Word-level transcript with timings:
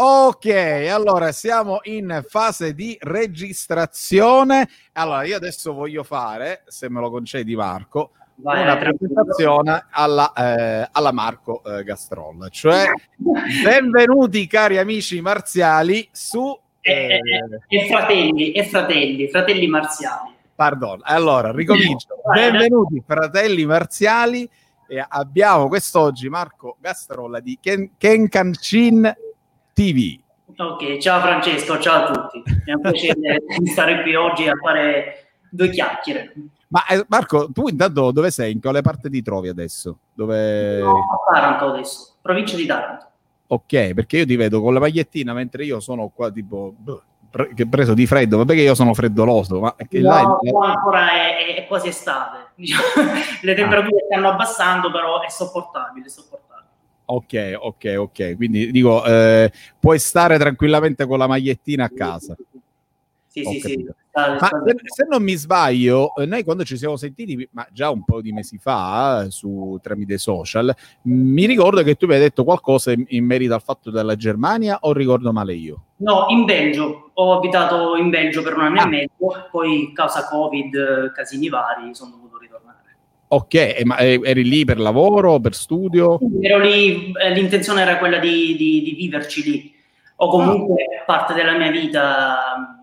Ok, 0.00 0.46
allora 0.92 1.32
siamo 1.32 1.80
in 1.82 2.24
fase 2.24 2.72
di 2.72 2.96
registrazione. 3.00 4.68
Allora, 4.92 5.24
io 5.24 5.34
adesso 5.34 5.72
voglio 5.72 6.04
fare, 6.04 6.62
se 6.68 6.88
me 6.88 7.00
lo 7.00 7.10
concedi 7.10 7.56
Marco, 7.56 8.12
Vai, 8.36 8.62
una 8.62 8.76
presentazione 8.76 9.86
alla, 9.90 10.32
eh, 10.34 10.88
alla 10.92 11.10
Marco 11.10 11.64
eh, 11.64 11.82
Gastrol. 11.82 12.48
Cioè, 12.48 12.86
benvenuti 13.64 14.46
cari 14.46 14.78
amici 14.78 15.20
marziali 15.20 16.08
su... 16.12 16.56
Eh, 16.80 17.18
e, 17.66 17.86
fratelli, 17.88 18.52
e 18.52 18.64
fratelli, 18.66 19.28
fratelli 19.28 19.66
marziali. 19.66 20.32
Pardon, 20.54 21.00
allora 21.02 21.50
ricomincio. 21.50 22.22
benvenuti 22.32 23.02
fratelli 23.04 23.66
marziali. 23.66 24.48
E 24.86 25.04
abbiamo 25.06 25.66
quest'oggi 25.66 26.28
Marco 26.28 26.76
Gastrolla 26.78 27.40
di 27.40 27.58
Ken, 27.60 27.90
Kenkanchin 27.98 29.12
TV. 29.78 30.18
Ok, 30.56 30.96
ciao 30.96 31.20
Francesco, 31.20 31.78
ciao 31.78 32.02
a 32.02 32.10
tutti. 32.10 32.42
È 32.64 32.72
un 32.72 32.80
piacere 32.80 33.44
stare 33.70 34.02
qui 34.02 34.16
oggi 34.16 34.48
a 34.48 34.54
fare 34.60 35.28
due 35.48 35.70
chiacchiere. 35.70 36.34
Ma 36.66 36.84
eh, 36.86 37.04
Marco, 37.06 37.48
tu 37.52 37.68
intanto 37.68 38.10
dove 38.10 38.32
sei? 38.32 38.54
In 38.54 38.60
quale 38.60 38.82
parte 38.82 39.08
ti 39.08 39.22
trovi 39.22 39.46
adesso? 39.46 39.98
Dove... 40.12 40.80
No, 40.80 40.90
a 40.90 41.32
Taranto 41.32 41.66
adesso, 41.66 42.14
provincia 42.20 42.56
di 42.56 42.66
Taranto. 42.66 43.06
Ok, 43.46 43.94
perché 43.94 44.16
io 44.18 44.26
ti 44.26 44.34
vedo 44.34 44.60
con 44.60 44.74
la 44.74 44.80
magliettina 44.80 45.32
mentre 45.32 45.64
io 45.64 45.78
sono 45.78 46.10
qua 46.12 46.28
tipo 46.32 46.74
pre- 47.30 47.54
preso 47.70 47.94
di 47.94 48.06
freddo, 48.08 48.38
ma 48.38 48.44
perché 48.44 48.62
io 48.62 48.74
sono 48.74 48.94
freddoloso. 48.94 49.60
Ma 49.60 49.76
che 49.88 50.00
no, 50.00 50.08
là 50.08 50.38
è... 50.42 50.66
ancora 50.66 51.12
è, 51.12 51.54
è, 51.54 51.66
quasi 51.68 51.86
estate. 51.86 52.48
Diciamo, 52.58 52.82
le 53.42 53.54
temperature 53.54 53.94
ah. 53.94 54.04
stanno 54.06 54.28
abbassando, 54.30 54.90
però 54.90 55.22
è 55.22 55.30
sopportabile, 55.30 56.06
è 56.06 56.08
sopportabile. 56.08 56.48
Ok, 57.10 57.54
ok, 57.58 57.94
ok. 57.96 58.36
Quindi 58.36 58.70
dico, 58.70 59.02
eh, 59.04 59.50
puoi 59.80 59.98
stare 59.98 60.36
tranquillamente 60.36 61.06
con 61.06 61.18
la 61.18 61.26
magliettina 61.26 61.84
a 61.84 61.88
casa. 61.88 62.36
Sì, 63.26 63.42
Ho 63.46 63.50
sì, 63.50 63.60
capito. 63.60 63.94
sì. 63.96 64.06
Ma 64.12 64.50
se, 64.84 65.06
non 65.08 65.22
mi 65.22 65.34
sbaglio, 65.34 66.14
eh, 66.16 66.26
noi 66.26 66.42
quando 66.42 66.64
ci 66.64 66.76
siamo 66.76 66.96
sentiti, 66.96 67.48
ma 67.52 67.66
già 67.72 67.88
un 67.88 68.04
po' 68.04 68.20
di 68.20 68.32
mesi 68.32 68.58
fa, 68.58 69.22
eh, 69.24 69.30
su, 69.30 69.78
tramite 69.80 70.18
social, 70.18 70.74
mi 71.02 71.46
ricordo 71.46 71.82
che 71.82 71.94
tu 71.94 72.06
mi 72.06 72.14
hai 72.14 72.20
detto 72.20 72.44
qualcosa 72.44 72.90
in, 72.90 73.04
in 73.08 73.24
merito 73.24 73.54
al 73.54 73.62
fatto 73.62 73.90
della 73.90 74.16
Germania 74.16 74.78
o 74.82 74.92
ricordo 74.92 75.32
male 75.32 75.54
io? 75.54 75.84
No, 75.98 76.26
in 76.28 76.44
Belgio. 76.44 77.10
Ho 77.14 77.36
abitato 77.36 77.96
in 77.96 78.10
Belgio 78.10 78.42
per 78.42 78.54
un 78.54 78.64
anno 78.64 78.80
ah. 78.80 78.84
e 78.84 78.88
mezzo, 78.88 79.48
poi 79.50 79.92
causa 79.94 80.26
Covid, 80.26 81.12
casini 81.12 81.48
vari, 81.48 81.94
sono 81.94 82.10
dovuto 82.10 82.38
Ok, 83.28 83.82
ma 83.84 83.98
eri 83.98 84.42
lì 84.42 84.64
per 84.64 84.80
lavoro, 84.80 85.38
per 85.38 85.54
studio? 85.54 86.18
Ero 86.40 86.58
lì, 86.58 87.12
eh, 87.12 87.30
l'intenzione 87.30 87.82
era 87.82 87.98
quella 87.98 88.18
di, 88.18 88.56
di, 88.56 88.82
di 88.82 88.94
viverci 88.96 89.42
lì, 89.42 89.74
o 90.16 90.28
comunque 90.30 90.82
ah. 90.82 91.04
parte 91.04 91.34
della 91.34 91.56
mia 91.56 91.70
vita 91.70 92.78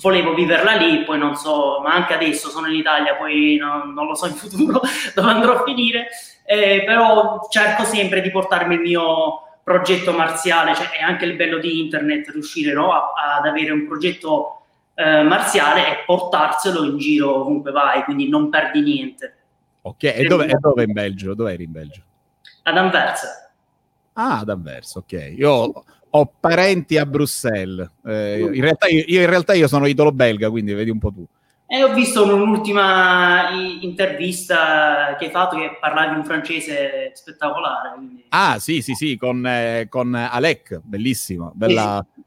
volevo 0.00 0.34
viverla 0.34 0.74
lì, 0.74 1.02
poi 1.04 1.18
non 1.18 1.34
so, 1.36 1.80
ma 1.82 1.92
anche 1.92 2.14
adesso 2.14 2.50
sono 2.50 2.68
in 2.68 2.74
Italia, 2.74 3.16
poi 3.16 3.56
non, 3.56 3.92
non 3.94 4.06
lo 4.06 4.14
so 4.14 4.26
in 4.26 4.34
futuro 4.34 4.80
dove 5.14 5.30
andrò 5.30 5.54
a 5.54 5.64
finire, 5.64 6.08
eh, 6.44 6.82
però 6.84 7.46
cerco 7.50 7.84
sempre 7.84 8.20
di 8.20 8.30
portarmi 8.30 8.74
il 8.74 8.80
mio 8.80 9.40
progetto 9.64 10.12
marziale, 10.12 10.74
cioè 10.74 10.90
è 10.90 11.02
anche 11.02 11.24
il 11.24 11.34
bello 11.34 11.58
di 11.58 11.80
internet 11.80 12.28
riuscire 12.28 12.72
no, 12.72 12.92
a, 12.92 13.12
ad 13.38 13.46
avere 13.46 13.72
un 13.72 13.86
progetto 13.86 14.60
eh, 14.94 15.22
marziale 15.22 15.88
e 15.88 16.04
portarselo 16.04 16.84
in 16.84 16.98
giro 16.98 17.40
ovunque 17.40 17.72
vai, 17.72 18.04
quindi 18.04 18.28
non 18.28 18.48
perdi 18.48 18.80
niente. 18.80 19.34
Ok, 19.86 20.02
e 20.02 20.24
dove, 20.24 20.46
e 20.46 20.56
dove 20.58 20.82
in 20.82 20.92
Belgio? 20.92 21.34
Dove 21.34 21.52
eri 21.52 21.62
in 21.62 21.70
Belgio? 21.70 22.02
Ad 22.64 22.76
Anversa. 22.76 23.52
Ah, 24.14 24.40
ad 24.40 24.48
Anversa, 24.48 24.98
ok. 24.98 25.34
Io 25.36 25.84
ho 26.10 26.32
parenti 26.40 26.98
a 26.98 27.06
Bruxelles. 27.06 27.88
Eh, 28.04 28.40
in 28.40 28.60
realtà 28.62 28.88
io, 28.88 29.04
in 29.06 29.26
realtà 29.26 29.54
io 29.54 29.68
sono 29.68 29.86
idolo 29.86 30.10
belga, 30.10 30.50
quindi 30.50 30.72
vedi 30.72 30.90
un 30.90 30.98
po' 30.98 31.12
tu. 31.12 31.24
E 31.68 31.84
ho 31.84 31.94
visto 31.94 32.24
un'ultima 32.24 33.50
intervista 33.80 35.14
che 35.18 35.26
hai 35.26 35.30
fatto 35.30 35.56
che 35.56 35.76
parlavi 35.80 36.16
un 36.16 36.24
francese 36.24 37.12
spettacolare. 37.14 37.92
Quindi... 37.94 38.24
Ah, 38.30 38.58
sì, 38.58 38.82
sì, 38.82 38.94
sì, 38.94 39.16
con, 39.16 39.46
eh, 39.46 39.86
con 39.88 40.14
Alec, 40.14 40.80
bellissimo. 40.82 41.52
Bella, 41.54 42.04
sì. 42.12 42.24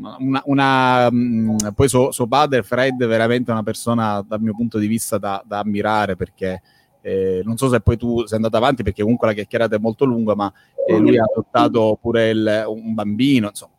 Una, 0.00 0.42
una, 0.44 1.10
mm, 1.10 1.56
poi 1.74 1.88
suo, 1.88 2.12
suo, 2.12 2.26
padre, 2.26 2.62
Fred, 2.62 3.04
veramente 3.06 3.50
una 3.50 3.62
persona 3.62 4.22
dal 4.26 4.40
mio 4.42 4.54
punto 4.54 4.78
di 4.78 4.86
vista 4.86 5.16
da, 5.16 5.42
da 5.44 5.60
ammirare 5.60 6.14
perché 6.14 6.62
eh, 7.08 7.40
non 7.42 7.56
so 7.56 7.70
se 7.70 7.80
poi 7.80 7.96
tu 7.96 8.26
sei 8.26 8.36
andato 8.36 8.58
avanti 8.58 8.82
perché 8.82 9.02
comunque 9.02 9.28
la 9.28 9.32
chiacchierata 9.32 9.76
è 9.76 9.78
molto 9.78 10.04
lunga, 10.04 10.34
ma 10.34 10.52
eh, 10.86 10.98
lui 10.98 11.18
ha 11.18 11.24
adottato 11.24 11.98
pure 12.00 12.28
il, 12.28 12.64
un 12.66 12.92
bambino, 12.92 13.48
insomma, 13.48 13.72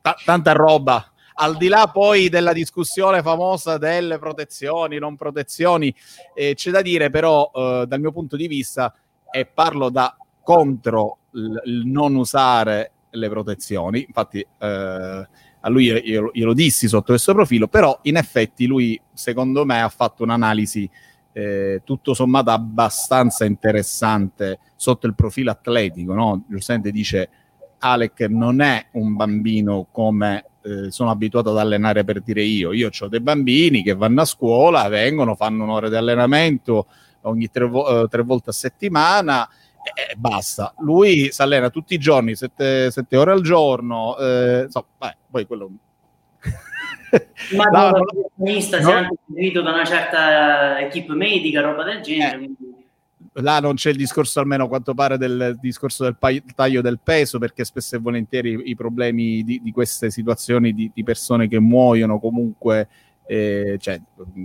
T- 0.00 0.24
tanta 0.24 0.52
roba. 0.52 1.06
Al 1.34 1.56
di 1.56 1.68
là 1.68 1.88
poi 1.92 2.28
della 2.28 2.52
discussione 2.52 3.22
famosa 3.22 3.78
delle 3.78 4.18
protezioni, 4.18 4.98
non 4.98 5.16
protezioni, 5.16 5.94
eh, 6.34 6.54
c'è 6.54 6.70
da 6.70 6.82
dire 6.82 7.10
però 7.10 7.50
eh, 7.54 7.84
dal 7.86 8.00
mio 8.00 8.12
punto 8.12 8.36
di 8.36 8.46
vista, 8.46 8.94
e 9.30 9.46
parlo 9.46 9.90
da 9.90 10.16
contro 10.42 11.18
il, 11.32 11.60
il 11.64 11.86
non 11.86 12.14
usare 12.14 12.92
le 13.10 13.28
protezioni, 13.28 14.04
infatti 14.06 14.40
eh, 14.40 15.28
a 15.64 15.68
lui 15.68 15.84
io, 15.84 16.30
io, 16.32 16.44
lo 16.44 16.54
dissi 16.54 16.88
sotto 16.88 17.12
questo 17.12 17.34
profilo, 17.34 17.68
però 17.68 17.98
in 18.02 18.16
effetti 18.16 18.66
lui 18.66 19.00
secondo 19.12 19.64
me 19.64 19.80
ha 19.80 19.88
fatto 19.88 20.22
un'analisi 20.22 20.90
tutto 21.84 22.14
sommato 22.14 22.50
abbastanza 22.50 23.44
interessante 23.44 24.58
sotto 24.76 25.06
il 25.06 25.14
profilo 25.14 25.50
atletico. 25.50 26.12
No? 26.14 26.44
Giustamente 26.48 26.90
dice 26.90 27.28
Alec 27.78 28.20
non 28.28 28.60
è 28.60 28.86
un 28.92 29.16
bambino 29.16 29.86
come 29.90 30.44
eh, 30.62 30.90
sono 30.90 31.10
abituato 31.10 31.50
ad 31.50 31.58
allenare 31.58 32.04
per 32.04 32.20
dire 32.20 32.42
io. 32.42 32.72
Io 32.72 32.90
ho 32.96 33.08
dei 33.08 33.20
bambini 33.20 33.82
che 33.82 33.94
vanno 33.94 34.22
a 34.22 34.24
scuola, 34.24 34.88
vengono, 34.88 35.34
fanno 35.34 35.64
un'ora 35.64 35.88
di 35.88 35.96
allenamento 35.96 36.86
ogni 37.22 37.50
tre, 37.50 37.66
vo- 37.66 38.04
eh, 38.04 38.08
tre 38.08 38.22
volte 38.22 38.50
a 38.50 38.52
settimana 38.52 39.48
e 39.82 40.14
basta. 40.16 40.72
Lui 40.78 41.30
si 41.32 41.42
allena 41.42 41.70
tutti 41.70 41.94
i 41.94 41.98
giorni, 41.98 42.36
sette, 42.36 42.90
sette 42.90 43.16
ore 43.16 43.32
al 43.32 43.42
giorno. 43.42 44.16
Eh, 44.16 44.66
so, 44.68 44.86
beh, 44.96 45.16
poi 45.30 45.46
quello 45.46 45.70
ma 47.56 47.64
no, 47.64 47.90
no, 47.90 48.04
professionista 48.04 48.78
no, 48.78 48.84
sia 48.84 48.96
anche 48.96 49.14
seguito 49.26 49.62
da 49.62 49.72
una 49.72 49.84
certa 49.84 50.80
equipe 50.80 51.12
medica, 51.14 51.60
roba 51.60 51.84
del 51.84 52.00
genere. 52.00 52.44
Eh, 52.44 52.82
là 53.40 53.60
non 53.60 53.74
c'è 53.74 53.90
il 53.90 53.96
discorso, 53.96 54.40
almeno 54.40 54.64
a 54.64 54.68
quanto 54.68 54.94
pare, 54.94 55.16
del 55.18 55.56
discorso 55.60 56.04
del 56.04 56.16
pa- 56.16 56.30
taglio 56.54 56.80
del 56.80 57.00
peso, 57.02 57.38
perché 57.38 57.64
spesso 57.64 57.96
e 57.96 57.98
volentieri 57.98 58.62
i 58.64 58.74
problemi 58.74 59.42
di, 59.42 59.60
di 59.62 59.72
queste 59.72 60.10
situazioni 60.10 60.72
di, 60.74 60.90
di, 60.92 61.02
persone 61.02 61.48
che 61.48 61.58
muoiono 61.58 62.18
comunque, 62.18 62.88
eh, 63.26 63.76
cioè 63.78 64.00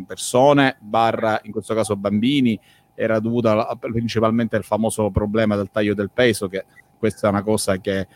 persone, 0.06 0.78
barra 0.80 1.40
in 1.44 1.52
questo 1.52 1.74
caso 1.74 1.96
bambini, 1.96 2.60
era 2.96 3.20
dovuta 3.20 3.78
principalmente 3.80 4.56
al 4.56 4.64
famoso 4.64 5.10
problema 5.12 5.56
del 5.56 5.70
taglio 5.72 5.94
del 5.94 6.10
peso, 6.14 6.48
che 6.48 6.66
questa 6.98 7.28
è 7.28 7.30
una 7.30 7.44
cosa 7.44 7.78
che 7.78 8.08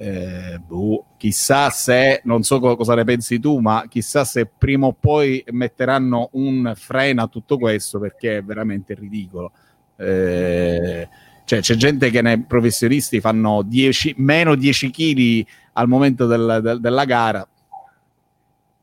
eh, 0.00 0.60
boh, 0.64 1.06
chissà 1.16 1.70
se, 1.70 2.20
non 2.24 2.44
so 2.44 2.60
co- 2.60 2.76
cosa 2.76 2.94
ne 2.94 3.02
pensi 3.02 3.40
tu, 3.40 3.58
ma 3.58 3.84
chissà 3.88 4.24
se 4.24 4.46
prima 4.46 4.86
o 4.86 4.92
poi 4.92 5.42
metteranno 5.50 6.28
un 6.32 6.72
freno 6.76 7.22
a 7.22 7.26
tutto 7.26 7.58
questo 7.58 7.98
perché 7.98 8.38
è 8.38 8.42
veramente 8.42 8.94
ridicolo. 8.94 9.50
Eh, 9.96 11.08
cioè, 11.44 11.60
c'è 11.60 11.74
gente 11.74 12.10
che 12.10 12.22
nei 12.22 12.40
professionisti 12.42 13.20
fanno 13.20 13.62
10, 13.62 14.14
meno 14.18 14.54
10 14.54 14.90
kg 14.90 15.46
al 15.72 15.88
momento 15.88 16.26
del, 16.26 16.60
del, 16.62 16.80
della 16.80 17.04
gara. 17.04 17.48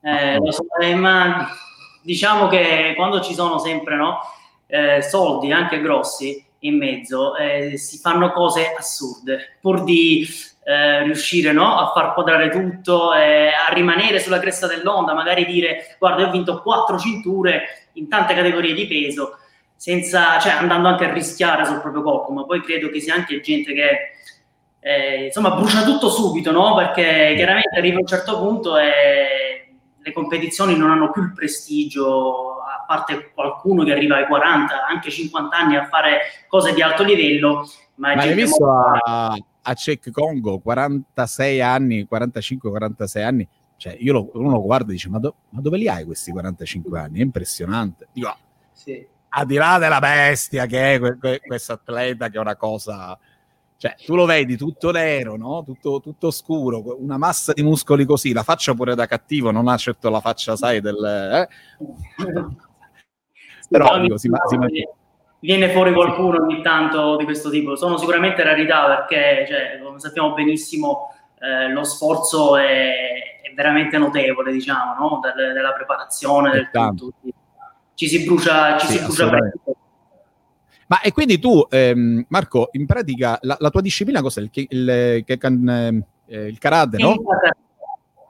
Eh, 0.02 0.40
so, 0.52 0.66
eh, 0.82 0.96
ma 0.96 1.48
diciamo 2.04 2.48
che 2.48 2.94
quando 2.96 3.22
ci 3.22 3.34
sono 3.34 3.58
sempre 3.58 3.96
no, 3.96 4.20
eh, 4.68 5.02
soldi 5.02 5.52
anche 5.54 5.80
grossi 5.80 6.44
in 6.68 6.78
mezzo, 6.78 7.36
eh, 7.36 7.78
si 7.78 7.98
fanno 7.98 8.32
cose 8.32 8.74
assurde 8.78 9.58
pur 9.60 9.84
di 9.84 10.28
eh, 10.64 11.04
riuscire 11.04 11.52
no, 11.52 11.78
a 11.78 11.92
far 11.94 12.14
quadrare 12.14 12.50
tutto, 12.50 13.14
eh, 13.14 13.48
a 13.48 13.72
rimanere 13.74 14.20
sulla 14.20 14.40
cresta 14.40 14.68
dell'onda, 14.68 15.14
magari 15.14 15.46
dire 15.46 15.96
guarda 16.00 16.22
io 16.22 16.28
ho 16.28 16.32
vinto 16.32 16.62
quattro 16.62 16.98
cinture 16.98 17.90
in 17.94 18.08
tante 18.08 18.34
categorie 18.34 18.74
di 18.74 18.88
peso, 18.88 19.38
senza, 19.76 20.40
cioè, 20.40 20.54
andando 20.54 20.88
anche 20.88 21.06
a 21.06 21.14
rischiare 21.14 21.66
sul 21.66 21.82
proprio 21.82 22.02
corpo, 22.02 22.32
ma 22.32 22.46
poi 22.46 22.62
credo 22.62 22.90
che 22.90 23.00
sia 23.00 23.14
anche 23.14 23.42
gente 23.42 23.74
che 23.74 23.90
eh, 24.80 25.26
insomma 25.26 25.52
brucia 25.52 25.84
tutto 25.84 26.10
subito, 26.10 26.52
no? 26.52 26.76
perché 26.76 27.34
chiaramente 27.36 27.78
arriva 27.78 28.00
un 28.00 28.08
certo 28.08 28.38
punto 28.40 28.78
e 28.78 29.76
le 29.98 30.14
competizioni 30.14 30.78
non 30.78 30.92
hanno 30.92 31.12
più 31.12 31.24
il 31.24 31.34
prestigio, 31.34 32.55
a 32.86 32.88
parte 32.88 33.32
qualcuno 33.34 33.84
che 33.84 33.92
arriva 33.92 34.18
ai 34.18 34.28
40, 34.28 34.86
anche 34.86 35.10
50 35.10 35.58
anni 35.58 35.76
a 35.76 35.88
fare 35.88 36.20
cose 36.48 36.74
di 36.74 36.82
alto 36.82 37.04
livello. 37.04 37.68
Ma, 37.96 38.14
ma 38.14 38.22
hai 38.22 38.34
visto 38.36 38.70
a, 38.70 39.36
a 39.62 39.74
Cech 39.74 40.12
Congo, 40.12 40.60
46 40.60 41.62
anni, 41.62 42.08
45-46 42.10 43.24
anni, 43.24 43.48
cioè 43.78 43.98
io 44.00 44.14
lo, 44.14 44.30
uno 44.34 44.52
lo 44.52 44.62
guarda 44.62 44.92
e 44.92 44.94
dice 44.94 45.10
ma, 45.10 45.18
do, 45.18 45.36
ma, 45.50 45.62
dove 45.62 45.78
li 45.78 45.88
hai 45.88 46.06
questi 46.06 46.32
45 46.32 47.00
anni? 47.00 47.20
È 47.20 47.24
impressionante. 47.24 48.08
Dico, 48.12 48.36
sì. 48.72 49.06
Al 49.30 49.46
di 49.46 49.56
là 49.56 49.78
della 49.80 50.00
bestia 50.00 50.66
che 50.66 50.94
è 50.94 51.00
que, 51.00 51.18
que, 51.18 51.42
questo 51.46 51.74
atleta 51.74 52.30
che 52.30 52.38
è 52.38 52.40
una 52.40 52.56
cosa... 52.56 53.18
Cioè, 53.78 53.94
Cioè, 53.98 54.06
tu 54.06 54.16
lo 54.16 54.26
vedi 54.26 54.56
tutto 54.56 54.92
nero, 54.92 55.36
no? 55.36 55.64
tutto, 55.66 56.00
tutto 56.00 56.32
scuro, 56.32 56.96
una 56.98 57.18
massa 57.18 57.52
di 57.52 57.62
muscoli 57.62 58.06
così, 58.06 58.32
la 58.32 58.44
faccia 58.44 58.74
pure 58.74 58.96
da 58.96 59.06
cattivo, 59.06 59.52
non 59.52 59.68
ha 59.68 59.76
certo 59.76 60.10
la 60.10 60.22
faccia, 60.22 60.56
sai, 60.56 60.80
del... 60.80 61.04
Eh? 61.04 62.65
Però 63.70 64.00
dico, 64.00 64.18
si, 64.18 64.30
si, 64.48 64.88
viene 65.40 65.70
fuori 65.70 65.94
qualcuno 65.94 66.44
ogni 66.44 66.62
tanto 66.62 67.16
di 67.18 67.24
questo 67.24 67.50
tipo. 67.50 67.76
Sono 67.76 67.98
sicuramente 67.98 68.44
rarità 68.44 68.86
perché, 68.86 69.46
cioè, 69.48 69.80
come 69.84 70.00
sappiamo 70.00 70.34
benissimo, 70.34 71.14
eh, 71.40 71.72
lo 71.72 71.84
sforzo 71.84 72.58
è, 72.58 72.94
è, 73.42 73.54
veramente 73.54 73.98
notevole, 73.98 74.52
diciamo, 74.52 74.96
no? 75.00 75.20
Del, 75.22 75.54
della 75.54 75.74
preparazione, 75.74 76.52
del 76.52 76.70
tutto. 76.72 77.14
Ci 77.94 78.08
si 78.08 78.26
brucia, 78.26 78.78
ci 78.78 78.88
sì, 78.88 78.98
si 78.98 79.04
brucia 79.04 79.30
ma 80.88 81.02
e 81.02 81.12
quindi 81.12 81.40
tu, 81.40 81.66
ehm, 81.70 82.26
Marco, 82.28 82.70
in 82.74 82.86
pratica 82.86 83.40
la, 83.42 83.56
la, 83.60 83.70
tua 83.72 83.82
disciplina 83.82 84.22
cos'è? 84.22 84.42
Il, 84.42 84.50
il, 84.54 85.24
il, 85.26 86.06
eh, 86.28 86.48
il 86.48 86.58
karate, 86.60 86.98
no? 86.98 87.16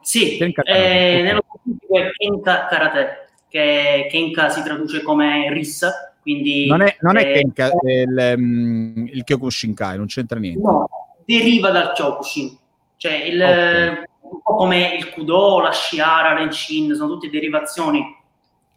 Sì, 0.02 0.38
eh, 0.38 1.22
nello 1.22 1.44
specifico 1.48 1.98
è 1.98 2.12
Kenka 2.12 2.68
Karate, 2.68 3.25
che 3.56 4.08
Kenka 4.10 4.50
si 4.50 4.62
traduce 4.64 5.02
come 5.02 5.50
rissa, 5.54 6.14
quindi... 6.22 6.68
Non 6.68 6.82
è, 6.82 6.98
non 7.00 7.16
è 7.16 7.22
eh, 7.22 7.34
Kenka, 7.36 7.72
il, 7.84 8.34
um, 8.36 9.08
il 9.10 9.24
Kyokushinkai, 9.24 9.96
non 9.96 10.08
c'entra 10.08 10.40
niente. 10.40 10.60
No, 10.60 10.90
deriva 11.24 11.70
dal 11.70 11.94
Kyokushin, 11.94 12.58
cioè 12.98 13.14
il, 13.14 13.42
okay. 13.42 14.04
un 14.20 14.42
po' 14.44 14.56
come 14.56 14.96
il 14.98 15.10
Kudo, 15.10 15.62
la 15.62 15.72
Shiara, 15.72 16.34
l'Enshin, 16.34 16.94
sono 16.96 17.14
tutte 17.14 17.30
derivazioni 17.30 18.04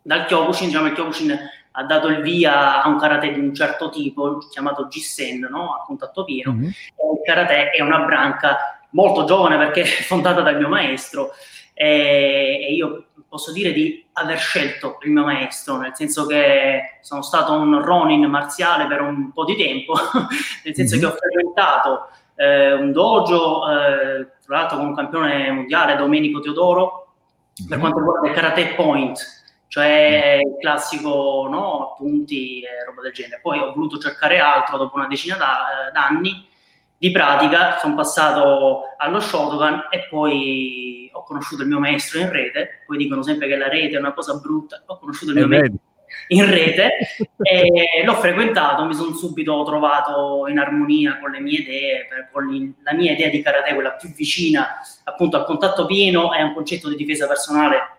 dal 0.01 0.27
Kyokushin, 0.27 0.69
diciamo 0.69 0.87
il 0.87 0.93
Kyokushin 0.93 1.39
ha 1.73 1.85
dato 1.85 2.07
il 2.07 2.23
via 2.23 2.81
a 2.81 2.89
un 2.89 2.99
karate 2.99 3.33
di 3.33 3.41
un 3.41 3.53
certo 3.53 3.91
tipo 3.91 4.39
chiamato 4.49 4.87
Gissen, 4.87 5.41
no? 5.51 5.75
a 5.75 5.85
contatto 5.85 6.23
pieno. 6.23 6.53
Mm-hmm. 6.53 6.65
Il 6.65 7.23
karate 7.25 7.71
è 7.71 7.83
una 7.83 7.99
branca 7.99 8.79
molto 8.91 9.25
giovane 9.25 9.57
perché 9.57 9.83
è 9.99 10.03
fondata 10.03 10.41
dal 10.41 10.57
mio 10.57 10.69
maestro 10.69 11.33
e, 11.81 12.75
io 12.75 13.07
posso 13.29 13.53
dire 13.53 13.73
di 13.73 14.08
aver 14.19 14.39
scelto 14.39 14.99
il 15.03 15.11
mio 15.11 15.25
maestro, 15.25 15.77
nel 15.77 15.93
senso 15.95 16.27
che 16.27 16.99
sono 17.01 17.23
stato 17.23 17.53
un 17.53 17.83
Ronin 17.83 18.25
marziale 18.27 18.87
per 18.87 19.01
un 19.01 19.33
po' 19.33 19.45
di 19.45 19.57
tempo, 19.57 19.95
nel 20.65 20.75
senso 20.75 20.97
mm-hmm. 20.97 21.05
che 21.05 21.11
ho 21.11 21.17
frequentato 21.17 22.09
eh, 22.35 22.73
un 22.73 22.93
dojo, 22.93 23.71
eh, 23.71 24.27
tra 24.45 24.57
l'altro 24.57 24.77
con 24.79 24.87
un 24.87 24.95
campione 24.95 25.51
mondiale, 25.51 25.97
Domenico 25.97 26.41
Teodoro, 26.41 27.15
mm-hmm. 27.61 27.69
per 27.69 27.79
quanto 27.79 27.99
riguarda 27.99 28.29
il 28.29 28.35
karate 28.35 28.67
point 28.75 29.37
cioè 29.69 30.41
il 30.43 30.57
classico 30.59 31.47
no, 31.49 31.95
punti 31.97 32.63
e 32.63 32.85
roba 32.87 33.03
del 33.03 33.13
genere. 33.13 33.41
Poi 33.41 33.59
ho 33.59 33.73
voluto 33.73 33.99
cercare 33.99 34.41
altro 34.41 34.79
dopo 34.79 34.97
una 34.97 35.07
decina 35.07 35.37
da, 35.37 35.91
d'anni 35.93 36.49
di 36.97 37.11
pratica, 37.13 37.79
sono 37.79 37.95
passato 37.95 38.95
allo 38.97 39.21
Shotokan 39.21 39.87
e 39.91 40.09
poi 40.09 41.08
ho 41.19 41.23
conosciuto 41.25 41.63
il 41.63 41.69
mio 41.69 41.79
maestro 41.79 42.21
in 42.21 42.31
rete, 42.31 42.83
poi 42.87 42.97
dicono 42.97 43.23
sempre 43.23 43.49
che 43.49 43.57
la 43.57 43.69
rete 43.69 43.97
è 43.97 43.99
una 43.99 44.13
cosa 44.13 44.35
brutta, 44.35 44.83
ho 44.87 44.99
conosciuto 44.99 45.33
il 45.33 45.39
mio 45.39 45.49
maestro 45.49 45.81
in 46.29 46.51
rete 46.51 46.93
e 47.43 48.03
l'ho 48.05 48.15
frequentato, 48.15 48.85
mi 48.85 48.95
sono 48.95 49.15
subito 49.15 49.63
trovato 49.65 50.47
in 50.49 50.59
armonia 50.59 51.19
con 51.19 51.31
le 51.31 51.41
mie 51.41 51.59
idee, 51.59 52.09
con 52.33 52.75
la 52.83 52.95
mia 52.95 53.13
idea 53.13 53.29
di 53.29 53.43
karate, 53.43 53.75
quella 53.75 53.93
più 53.93 54.13
vicina 54.15 54.81
appunto 55.05 55.37
al 55.37 55.45
contatto 55.45 55.87
pieno 55.87 56.31
a 56.31 56.43
un 56.43 56.55
concetto 56.55 56.89
di 56.89 56.97
difesa 56.97 57.27
personale 57.27 57.97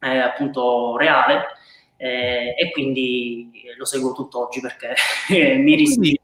eh, 0.00 0.18
appunto 0.18 0.96
reale 0.96 1.46
eh, 1.96 2.54
e 2.56 2.70
quindi 2.72 3.50
lo 3.76 3.84
seguo 3.84 4.12
tutt'oggi 4.12 4.60
perché 4.60 4.94
mi 5.58 5.74
rischio. 5.74 6.18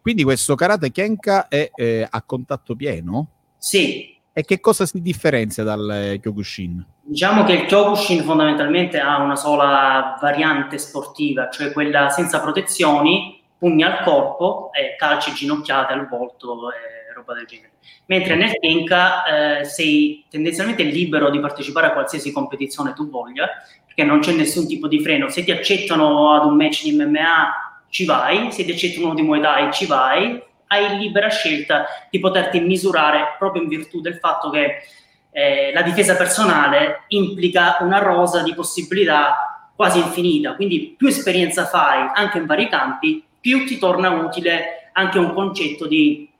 Quindi, 0.00 0.24
questo 0.24 0.56
karate 0.56 0.90
Kenka 0.90 1.46
è 1.46 1.70
eh, 1.72 2.04
a 2.10 2.22
contatto 2.22 2.74
pieno? 2.74 3.28
Sì. 3.56 4.18
E 4.32 4.44
che 4.44 4.60
cosa 4.60 4.86
si 4.86 5.02
differenzia 5.02 5.62
dal 5.62 6.18
Kyokushin? 6.20 6.84
Diciamo 7.02 7.44
che 7.44 7.52
il 7.52 7.66
Kyokushin 7.66 8.22
fondamentalmente 8.22 8.98
ha 8.98 9.20
una 9.20 9.36
sola 9.36 10.18
variante 10.20 10.78
sportiva, 10.78 11.50
cioè 11.50 11.72
quella 11.72 12.08
senza 12.08 12.40
protezioni, 12.40 13.42
pugni 13.58 13.82
al 13.82 14.02
corpo, 14.02 14.70
e 14.72 14.96
calci 14.96 15.32
ginocchiate 15.32 15.92
al 15.92 16.08
volto 16.08 16.70
e 16.70 17.14
roba 17.14 17.34
del 17.34 17.46
genere 17.46 17.72
mentre 18.06 18.34
nel 18.34 18.52
Kenka 18.58 19.60
eh, 19.60 19.64
sei 19.64 20.24
tendenzialmente 20.28 20.82
libero 20.82 21.30
di 21.30 21.40
partecipare 21.40 21.86
a 21.86 21.92
qualsiasi 21.92 22.32
competizione 22.32 22.92
tu 22.94 23.08
voglia, 23.08 23.48
perché 23.86 24.04
non 24.04 24.20
c'è 24.20 24.32
nessun 24.32 24.66
tipo 24.66 24.88
di 24.88 25.00
freno. 25.00 25.28
Se 25.28 25.44
ti 25.44 25.50
accettano 25.50 26.34
ad 26.34 26.44
un 26.44 26.56
match 26.56 26.82
di 26.82 26.92
MMA 26.92 27.86
ci 27.88 28.04
vai, 28.04 28.50
se 28.52 28.64
ti 28.64 28.72
accettano 28.72 29.06
uno 29.06 29.14
di 29.14 29.22
Muay 29.22 29.40
Thai 29.40 29.72
ci 29.72 29.86
vai, 29.86 30.42
hai 30.72 30.98
libera 30.98 31.28
scelta 31.28 31.86
di 32.10 32.18
poterti 32.18 32.60
misurare 32.60 33.34
proprio 33.38 33.62
in 33.62 33.68
virtù 33.68 34.00
del 34.00 34.16
fatto 34.16 34.50
che 34.50 34.82
eh, 35.30 35.72
la 35.72 35.82
difesa 35.82 36.16
personale 36.16 37.04
implica 37.08 37.78
una 37.80 37.98
rosa 37.98 38.42
di 38.42 38.54
possibilità 38.54 39.70
quasi 39.74 39.98
infinita, 39.98 40.54
quindi 40.54 40.94
più 40.96 41.08
esperienza 41.08 41.66
fai 41.66 42.10
anche 42.14 42.38
in 42.38 42.46
vari 42.46 42.68
campi, 42.68 43.24
più 43.40 43.66
ti 43.66 43.78
torna 43.78 44.10
utile 44.10 44.90
anche 44.92 45.18
un 45.18 45.32
concetto 45.32 45.86
di 45.86 46.30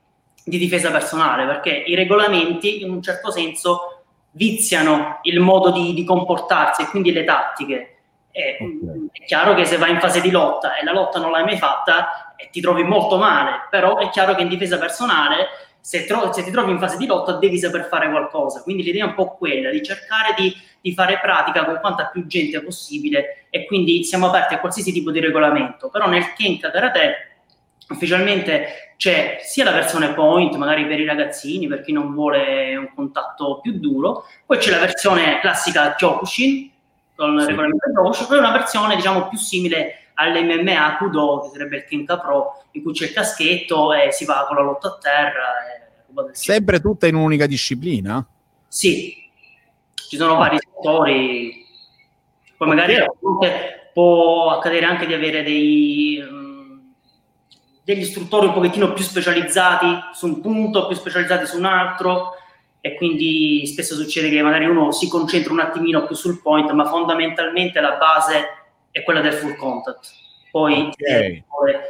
di 0.43 0.57
difesa 0.57 0.91
personale, 0.91 1.45
perché 1.45 1.69
i 1.69 1.95
regolamenti 1.95 2.81
in 2.81 2.91
un 2.91 3.01
certo 3.01 3.31
senso 3.31 4.03
viziano 4.31 5.19
il 5.23 5.39
modo 5.39 5.71
di, 5.71 5.93
di 5.93 6.03
comportarsi 6.03 6.81
e 6.81 6.87
quindi 6.87 7.11
le 7.11 7.23
tattiche. 7.23 7.97
E, 8.31 8.57
okay. 8.59 9.07
È 9.11 9.25
chiaro 9.25 9.53
che 9.53 9.65
se 9.65 9.77
vai 9.77 9.91
in 9.91 9.99
fase 9.99 10.19
di 10.19 10.31
lotta 10.31 10.75
e 10.75 10.83
la 10.83 10.91
lotta 10.91 11.19
non 11.19 11.31
l'hai 11.31 11.43
mai 11.43 11.57
fatta 11.57 12.32
e 12.43 12.49
ti 12.51 12.59
trovi 12.59 12.83
molto 12.83 13.17
male, 13.17 13.67
però 13.69 13.97
è 13.97 14.09
chiaro 14.09 14.35
che 14.35 14.41
in 14.41 14.49
difesa 14.49 14.77
personale 14.77 15.47
se, 15.79 16.05
tro- 16.05 16.31
se 16.31 16.43
ti 16.43 16.51
trovi 16.51 16.71
in 16.71 16.79
fase 16.79 16.97
di 16.97 17.05
lotta 17.05 17.33
devi 17.33 17.57
saper 17.57 17.87
fare 17.87 18.09
qualcosa. 18.09 18.61
Quindi 18.61 18.83
l'idea 18.83 19.05
è 19.05 19.07
un 19.07 19.15
po' 19.15 19.35
quella 19.35 19.69
di 19.69 19.83
cercare 19.83 20.33
di, 20.37 20.55
di 20.79 20.93
fare 20.93 21.19
pratica 21.21 21.65
con 21.65 21.77
quanta 21.79 22.05
più 22.05 22.25
gente 22.25 22.61
possibile 22.61 23.47
e 23.49 23.65
quindi 23.65 24.03
siamo 24.03 24.27
aperti 24.27 24.53
a 24.53 24.59
qualsiasi 24.59 24.91
tipo 24.91 25.11
di 25.11 25.19
regolamento. 25.19 25.89
Però 25.89 26.07
nel 26.07 26.33
Kenka 26.33 26.71
Karate 26.71 27.31
ufficialmente 27.89 28.93
c'è 28.95 29.39
sia 29.41 29.65
la 29.65 29.71
versione 29.71 30.13
point, 30.13 30.55
magari 30.55 30.87
per 30.87 30.99
i 30.99 31.05
ragazzini, 31.05 31.67
per 31.67 31.81
chi 31.81 31.91
non 31.91 32.13
vuole 32.13 32.77
un 32.77 32.89
contatto 32.95 33.59
più 33.61 33.73
duro, 33.79 34.25
poi 34.45 34.57
c'è 34.57 34.71
la 34.71 34.79
versione 34.79 35.39
classica 35.41 35.95
Kyokushin, 35.95 36.71
con 37.13 37.37
il 37.39 37.45
regolamento 37.45 37.91
Kyokushin, 37.93 38.27
poi 38.27 38.37
una 38.37 38.51
versione 38.53 38.95
diciamo 38.95 39.27
più 39.27 39.37
simile 39.37 40.02
all'MMA 40.15 40.97
Kudo, 40.97 41.41
che 41.41 41.49
sarebbe 41.57 41.77
il 41.77 41.85
Kenka 41.85 42.19
Pro, 42.19 42.63
in 42.71 42.83
cui 42.83 42.93
c'è 42.93 43.05
il 43.05 43.13
caschetto 43.13 43.93
e 43.93 44.11
si 44.11 44.25
va 44.25 44.45
con 44.47 44.57
la 44.57 44.63
lotta 44.63 44.87
a 44.87 44.97
terra. 45.01 46.31
Sempre 46.31 46.79
tutta 46.79 47.07
in 47.07 47.15
un'unica 47.15 47.47
disciplina? 47.47 48.25
Sì, 48.67 49.29
ci 49.95 50.17
sono 50.17 50.35
vari 50.35 50.57
settori, 50.59 51.65
poi 52.55 52.67
magari 52.67 52.95
può 53.93 54.51
accadere 54.51 54.85
anche 54.85 55.05
di 55.05 55.13
avere 55.13 55.43
dei 55.43 56.41
degli 57.83 58.01
istruttori 58.01 58.47
un 58.47 58.53
pochettino 58.53 58.93
più 58.93 59.03
specializzati 59.03 59.87
su 60.13 60.25
un 60.25 60.39
punto, 60.39 60.87
più 60.87 60.95
specializzati 60.95 61.45
su 61.45 61.57
un 61.57 61.65
altro 61.65 62.35
e 62.79 62.95
quindi 62.95 63.65
spesso 63.67 63.95
succede 63.95 64.29
che 64.29 64.41
magari 64.41 64.65
uno 64.65 64.91
si 64.91 65.07
concentra 65.07 65.53
un 65.53 65.59
attimino 65.59 66.05
più 66.05 66.15
sul 66.15 66.41
point, 66.41 66.69
ma 66.71 66.85
fondamentalmente 66.85 67.79
la 67.79 67.97
base 67.97 68.62
è 68.93 69.03
quella 69.03 69.19
del 69.19 69.33
full 69.33 69.57
contact. 69.57 70.11
Poi, 70.49 70.89
okay. 70.91 71.43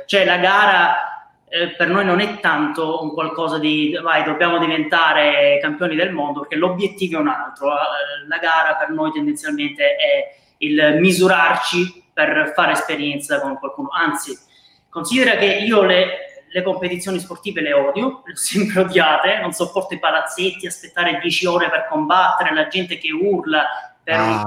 cioè 0.08 0.26
la 0.26 0.38
gara 0.38 1.36
eh, 1.48 1.76
per 1.76 1.90
noi 1.90 2.06
non 2.06 2.20
è 2.20 2.40
tanto 2.40 3.04
un 3.04 3.14
qualcosa 3.14 3.60
di 3.60 3.96
vai, 4.02 4.24
dobbiamo 4.24 4.58
diventare 4.58 5.60
campioni 5.62 5.96
del 5.96 6.12
mondo, 6.12 6.40
perché 6.40 6.56
l'obiettivo 6.56 7.18
è 7.18 7.22
un 7.22 7.28
altro. 7.28 7.72
Eh, 7.74 8.28
la 8.28 8.38
gara 8.40 8.74
per 8.76 8.90
noi 8.90 9.12
tendenzialmente 9.12 9.96
è 9.96 10.36
il 10.58 10.98
misurarci 11.00 12.06
per 12.12 12.54
fare 12.56 12.72
esperienza 12.72 13.40
con 13.40 13.60
qualcuno, 13.60 13.90
anzi 13.92 14.52
Considera 14.94 15.38
che 15.38 15.46
io 15.46 15.82
le, 15.82 16.44
le 16.52 16.62
competizioni 16.62 17.18
sportive 17.18 17.62
le 17.62 17.74
odio, 17.74 18.22
le 18.26 18.34
ho 18.34 18.36
sempre 18.36 18.82
odiate, 18.82 19.40
non 19.40 19.52
sopporto 19.52 19.96
i 19.96 20.00
palazzetti, 20.00 20.68
aspettare 20.68 21.18
10 21.20 21.46
ore 21.48 21.70
per 21.72 21.88
combattere, 21.90 22.54
la 22.54 22.68
gente 22.68 23.00
che 23.00 23.12
urla 23.12 23.66
per, 24.04 24.16
ah. 24.16 24.44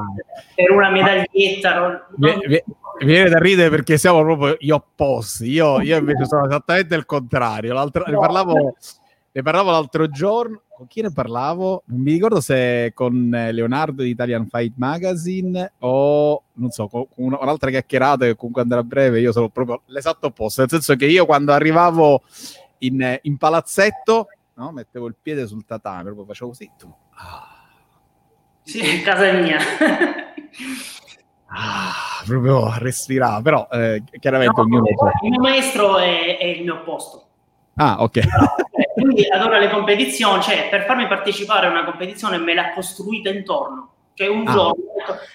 per 0.55 0.71
una 0.71 0.91
medaglietta. 0.91 1.79
Non, 1.79 2.01
non... 2.17 2.39
Mi, 2.47 2.63
viene 3.05 3.29
da 3.29 3.39
ridere 3.39 3.71
perché 3.71 3.99
siamo 3.99 4.23
proprio 4.23 4.57
gli 4.59 4.71
opposti. 4.71 5.51
Io, 5.51 5.81
io 5.81 5.97
invece 5.97 6.27
sono 6.27 6.47
esattamente 6.47 6.95
il 6.95 7.07
contrario. 7.07 7.73
L'altro, 7.73 8.05
no. 8.07 8.13
ne, 8.13 8.19
parlavo, 8.19 8.77
ne 9.33 9.43
parlavo 9.43 9.71
l'altro 9.71 10.09
giorno 10.09 10.61
con 10.77 10.87
chi 10.87 11.01
ne 11.01 11.11
parlavo? 11.11 11.85
Non 11.87 12.01
mi 12.01 12.13
ricordo 12.13 12.41
se 12.41 12.93
con 12.95 13.31
Leonardo 13.31 14.03
di 14.03 14.11
Italian 14.11 14.47
Fight 14.47 14.75
Magazine 14.77 15.73
o 15.79 16.43
non 16.53 16.71
so, 16.71 16.87
con 16.89 17.07
un'altra 17.15 17.71
chiacchierata 17.71 18.27
che 18.27 18.37
comunque 18.37 18.61
andrà 18.61 18.81
a 18.81 18.85
breve. 18.85 19.21
Io 19.21 19.33
sono 19.33 19.49
proprio 19.49 19.83
l'esatto 19.87 20.27
opposto, 20.27 20.61
nel 20.61 20.71
senso 20.71 20.95
che 20.95 21.07
io 21.07 21.25
quando 21.25 21.53
arrivavo 21.53 22.23
in, 22.79 23.19
in 23.23 23.39
palazzetto, 23.39 24.29
no, 24.55 24.71
mettevo 24.71 25.07
il 25.07 25.17
piede 25.21 25.47
sul 25.47 25.65
tatame, 25.65 26.03
proprio 26.03 26.27
facevo 26.27 26.51
così. 26.51 26.71
Tu. 26.77 26.93
Ah. 27.15 27.56
Sì, 28.67 29.01
casa 29.03 29.31
mia. 29.31 29.59
ah, 31.47 32.23
proprio 32.27 32.75
respirava, 32.79 33.41
però 33.41 33.69
eh, 33.71 34.03
chiaramente 34.19 34.55
no, 34.57 34.63
ognuno. 34.63 34.85
Il 35.23 35.31
mio 35.31 35.41
maestro 35.41 35.99
è, 35.99 36.37
è 36.37 36.45
il 36.45 36.65
mio 36.65 36.75
opposto 36.75 37.27
Ah, 37.77 38.03
ok. 38.03 38.21
quindi 38.95 39.29
adora 39.29 39.59
le 39.59 39.71
competizioni, 39.71 40.43
cioè 40.43 40.69
per 40.69 40.85
farmi 40.85 41.07
partecipare 41.07 41.69
a 41.69 41.71
una 41.71 41.85
competizione 41.85 42.39
me 42.39 42.55
l'ha 42.55 42.73
costruita 42.73 43.31
intorno. 43.31 43.91
Cioè 44.15 44.29
un 44.29 44.49
ah. 44.49 44.53
giorno, 44.53 44.83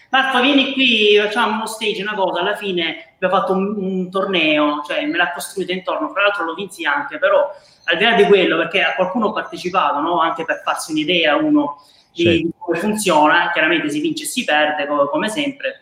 Marco 0.10 0.42
vieni 0.42 0.74
qui, 0.74 1.18
facciamo 1.24 1.54
uno 1.54 1.68
stage, 1.68 2.02
una 2.02 2.16
cosa, 2.16 2.42
alla 2.42 2.56
fine 2.56 3.14
abbiamo 3.14 3.36
fatto 3.36 3.54
un, 3.54 3.76
un 3.78 4.12
torneo, 4.12 4.82
cioè 4.86 5.06
me 5.06 5.16
l'ha 5.16 5.32
costruita 5.32 5.72
intorno, 5.72 6.12
tra 6.12 6.24
l'altro 6.24 6.44
lo 6.44 6.54
vinsi 6.54 6.84
anche, 6.84 7.18
però 7.18 7.50
al 7.86 7.98
di 7.98 8.04
là 8.04 8.14
di 8.14 8.26
quello, 8.26 8.58
perché 8.58 8.82
a 8.82 8.96
qualcuno 8.96 9.28
ho 9.28 9.32
partecipato, 9.32 10.02
no? 10.02 10.20
anche 10.20 10.44
per 10.44 10.64
farsi 10.66 10.92
un'idea 10.92 11.38
uno 11.38 11.78
di, 12.12 12.24
sì. 12.24 12.50
come 12.58 12.78
funziona, 12.78 13.52
chiaramente 13.52 13.90
si 13.90 14.00
vince 14.00 14.24
e 14.24 14.28
si 14.28 14.44
perde 14.44 14.88
come, 14.88 15.06
come 15.10 15.30
sempre, 15.30 15.82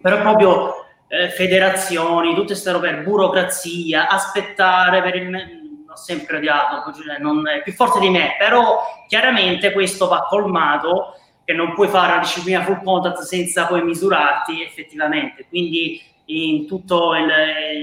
però 0.00 0.20
proprio 0.20 0.86
eh, 1.08 1.30
federazioni, 1.30 2.34
tutte 2.34 2.46
queste 2.46 2.72
robe, 2.72 3.02
burocrazia, 3.02 4.08
aspettare 4.08 5.02
per 5.02 5.14
il 5.16 5.64
ho 5.96 5.98
sempre 5.98 6.36
odiato, 6.36 6.92
cioè 6.92 7.18
non 7.18 7.48
è 7.48 7.62
più 7.62 7.72
forte 7.72 7.98
di 7.98 8.10
me, 8.10 8.36
però 8.38 8.82
chiaramente 9.08 9.72
questo 9.72 10.06
va 10.06 10.26
colmato 10.28 11.14
che 11.42 11.54
non 11.54 11.72
puoi 11.72 11.88
fare 11.88 12.12
una 12.12 12.20
disciplina 12.20 12.62
full 12.62 12.82
contact 12.82 13.20
senza 13.20 13.66
poi 13.66 13.82
misurarti 13.82 14.62
effettivamente, 14.62 15.46
quindi 15.48 16.02
in 16.26 16.66
tutto 16.66 17.14
il, 17.14 17.30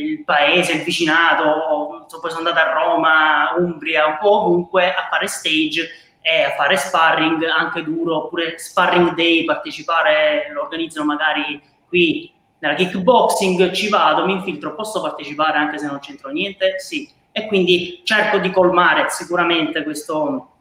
il 0.10 0.24
paese, 0.24 0.74
il 0.74 0.84
vicinato, 0.84 2.06
poi 2.22 2.30
sono 2.30 2.48
andato 2.48 2.60
a 2.60 2.74
Roma, 2.74 3.54
Umbria, 3.58 4.06
un 4.06 4.18
po' 4.20 4.42
ovunque 4.42 4.94
a 4.94 5.08
fare 5.10 5.28
stage 5.28 5.90
a 6.24 6.56
fare 6.56 6.78
sparring 6.78 7.44
anche 7.44 7.84
duro, 7.84 8.26
oppure 8.26 8.58
sparring 8.58 9.14
day, 9.14 9.44
partecipare, 9.44 10.50
lo 10.54 10.62
organizzano 10.64 11.06
magari 11.06 11.62
qui 11.88 12.34
nella 12.60 12.76
kickboxing, 12.76 13.72
ci 13.72 13.90
vado, 13.90 14.26
mi 14.26 14.32
infiltro, 14.32 14.74
posso 14.74 15.02
partecipare 15.02 15.58
anche 15.58 15.78
se 15.78 15.86
non 15.88 16.00
c'entro 16.00 16.30
niente? 16.30 16.80
Sì, 16.80 17.10
e 17.32 17.48
quindi 17.48 18.02
cerco 18.06 18.38
di 18.38 18.52
colmare 18.52 19.10
sicuramente 19.10 19.84
questo, 19.84 20.52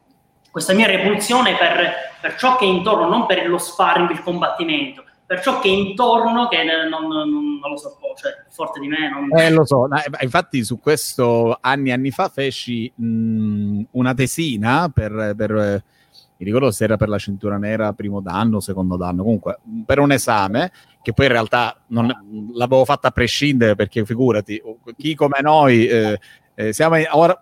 questa 0.51 0.73
mia 0.73 0.87
repulsione 0.87 1.55
per, 1.55 2.17
per, 2.19 2.35
ciò 2.35 2.57
che 2.57 2.65
è 2.65 2.67
intorno, 2.67 3.07
non 3.07 3.25
per 3.25 3.47
lo 3.47 3.57
sparring, 3.57 4.09
il 4.09 4.21
combattimento, 4.21 5.05
per 5.33 5.41
ciò 5.41 5.59
che 5.59 5.67
è 5.67 5.71
intorno 5.71 6.47
che 6.47 6.63
non, 6.63 7.07
non, 7.07 7.57
non 7.59 7.71
lo 7.71 7.77
so, 7.77 7.97
cioè 8.15 8.31
forte 8.49 8.79
di 8.79 8.87
me. 8.87 9.09
Non... 9.09 9.35
Eh, 9.35 9.49
lo 9.49 9.65
so, 9.65 9.87
infatti 10.21 10.63
su 10.63 10.79
questo 10.79 11.57
anni 11.59 11.89
e 11.89 11.93
anni 11.93 12.11
fa 12.11 12.29
feci 12.29 12.91
mh, 12.93 13.81
una 13.91 14.13
tesina 14.13 14.91
per, 14.93 15.33
per 15.35 15.51
mi 15.51 16.45
ricordo 16.45 16.69
se 16.69 16.83
era 16.83 16.97
per 16.97 17.09
la 17.09 17.17
cintura 17.17 17.57
nera 17.57 17.93
primo 17.93 18.21
danno, 18.21 18.59
secondo 18.59 18.95
danno, 18.95 19.23
comunque 19.23 19.57
per 19.83 19.97
un 19.97 20.11
esame 20.11 20.71
che 21.01 21.13
poi 21.13 21.25
in 21.25 21.31
realtà 21.31 21.81
non, 21.87 22.13
l'avevo 22.53 22.85
fatta 22.85 23.07
a 23.07 23.11
prescindere 23.11 23.73
perché 23.73 24.05
figurati, 24.05 24.61
chi 24.95 25.15
come 25.15 25.39
noi 25.41 25.87
eh, 25.87 26.19
eh, 26.53 26.73
siamo 26.73 26.97
in, 26.97 27.05
ora, 27.09 27.35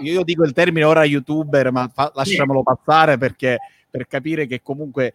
io 0.00 0.22
dico 0.22 0.44
il 0.44 0.52
termine 0.52 0.84
ora 0.84 1.04
youtuber, 1.04 1.72
ma 1.72 1.90
fa, 1.90 2.12
lasciamolo 2.14 2.62
passare 2.62 3.16
perché 3.16 3.56
per 3.88 4.06
capire 4.06 4.46
che 4.46 4.60
comunque 4.60 5.14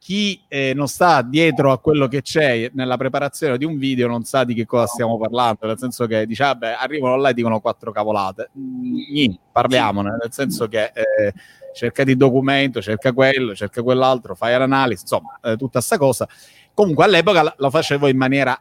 chi 0.00 0.42
eh, 0.48 0.72
non 0.74 0.88
sta 0.88 1.20
dietro 1.20 1.72
a 1.72 1.78
quello 1.78 2.08
che 2.08 2.22
c'è 2.22 2.70
nella 2.72 2.96
preparazione 2.96 3.58
di 3.58 3.66
un 3.66 3.76
video 3.76 4.08
non 4.08 4.24
sa 4.24 4.44
di 4.44 4.54
che 4.54 4.64
cosa 4.64 4.86
stiamo 4.86 5.18
parlando, 5.18 5.66
nel 5.66 5.76
senso 5.76 6.06
che 6.06 6.24
dice, 6.24 6.42
vabbè, 6.42 6.76
arrivano 6.80 7.16
là 7.16 7.28
e 7.28 7.34
dicono 7.34 7.60
quattro 7.60 7.92
cavolate. 7.92 8.48
Mm, 8.58 9.34
parliamone, 9.52 10.16
nel 10.18 10.32
senso 10.32 10.68
che 10.68 10.84
eh, 10.94 11.34
cerca 11.74 12.02
di 12.02 12.16
documento, 12.16 12.80
cerca 12.80 13.12
quello, 13.12 13.54
cerca 13.54 13.82
quell'altro, 13.82 14.34
fai 14.34 14.58
l'analisi, 14.58 15.02
insomma, 15.02 15.38
eh, 15.42 15.56
tutta 15.56 15.80
questa 15.80 15.98
cosa. 15.98 16.26
Comunque 16.72 17.04
all'epoca 17.04 17.54
lo 17.58 17.68
facevo 17.68 18.08
in 18.08 18.16
maniera 18.16 18.58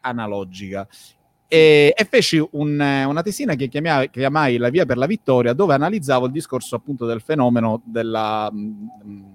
analogica 0.00 0.84
e, 1.46 1.92
e 1.94 2.04
feci 2.06 2.44
un, 2.52 2.80
una 2.80 3.22
tesina 3.22 3.54
che 3.54 3.68
chiamai, 3.68 4.08
chiamai 4.08 4.56
La 4.56 4.70
via 4.70 4.86
per 4.86 4.96
la 4.96 5.04
vittoria, 5.04 5.52
dove 5.52 5.74
analizzavo 5.74 6.26
il 6.26 6.32
discorso 6.32 6.74
appunto 6.74 7.04
del 7.04 7.20
fenomeno 7.20 7.82
della 7.84 8.50
mh, 8.50 8.88
mm, 9.04 9.31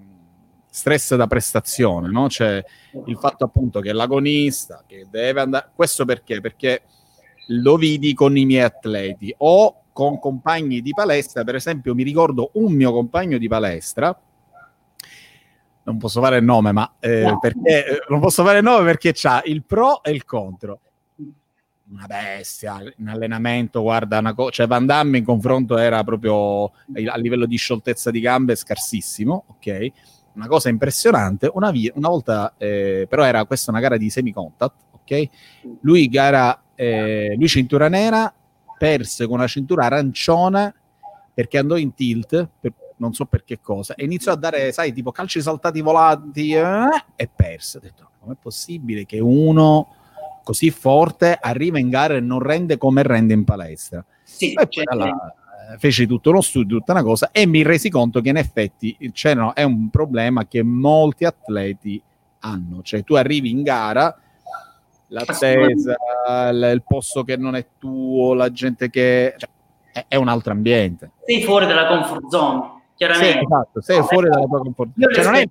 stress 0.70 1.14
da 1.14 1.26
prestazione, 1.26 2.08
no? 2.08 2.28
cioè 2.28 2.62
il 3.06 3.16
fatto 3.18 3.44
appunto 3.44 3.80
che 3.80 3.92
l'agonista 3.92 4.84
che 4.86 5.06
deve 5.10 5.40
andare, 5.40 5.70
questo 5.74 6.04
perché? 6.04 6.40
Perché 6.40 6.82
lo 7.48 7.76
vidi 7.76 8.14
con 8.14 8.36
i 8.36 8.44
miei 8.44 8.62
atleti 8.62 9.34
o 9.38 9.84
con 9.92 10.18
compagni 10.18 10.80
di 10.80 10.92
palestra, 10.92 11.44
per 11.44 11.56
esempio 11.56 11.94
mi 11.94 12.02
ricordo 12.02 12.50
un 12.54 12.72
mio 12.72 12.92
compagno 12.92 13.38
di 13.38 13.48
palestra 13.48 14.16
non 15.88 15.96
posso 15.96 16.20
fare 16.20 16.36
il 16.36 16.44
nome, 16.44 16.70
ma 16.70 16.96
eh, 17.00 17.22
no. 17.22 17.38
perché 17.38 17.86
eh, 17.86 18.04
non 18.10 18.20
posso 18.20 18.44
fare 18.44 18.58
il 18.58 18.64
nome 18.64 18.84
perché 18.84 19.12
c'ha 19.14 19.40
il 19.46 19.64
pro 19.64 20.02
e 20.02 20.10
il 20.10 20.26
contro 20.26 20.80
una 21.90 22.06
bestia 22.06 22.80
in 22.98 23.08
allenamento, 23.08 23.80
guarda, 23.80 24.18
una 24.18 24.34
co- 24.34 24.50
cioè 24.50 24.66
Van 24.66 24.84
Damme 24.84 25.18
in 25.18 25.24
confronto 25.24 25.78
era 25.78 26.04
proprio 26.04 26.64
a 26.64 27.16
livello 27.16 27.46
di 27.46 27.56
scioltezza 27.56 28.10
di 28.10 28.20
gambe 28.20 28.54
scarsissimo, 28.54 29.44
ok? 29.48 29.92
Una 30.38 30.46
cosa 30.46 30.68
impressionante, 30.68 31.50
una, 31.52 31.72
via, 31.72 31.90
una 31.96 32.08
volta, 32.08 32.54
eh, 32.58 33.06
però 33.08 33.24
era 33.24 33.44
questa 33.44 33.72
una 33.72 33.80
gara 33.80 33.96
di 33.96 34.08
semi-contact, 34.08 34.74
ok? 34.92 35.28
Lui 35.80 36.08
gara, 36.08 36.62
eh, 36.76 37.34
lui 37.36 37.48
cintura 37.48 37.88
nera, 37.88 38.32
perse 38.78 39.26
con 39.26 39.38
una 39.38 39.48
cintura 39.48 39.86
arancione 39.86 40.74
perché 41.34 41.58
andò 41.58 41.76
in 41.76 41.92
tilt, 41.92 42.48
per, 42.60 42.72
non 42.98 43.12
so 43.14 43.24
per 43.24 43.42
che 43.42 43.58
cosa, 43.60 43.96
e 43.96 44.04
iniziò 44.04 44.30
a 44.30 44.36
dare, 44.36 44.70
sai, 44.70 44.92
tipo 44.92 45.10
calci 45.10 45.42
saltati 45.42 45.80
volanti 45.80 46.52
eh, 46.52 47.04
e 47.16 47.28
perse. 47.34 47.78
Ho 47.78 47.80
detto, 47.80 48.10
com'è 48.20 48.36
possibile 48.40 49.06
che 49.06 49.18
uno 49.18 49.94
così 50.44 50.70
forte 50.70 51.36
arriva 51.40 51.80
in 51.80 51.90
gara 51.90 52.14
e 52.14 52.20
non 52.20 52.38
rende 52.38 52.78
come 52.78 53.02
rende 53.02 53.34
in 53.34 53.42
palestra. 53.42 54.04
Sì, 54.22 54.52
e 54.52 54.68
poi 54.68 54.84
là, 54.96 55.06
eh, 55.06 55.37
feci 55.76 56.06
tutto 56.06 56.30
uno 56.30 56.40
studio, 56.40 56.78
tutta 56.78 56.92
una 56.92 57.02
cosa 57.02 57.30
e 57.32 57.46
mi 57.46 57.62
resi 57.62 57.90
conto 57.90 58.20
che 58.20 58.30
in 58.30 58.36
effetti 58.36 58.96
no, 59.34 59.52
è 59.52 59.62
un 59.62 59.90
problema 59.90 60.46
che 60.46 60.62
molti 60.62 61.24
atleti 61.24 62.00
hanno, 62.40 62.82
cioè 62.82 63.04
tu 63.04 63.14
arrivi 63.14 63.50
in 63.50 63.62
gara 63.62 64.16
l'attesa, 65.08 65.96
il, 66.50 66.70
il 66.72 66.82
posto 66.86 67.24
che 67.24 67.36
non 67.36 67.54
è 67.54 67.66
tuo, 67.78 68.34
la 68.34 68.50
gente 68.50 68.90
che... 68.90 69.34
Cioè, 69.36 69.48
è, 69.92 70.04
è, 70.08 70.16
un 70.16 70.28
altro 70.28 70.52
ambiente. 70.52 71.12
Sei 71.24 71.42
fuori 71.42 71.66
dalla 71.66 71.86
comfort 71.86 72.28
zone, 72.28 72.82
chiaramente. 72.94 73.38
Sì, 73.38 73.44
esatto, 73.44 73.80
sei 73.80 73.98
no, 73.98 74.04
fuori 74.04 74.28
dalla 74.28 74.44
tua 74.44 74.58
comfort 74.58 74.90
zone. 74.96 75.14
Cioè, 75.14 75.24
non 75.24 75.34
è 75.34 75.44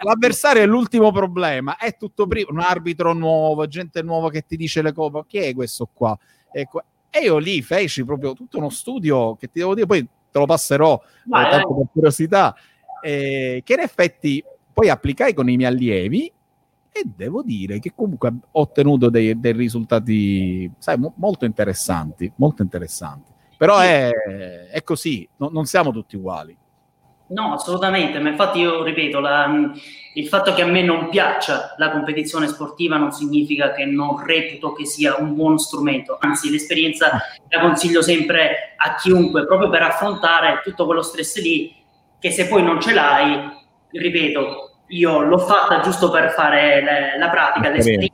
l'avversario 0.00 0.62
è 0.62 0.66
l'ultimo 0.66 1.12
problema, 1.12 1.76
è 1.76 1.96
tutto 1.96 2.26
prima, 2.26 2.50
un 2.50 2.60
arbitro 2.60 3.12
nuovo, 3.12 3.66
gente 3.66 4.02
nuova 4.02 4.30
che 4.30 4.44
ti 4.46 4.56
dice 4.56 4.80
le 4.80 4.92
cose, 4.92 5.24
chi 5.26 5.38
è 5.38 5.54
questo 5.54 5.88
qua? 5.92 6.16
Ecco, 6.50 6.82
e 7.14 7.24
io 7.24 7.36
lì 7.36 7.60
feci 7.60 8.06
proprio 8.06 8.32
tutto 8.32 8.56
uno 8.56 8.70
studio 8.70 9.36
che 9.36 9.50
ti 9.50 9.58
devo 9.58 9.74
dire, 9.74 9.86
poi 9.86 10.02
te 10.02 10.38
lo 10.38 10.46
passerò 10.46 10.98
eh, 10.98 11.28
tanto 11.28 11.74
per 11.74 11.86
curiosità, 11.92 12.56
eh, 13.02 13.60
che 13.62 13.72
in 13.74 13.80
effetti 13.80 14.42
poi 14.72 14.88
applicai 14.88 15.34
con 15.34 15.50
i 15.50 15.56
miei 15.56 15.70
allievi 15.70 16.32
e 16.90 17.02
devo 17.04 17.42
dire 17.42 17.78
che 17.80 17.92
comunque 17.94 18.28
ho 18.28 18.60
ottenuto 18.60 19.10
dei, 19.10 19.38
dei 19.38 19.52
risultati 19.52 20.70
sai, 20.78 20.96
mo- 20.96 21.12
molto 21.16 21.44
interessanti, 21.44 22.32
molto 22.36 22.62
interessanti. 22.62 23.30
Però 23.58 23.78
è, 23.78 24.10
è 24.70 24.82
così, 24.82 25.28
no, 25.36 25.50
non 25.52 25.66
siamo 25.66 25.92
tutti 25.92 26.16
uguali. 26.16 26.56
No, 27.32 27.54
assolutamente, 27.54 28.18
ma 28.18 28.28
infatti 28.28 28.60
io 28.60 28.82
ripeto, 28.82 29.18
la, 29.18 29.50
il 30.14 30.28
fatto 30.28 30.52
che 30.52 30.60
a 30.60 30.66
me 30.66 30.82
non 30.82 31.08
piaccia 31.08 31.74
la 31.78 31.90
competizione 31.90 32.46
sportiva 32.46 32.98
non 32.98 33.10
significa 33.10 33.72
che 33.72 33.86
non 33.86 34.22
reputo 34.22 34.74
che 34.74 34.84
sia 34.84 35.16
un 35.16 35.34
buon 35.34 35.58
strumento, 35.58 36.18
anzi 36.20 36.50
l'esperienza 36.50 37.22
la 37.48 37.60
consiglio 37.60 38.02
sempre 38.02 38.74
a 38.76 38.96
chiunque, 38.96 39.46
proprio 39.46 39.70
per 39.70 39.80
affrontare 39.80 40.60
tutto 40.62 40.84
quello 40.84 41.00
stress 41.00 41.40
lì, 41.40 41.74
che 42.20 42.30
se 42.30 42.46
poi 42.48 42.62
non 42.62 42.80
ce 42.80 42.92
l'hai, 42.92 43.50
ripeto, 43.90 44.80
io 44.88 45.20
l'ho 45.22 45.38
fatta 45.38 45.80
giusto 45.80 46.10
per 46.10 46.32
fare 46.32 46.82
le, 46.82 47.18
la 47.18 47.30
pratica, 47.30 47.70
l'esperienza, 47.70 48.12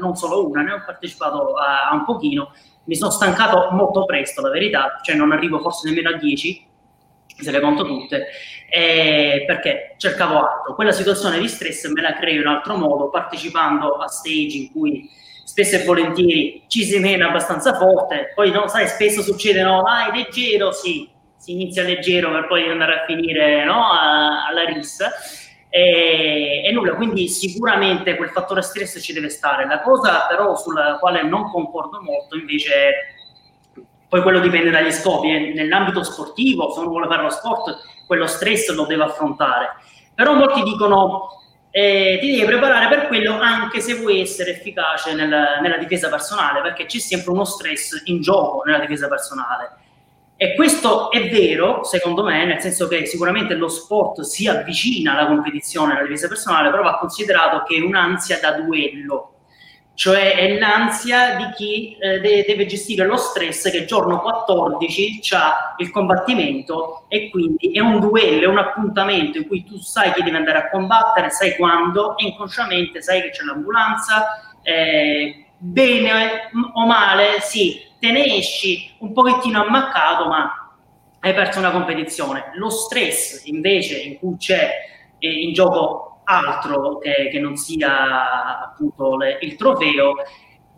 non 0.00 0.16
solo 0.16 0.48
una, 0.48 0.62
ne 0.62 0.72
ho 0.72 0.82
partecipato 0.84 1.54
a, 1.54 1.90
a 1.90 1.94
un 1.94 2.04
pochino, 2.04 2.50
mi 2.86 2.96
sono 2.96 3.12
stancato 3.12 3.68
molto 3.70 4.04
presto, 4.04 4.42
la 4.42 4.50
verità, 4.50 4.98
cioè 5.00 5.14
non 5.14 5.30
arrivo 5.30 5.60
forse 5.60 5.88
nemmeno 5.88 6.08
a 6.08 6.18
10 6.18 6.70
se 7.38 7.50
le 7.50 7.60
conto 7.60 7.84
tutte, 7.84 8.28
eh, 8.68 9.44
perché 9.46 9.94
cercavo 9.96 10.38
altro. 10.38 10.74
Quella 10.74 10.92
situazione 10.92 11.38
di 11.38 11.48
stress 11.48 11.86
me 11.88 12.02
la 12.02 12.14
creo 12.14 12.40
in 12.40 12.46
altro 12.46 12.76
modo, 12.76 13.10
partecipando 13.10 13.96
a 13.96 14.08
stage 14.08 14.56
in 14.56 14.72
cui 14.72 15.08
spesso 15.44 15.76
e 15.76 15.84
volentieri 15.84 16.62
ci 16.68 16.84
si 16.84 16.98
mena 16.98 17.28
abbastanza 17.28 17.74
forte, 17.74 18.32
poi 18.34 18.50
no, 18.50 18.68
sai, 18.68 18.88
spesso 18.88 19.22
succede, 19.22 19.62
no, 19.62 19.82
vai 19.82 20.10
leggero, 20.12 20.72
sì, 20.72 21.08
si 21.36 21.52
inizia 21.52 21.82
leggero 21.82 22.30
per 22.30 22.46
poi 22.46 22.70
andare 22.70 23.00
a 23.00 23.04
finire 23.04 23.64
no, 23.64 23.90
a, 23.90 24.46
alla 24.46 24.64
rissa. 24.64 25.10
E, 25.68 26.62
e, 26.66 26.70
nulla, 26.70 26.94
quindi 26.94 27.28
sicuramente 27.28 28.14
quel 28.16 28.28
fattore 28.28 28.62
stress 28.62 29.02
ci 29.02 29.12
deve 29.12 29.30
stare. 29.30 29.66
La 29.66 29.80
cosa 29.80 30.26
però 30.28 30.54
sulla 30.54 30.98
quale 31.00 31.22
non 31.22 31.50
concordo 31.50 32.00
molto 32.02 32.36
invece 32.36 33.21
poi 34.12 34.20
quello 34.20 34.40
dipende 34.40 34.68
dagli 34.68 34.92
scopi. 34.92 35.30
Eh. 35.30 35.54
Nell'ambito 35.54 36.02
sportivo, 36.02 36.70
se 36.70 36.80
uno 36.80 36.90
vuole 36.90 37.06
fare 37.06 37.22
lo 37.22 37.30
sport, 37.30 37.78
quello 38.06 38.26
stress 38.26 38.70
lo 38.74 38.84
deve 38.84 39.04
affrontare. 39.04 39.70
Però 40.14 40.34
molti 40.34 40.62
dicono 40.62 41.28
eh, 41.70 42.18
ti 42.20 42.30
devi 42.30 42.44
preparare 42.44 42.94
per 42.94 43.06
quello 43.06 43.40
anche 43.40 43.80
se 43.80 43.94
vuoi 43.94 44.20
essere 44.20 44.50
efficace 44.50 45.14
nel, 45.14 45.60
nella 45.62 45.78
difesa 45.78 46.10
personale, 46.10 46.60
perché 46.60 46.84
c'è 46.84 46.98
sempre 46.98 47.32
uno 47.32 47.46
stress 47.46 48.02
in 48.04 48.20
gioco 48.20 48.62
nella 48.66 48.80
difesa 48.80 49.08
personale. 49.08 49.76
E 50.36 50.54
questo 50.56 51.10
è 51.10 51.30
vero, 51.30 51.82
secondo 51.82 52.22
me, 52.22 52.44
nel 52.44 52.60
senso 52.60 52.88
che 52.88 53.06
sicuramente 53.06 53.54
lo 53.54 53.68
sport 53.68 54.20
si 54.20 54.46
avvicina 54.46 55.12
alla 55.12 55.26
competizione, 55.26 55.92
alla 55.92 56.02
difesa 56.02 56.28
personale, 56.28 56.68
però 56.68 56.82
va 56.82 56.98
considerato 56.98 57.62
che 57.62 57.76
è 57.76 57.80
un'ansia 57.80 58.38
da 58.40 58.60
duello, 58.60 59.31
cioè 59.94 60.34
è 60.36 60.58
l'ansia 60.58 61.36
di 61.36 61.50
chi 61.54 61.96
eh, 61.98 62.20
deve 62.20 62.66
gestire 62.66 63.06
lo 63.06 63.16
stress 63.16 63.70
che 63.70 63.78
il 63.78 63.86
giorno 63.86 64.20
14 64.20 65.20
ha 65.34 65.74
il 65.76 65.90
combattimento 65.90 67.04
e 67.08 67.28
quindi 67.30 67.72
è 67.72 67.80
un 67.80 68.00
duello, 68.00 68.44
è 68.44 68.48
un 68.48 68.58
appuntamento 68.58 69.38
in 69.38 69.46
cui 69.46 69.64
tu 69.64 69.78
sai 69.78 70.12
che 70.12 70.22
devi 70.22 70.36
andare 70.36 70.58
a 70.58 70.70
combattere, 70.70 71.30
sai 71.30 71.56
quando 71.56 72.16
e 72.16 72.26
inconsciamente 72.26 73.02
sai 73.02 73.20
che 73.22 73.30
c'è 73.30 73.44
l'ambulanza, 73.44 74.56
eh, 74.62 75.46
bene 75.58 76.50
o 76.72 76.86
male, 76.86 77.40
sì, 77.40 77.80
te 77.98 78.10
ne 78.10 78.36
esci 78.36 78.90
un 78.98 79.12
pochettino 79.12 79.62
ammaccato, 79.62 80.26
ma 80.26 80.74
hai 81.20 81.34
perso 81.34 81.58
una 81.58 81.70
competizione. 81.70 82.50
Lo 82.54 82.70
stress 82.70 83.44
invece 83.44 83.98
in 83.98 84.18
cui 84.18 84.36
c'è 84.38 84.70
eh, 85.18 85.30
in 85.30 85.52
gioco 85.52 86.11
altro 86.24 86.98
che, 86.98 87.28
che 87.30 87.38
non 87.38 87.56
sia 87.56 88.62
appunto 88.64 89.16
le, 89.16 89.38
il 89.42 89.56
trofeo. 89.56 90.14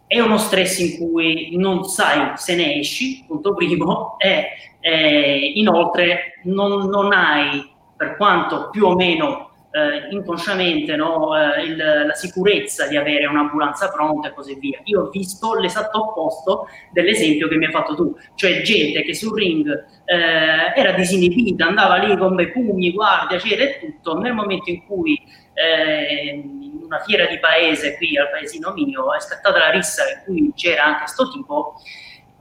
È 0.07 0.21
uno 0.21 0.37
stress 0.39 0.79
in 0.79 0.99
cui 0.99 1.57
non 1.57 1.85
sai 1.85 2.33
se 2.37 2.55
ne 2.55 2.79
esci, 2.79 3.25
punto 3.27 3.55
primo, 3.55 4.17
e 4.19 4.47
eh, 4.81 5.53
inoltre 5.55 6.41
non, 6.45 6.89
non, 6.89 7.13
hai, 7.13 7.73
per 7.97 8.17
quanto 8.17 8.69
più 8.71 8.87
o 8.87 8.95
meno 8.95 9.51
eh, 9.75 10.07
inconsciamente, 10.11 10.95
no, 10.95 11.37
eh, 11.37 11.65
il, 11.65 11.77
la 11.77 12.15
sicurezza 12.15 12.87
di 12.87 12.97
avere 12.97 13.27
un'ambulanza 13.27 13.89
pronta 13.89 14.29
e 14.29 14.33
così 14.33 14.55
via. 14.55 14.79
Io 14.85 15.03
ho 15.03 15.11
visto 15.11 15.55
l'esatto 15.55 16.11
opposto 16.11 16.69
dell'esempio 16.93 17.49
che 17.49 17.57
mi 17.57 17.67
hai 17.67 17.73
fatto 17.73 17.97
tu, 17.97 18.17
cioè 18.37 18.63
gente 18.63 19.03
che 19.03 19.15
sul 19.15 19.37
ring 19.37 19.69
eh, 20.05 20.79
era 20.81 20.93
disinibita, 20.93 21.67
andava 21.67 21.97
lì 21.97 22.17
con 22.17 22.39
i 22.39 22.53
pugni, 22.53 22.93
guardia, 22.93 23.37
c'era 23.39 23.65
e 23.65 23.81
tutto, 23.81 24.17
nel 24.17 24.33
momento 24.33 24.71
in 24.71 24.87
cui 24.87 25.21
eh, 25.55 26.35
in 26.35 26.83
una 26.85 27.01
fiera 27.01 27.27
di 27.27 27.41
paese 27.41 27.97
qui 27.97 28.17
al 28.17 28.31
paesino 28.31 28.73
mio 28.75 29.13
è 29.13 29.21
scattata 29.21 29.59
la 29.59 29.71
rissa 29.71 30.03
in 30.09 30.23
cui 30.25 30.53
c'era 30.55 30.85
anche 30.85 31.09
sto 31.09 31.31
tipo 31.31 31.75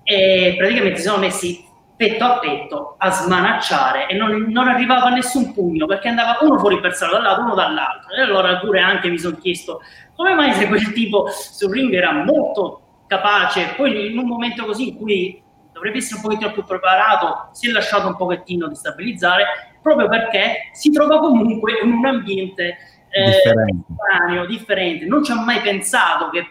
e 0.03 0.53
praticamente 0.55 0.97
si 0.97 1.07
sono 1.07 1.17
messi 1.17 1.65
petto 2.03 2.23
a 2.25 2.39
petto 2.39 2.95
a 2.97 3.09
smanacciare 3.11 4.07
e 4.07 4.15
non, 4.15 4.47
non 4.49 4.67
arrivava 4.67 5.09
nessun 5.09 5.53
pugno 5.53 5.85
perché 5.85 6.09
andava 6.09 6.37
uno 6.41 6.59
fuori 6.59 6.81
per 6.81 6.97
dal 6.99 7.21
lato, 7.21 7.41
uno 7.41 7.55
dall'altro. 7.55 8.13
E 8.13 8.21
allora 8.21 8.57
pure 8.57 8.81
anche 8.81 9.09
mi 9.09 9.17
sono 9.17 9.37
chiesto 9.37 9.81
come 10.15 10.33
mai 10.33 10.51
se 10.51 10.67
quel 10.67 10.91
tipo 10.91 11.27
sul 11.29 11.71
ring 11.71 11.93
era 11.93 12.11
molto 12.11 12.81
capace, 13.07 13.73
poi 13.77 14.11
in 14.11 14.17
un 14.17 14.25
momento 14.25 14.65
così 14.65 14.89
in 14.89 14.97
cui 14.97 15.41
dovrebbe 15.71 15.97
essere 15.97 16.15
un 16.17 16.21
pochettino 16.23 16.51
più 16.51 16.63
preparato, 16.65 17.49
si 17.51 17.69
è 17.69 17.71
lasciato 17.71 18.07
un 18.07 18.15
pochettino 18.15 18.67
destabilizzare 18.67 19.45
proprio 19.81 20.07
perché 20.07 20.69
si 20.73 20.91
trova 20.91 21.19
comunque 21.19 21.79
in 21.83 21.91
un 21.91 22.05
ambiente 22.05 22.77
eh, 23.09 23.25
differente. 23.25 24.47
differente. 24.47 25.05
Non 25.05 25.23
ci 25.23 25.31
ha 25.31 25.41
mai 25.41 25.61
pensato 25.61 26.29
che 26.29 26.45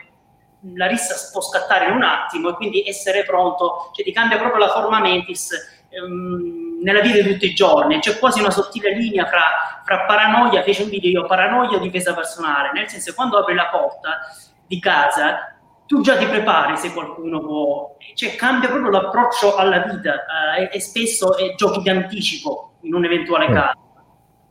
la 0.75 0.87
rissa 0.87 1.15
può 1.33 1.41
scattare 1.41 1.87
in 1.87 1.97
un 1.97 2.03
attimo 2.03 2.51
e 2.51 2.55
quindi 2.55 2.85
essere 2.87 3.25
pronto, 3.25 3.91
cioè 3.95 4.05
ti 4.05 4.13
cambia 4.13 4.39
proprio 4.39 4.65
la 4.65 4.71
forma 4.71 5.01
mentis 5.01 5.51
ehm, 5.89 6.81
nella 6.83 7.01
vita 7.01 7.21
di 7.21 7.33
tutti 7.33 7.47
i 7.47 7.55
giorni. 7.55 7.99
C'è 7.99 8.19
quasi 8.19 8.41
una 8.41 8.51
sottile 8.51 8.95
linea 8.95 9.27
fra, 9.27 9.83
fra 9.85 10.05
paranoia, 10.05 10.63
fece 10.63 10.85
un 10.85 10.89
video 10.89 11.23
io, 11.23 11.27
paranoia 11.27 11.77
o 11.77 11.81
difesa 11.81 12.15
personale, 12.15 12.71
nel 12.73 12.89
senso 12.89 13.11
che 13.11 13.17
quando 13.17 13.39
apri 13.39 13.55
la 13.55 13.69
porta 13.69 14.21
di 14.67 14.79
casa 14.79 15.57
tu 15.87 16.01
già 16.01 16.17
ti 16.17 16.27
prepari 16.27 16.77
se 16.77 16.93
qualcuno 16.93 17.41
può, 17.41 17.97
cioè 18.15 18.35
cambia 18.37 18.71
proprio 18.71 18.91
l'approccio 18.91 19.57
alla 19.57 19.81
vita 19.81 20.25
eh, 20.57 20.71
e, 20.73 20.81
spesso 20.81 21.37
è 21.37 21.55
giochi 21.55 21.83
di 21.83 21.91
anticipo 21.91 22.75
in 22.83 22.95
un 22.95 23.05
eventuale 23.05 23.53
caso. 23.53 23.79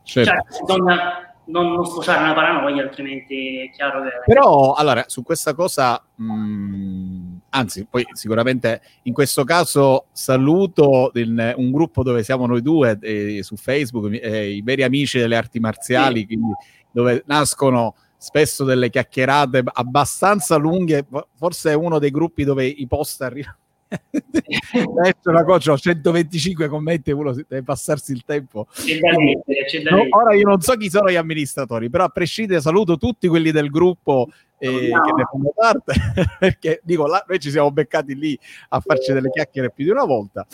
Certo. 0.04 0.30
Cioè, 0.30 0.60
bisogna 0.60 1.31
non, 1.46 1.72
non 1.72 1.84
sfociare 1.84 2.22
una 2.22 2.34
paranoia, 2.34 2.82
altrimenti 2.82 3.62
è 3.62 3.70
chiaro 3.70 4.02
che... 4.02 4.10
Però, 4.26 4.74
allora, 4.74 5.04
su 5.06 5.22
questa 5.22 5.54
cosa, 5.54 6.02
mh, 6.14 6.24
mm, 6.24 7.36
anzi, 7.50 7.86
poi 7.88 8.04
sicuramente 8.12 8.80
in 9.02 9.12
questo 9.12 9.44
caso 9.44 10.06
saluto 10.12 11.10
il, 11.14 11.54
un 11.56 11.70
gruppo 11.70 12.02
dove 12.02 12.22
siamo 12.22 12.46
noi 12.46 12.62
due, 12.62 12.98
eh, 13.00 13.42
su 13.42 13.56
Facebook, 13.56 14.12
eh, 14.12 14.50
i 14.50 14.62
veri 14.62 14.82
amici 14.84 15.18
delle 15.18 15.36
arti 15.36 15.58
marziali, 15.58 16.20
sì. 16.20 16.26
quindi 16.26 16.52
dove 16.90 17.22
nascono 17.26 17.94
spesso 18.16 18.62
delle 18.62 18.88
chiacchierate 18.88 19.64
abbastanza 19.64 20.56
lunghe, 20.56 21.04
forse 21.34 21.72
è 21.72 21.74
uno 21.74 21.98
dei 21.98 22.10
gruppi 22.10 22.44
dove 22.44 22.64
i 22.64 22.86
post 22.86 23.20
arrivano 23.22 23.56
Adesso 24.98 25.30
la 25.30 25.44
coach 25.44 25.68
ho 25.68 25.76
125 25.76 26.68
commenti 26.68 27.10
uno 27.10 27.32
deve 27.32 27.62
passarsi 27.62 28.12
il 28.12 28.24
tempo. 28.24 28.66
No, 29.90 30.06
ora 30.10 30.34
io 30.34 30.46
non 30.46 30.60
so 30.60 30.74
chi 30.76 30.90
sono 30.90 31.10
gli 31.10 31.16
amministratori, 31.16 31.90
però 31.90 32.04
a 32.04 32.08
prescindere 32.08 32.60
saluto 32.60 32.96
tutti 32.96 33.28
quelli 33.28 33.50
del 33.50 33.70
gruppo 33.70 34.28
eh, 34.58 34.88
no. 34.88 35.00
che 35.00 35.12
ne 35.16 35.26
fanno 35.30 35.52
parte, 35.54 35.94
perché 36.38 36.80
dico, 36.84 37.06
là, 37.06 37.24
noi 37.26 37.38
ci 37.38 37.50
siamo 37.50 37.70
beccati 37.70 38.14
lì 38.14 38.38
a 38.70 38.80
farci 38.80 39.12
delle 39.12 39.30
chiacchiere 39.30 39.70
più 39.70 39.84
di 39.84 39.90
una 39.90 40.04
volta. 40.04 40.46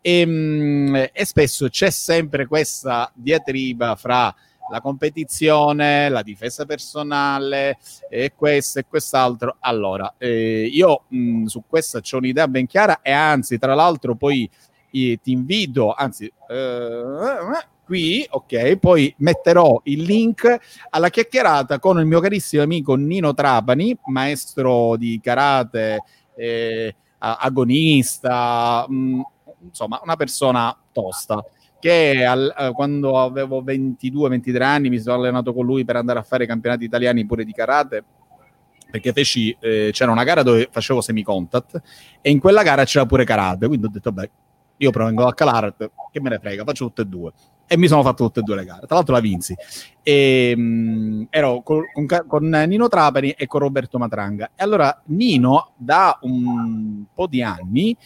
E, 0.00 0.20
ehm, 0.20 1.08
e 1.12 1.24
spesso 1.24 1.68
c'è 1.68 1.90
sempre 1.90 2.46
questa 2.46 3.10
diatriba 3.14 3.96
fra 3.96 4.34
la 4.70 4.80
competizione, 4.80 6.08
la 6.08 6.22
difesa 6.22 6.64
personale 6.64 7.78
e 8.08 8.32
questo 8.34 8.78
e 8.78 8.86
quest'altro. 8.88 9.56
Allora, 9.60 10.14
eh, 10.18 10.68
io 10.70 11.04
mh, 11.08 11.44
su 11.44 11.62
questa 11.66 11.98
ho 11.98 12.16
un'idea 12.16 12.48
ben 12.48 12.66
chiara 12.66 13.00
e 13.02 13.12
anzi, 13.12 13.58
tra 13.58 13.74
l'altro, 13.74 14.14
poi 14.14 14.48
eh, 14.90 15.18
ti 15.22 15.32
invito, 15.32 15.92
anzi, 15.92 16.24
eh, 16.48 17.02
qui, 17.84 18.26
ok, 18.28 18.76
poi 18.76 19.14
metterò 19.18 19.80
il 19.84 20.02
link 20.02 20.58
alla 20.90 21.08
chiacchierata 21.08 21.78
con 21.78 21.98
il 21.98 22.06
mio 22.06 22.20
carissimo 22.20 22.62
amico 22.62 22.94
Nino 22.94 23.32
Trapani, 23.32 23.96
maestro 24.06 24.96
di 24.96 25.20
karate, 25.22 26.02
eh, 26.34 26.94
agonista, 27.18 28.84
mh, 28.88 29.20
insomma, 29.68 30.00
una 30.02 30.16
persona 30.16 30.76
tosta 30.92 31.44
che 31.78 32.24
al, 32.24 32.54
uh, 32.56 32.72
quando 32.72 33.18
avevo 33.18 33.62
22-23 33.62 34.62
anni 34.62 34.88
mi 34.88 34.98
sono 34.98 35.16
allenato 35.16 35.52
con 35.52 35.64
lui 35.64 35.84
per 35.84 35.96
andare 35.96 36.18
a 36.18 36.22
fare 36.22 36.44
i 36.44 36.46
campionati 36.46 36.84
italiani 36.84 37.26
pure 37.26 37.44
di 37.44 37.52
karate 37.52 38.04
perché 38.90 39.12
feci, 39.12 39.54
eh, 39.60 39.90
c'era 39.92 40.10
una 40.10 40.24
gara 40.24 40.42
dove 40.42 40.68
facevo 40.70 41.00
semi-contact 41.00 41.82
e 42.20 42.30
in 42.30 42.38
quella 42.38 42.62
gara 42.62 42.84
c'era 42.84 43.04
pure 43.04 43.24
karate, 43.24 43.66
quindi 43.66 43.86
ho 43.86 43.90
detto 43.90 44.12
beh, 44.12 44.30
io 44.78 44.90
provengo 44.90 45.26
a 45.26 45.34
calare, 45.34 45.74
che 45.76 46.20
me 46.20 46.30
ne 46.30 46.38
frega, 46.38 46.64
faccio 46.64 46.86
tutte 46.86 47.02
e 47.02 47.06
due. 47.06 47.32
E 47.66 47.76
mi 47.76 47.88
sono 47.88 48.02
fatto 48.02 48.24
tutte 48.24 48.40
e 48.40 48.42
due 48.42 48.56
le 48.56 48.64
gare, 48.64 48.86
tra 48.86 48.96
l'altro 48.96 49.14
la 49.14 49.20
vinsi. 49.20 49.54
E, 50.02 50.54
mm, 50.56 51.24
ero 51.30 51.62
con, 51.62 51.82
con, 51.92 52.24
con, 52.26 52.44
Nino 52.48 52.88
Trapani 52.88 53.30
e 53.30 53.46
con 53.46 53.60
Roberto 53.60 53.98
Matranga. 53.98 54.50
E 54.54 54.62
allora 54.62 55.02
Nino 55.06 55.72
da 55.76 56.18
un 56.22 57.04
po' 57.12 57.26
di 57.26 57.42
anni 57.42 57.96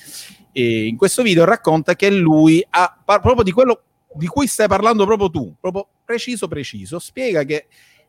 e 0.52 0.86
in 0.86 0.96
questo 0.96 1.22
video 1.22 1.44
racconta 1.44 1.94
che 1.94 2.10
lui 2.10 2.64
ha 2.70 2.98
proprio 3.04 3.42
di 3.42 3.52
quello 3.52 3.82
di 4.12 4.26
cui 4.26 4.46
stai 4.46 4.66
parlando 4.66 5.04
proprio 5.04 5.30
tu, 5.30 5.54
proprio 5.60 5.86
preciso 6.04 6.48
preciso, 6.48 6.98
spiega 6.98 7.44
che 7.44 7.66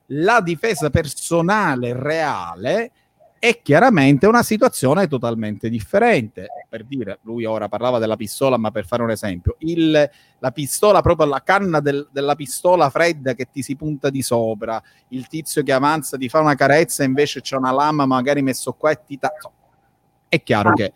la 0.07 0.41
difesa 0.41 0.89
personale 0.89 1.93
reale 1.93 2.91
è 3.37 3.61
chiaramente 3.61 4.27
una 4.27 4.43
situazione 4.43 5.07
totalmente 5.07 5.69
differente. 5.69 6.47
Per 6.71 6.85
dire, 6.85 7.19
lui 7.23 7.43
ora 7.43 7.67
parlava 7.67 7.99
della 7.99 8.15
pistola, 8.15 8.55
ma 8.55 8.71
per 8.71 8.85
fare 8.85 9.03
un 9.03 9.09
esempio, 9.09 9.57
il, 9.59 10.09
la 10.39 10.51
pistola, 10.51 11.01
proprio 11.01 11.27
la 11.27 11.43
canna 11.43 11.81
del, 11.81 12.07
della 12.13 12.33
pistola 12.35 12.89
fredda 12.89 13.33
che 13.33 13.49
ti 13.51 13.61
si 13.61 13.75
punta 13.75 14.09
di 14.09 14.21
sopra, 14.21 14.81
il 15.09 15.27
tizio 15.27 15.63
che 15.63 15.73
avanza, 15.73 16.15
ti 16.15 16.29
fa 16.29 16.39
una 16.39 16.55
carezza, 16.55 17.03
invece 17.03 17.41
c'è 17.41 17.57
una 17.57 17.73
lama 17.73 18.05
magari 18.05 18.41
messo 18.41 18.71
qua 18.71 18.91
e 18.91 19.01
ti... 19.05 19.19
Ta- 19.19 19.33
è 20.29 20.41
chiaro 20.43 20.71
che 20.71 20.93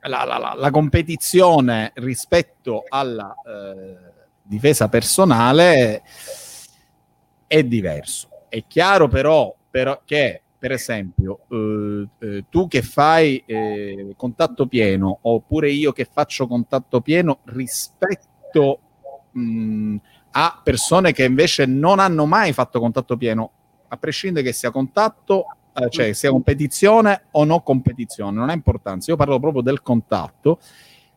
la, 0.00 0.24
la, 0.24 0.38
la, 0.38 0.54
la 0.56 0.70
competizione 0.70 1.92
rispetto 1.96 2.84
alla 2.88 3.34
eh, 3.44 3.96
difesa 4.40 4.88
personale 4.88 6.02
è 7.46 7.62
diverso. 7.64 8.46
È 8.48 8.64
chiaro 8.66 9.08
però, 9.08 9.54
però 9.68 10.00
che, 10.06 10.43
per 10.64 10.72
esempio, 10.72 11.40
eh, 11.50 12.08
eh, 12.20 12.44
tu 12.48 12.68
che 12.68 12.80
fai 12.80 13.42
eh, 13.44 14.14
contatto 14.16 14.66
pieno 14.66 15.18
oppure 15.20 15.68
io 15.68 15.92
che 15.92 16.08
faccio 16.10 16.46
contatto 16.46 17.02
pieno 17.02 17.40
rispetto 17.44 18.78
mh, 19.32 19.96
a 20.30 20.62
persone 20.64 21.12
che 21.12 21.24
invece 21.24 21.66
non 21.66 21.98
hanno 21.98 22.24
mai 22.24 22.54
fatto 22.54 22.80
contatto 22.80 23.18
pieno, 23.18 23.50
a 23.88 23.98
prescindere 23.98 24.46
che 24.46 24.54
sia 24.54 24.70
contatto 24.70 25.44
eh, 25.74 25.90
cioè 25.90 26.14
sia 26.14 26.30
competizione 26.30 27.24
o 27.32 27.44
no 27.44 27.60
competizione, 27.60 28.34
non 28.34 28.48
ha 28.48 28.54
importanza. 28.54 29.10
Io 29.10 29.18
parlo 29.18 29.38
proprio 29.38 29.60
del 29.60 29.82
contatto. 29.82 30.60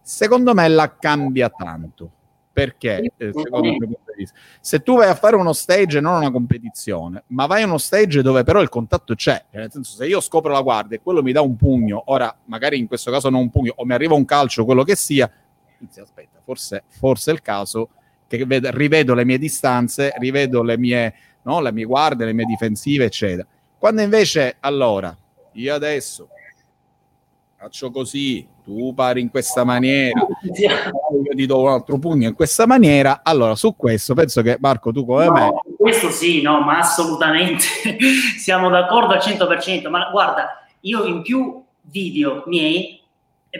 Secondo 0.01 0.53
me 0.53 0.67
la 0.67 0.93
cambia 0.97 1.47
tanto. 1.47 2.12
Perché, 2.58 3.12
eh, 3.17 3.32
secondo 3.32 3.70
me, 3.70 3.78
se 4.60 4.82
tu 4.82 4.96
vai 4.96 5.10
a 5.10 5.13
fare 5.13 5.36
uno 5.36 5.54
stage 5.54 6.00
non 6.00 6.15
una 6.15 6.32
competizione, 6.32 7.22
ma 7.28 7.46
vai 7.46 7.62
a 7.62 7.67
uno 7.67 7.78
stage 7.78 8.24
dove 8.24 8.43
però 8.43 8.63
il 8.63 8.70
contatto 8.70 9.13
c'è, 9.13 9.46
cioè, 9.52 9.60
nel 9.60 9.72
senso 9.72 9.96
se 9.96 10.08
io 10.08 10.20
scopro 10.20 10.52
la 10.52 10.62
guardia 10.62 10.98
e 10.98 11.02
quello 11.04 11.22
mi 11.22 11.32
dà 11.32 11.41
un 11.41 11.56
pugno, 11.56 12.02
ora 12.08 12.36
magari 12.46 12.80
in 12.80 12.88
questo 12.88 13.12
caso 13.12 13.30
non 13.30 13.41
un 13.41 13.52
pugno, 13.52 13.74
o 13.76 13.86
mi 13.86 13.93
arriva 13.93 14.15
un 14.15 14.26
calcio, 14.26 14.65
quello 14.65 14.82
che 14.82 14.96
sia, 14.96 15.32
inizio, 15.78 16.02
aspetta, 16.02 16.39
forse, 16.43 16.82
forse 16.88 17.30
è 17.30 17.34
il 17.36 17.43
caso 17.43 17.89
che 18.26 18.43
vedo, 18.43 18.72
rivedo 18.72 19.13
le 19.13 19.24
mie 19.24 19.38
distanze, 19.38 20.12
rivedo 20.17 20.63
le 20.63 20.80
mie, 20.80 21.13
no, 21.43 21.62
le 21.62 21.72
mie 21.72 21.86
guardie, 21.86 22.26
le 22.26 22.34
mie 22.34 22.46
difensive, 22.46 23.06
eccetera. 23.06 23.46
Quando 23.78 24.02
invece, 24.02 24.56
allora, 24.62 25.15
io 25.52 25.76
adesso 25.76 26.30
faccio 27.60 27.89
così, 27.89 28.48
tu 28.63 28.93
pari 28.93 29.20
in 29.20 29.32
questa 29.32 29.63
maniera, 29.63 30.28
io 30.46 31.36
ti 31.36 31.46
do 31.48 31.62
un 31.62 31.70
altro 31.70 31.98
pugno 31.98 32.28
in 32.28 32.36
questa 32.36 32.67
maniera, 32.67 33.22
allora 33.24 33.56
su 33.56 33.76
questo 33.76 34.13
penso 34.13 34.43
che 34.43 34.58
Marco 34.60 34.91
tu 34.91 35.04
come 35.04 35.26
no, 35.26 35.34
me... 35.34 35.76
Questo 35.76 36.12
sì, 36.12 36.43
no, 36.43 36.62
ma 36.62 36.78
assolutamente 36.78 37.65
siamo 38.38 38.70
d'accordo 38.70 39.13
al 39.13 39.20
100%, 39.20 39.89
ma 39.89 40.08
guarda, 40.12 40.67
io 40.82 41.06
in 41.06 41.24
più 41.24 41.63
video 41.82 42.43
miei, 42.46 43.02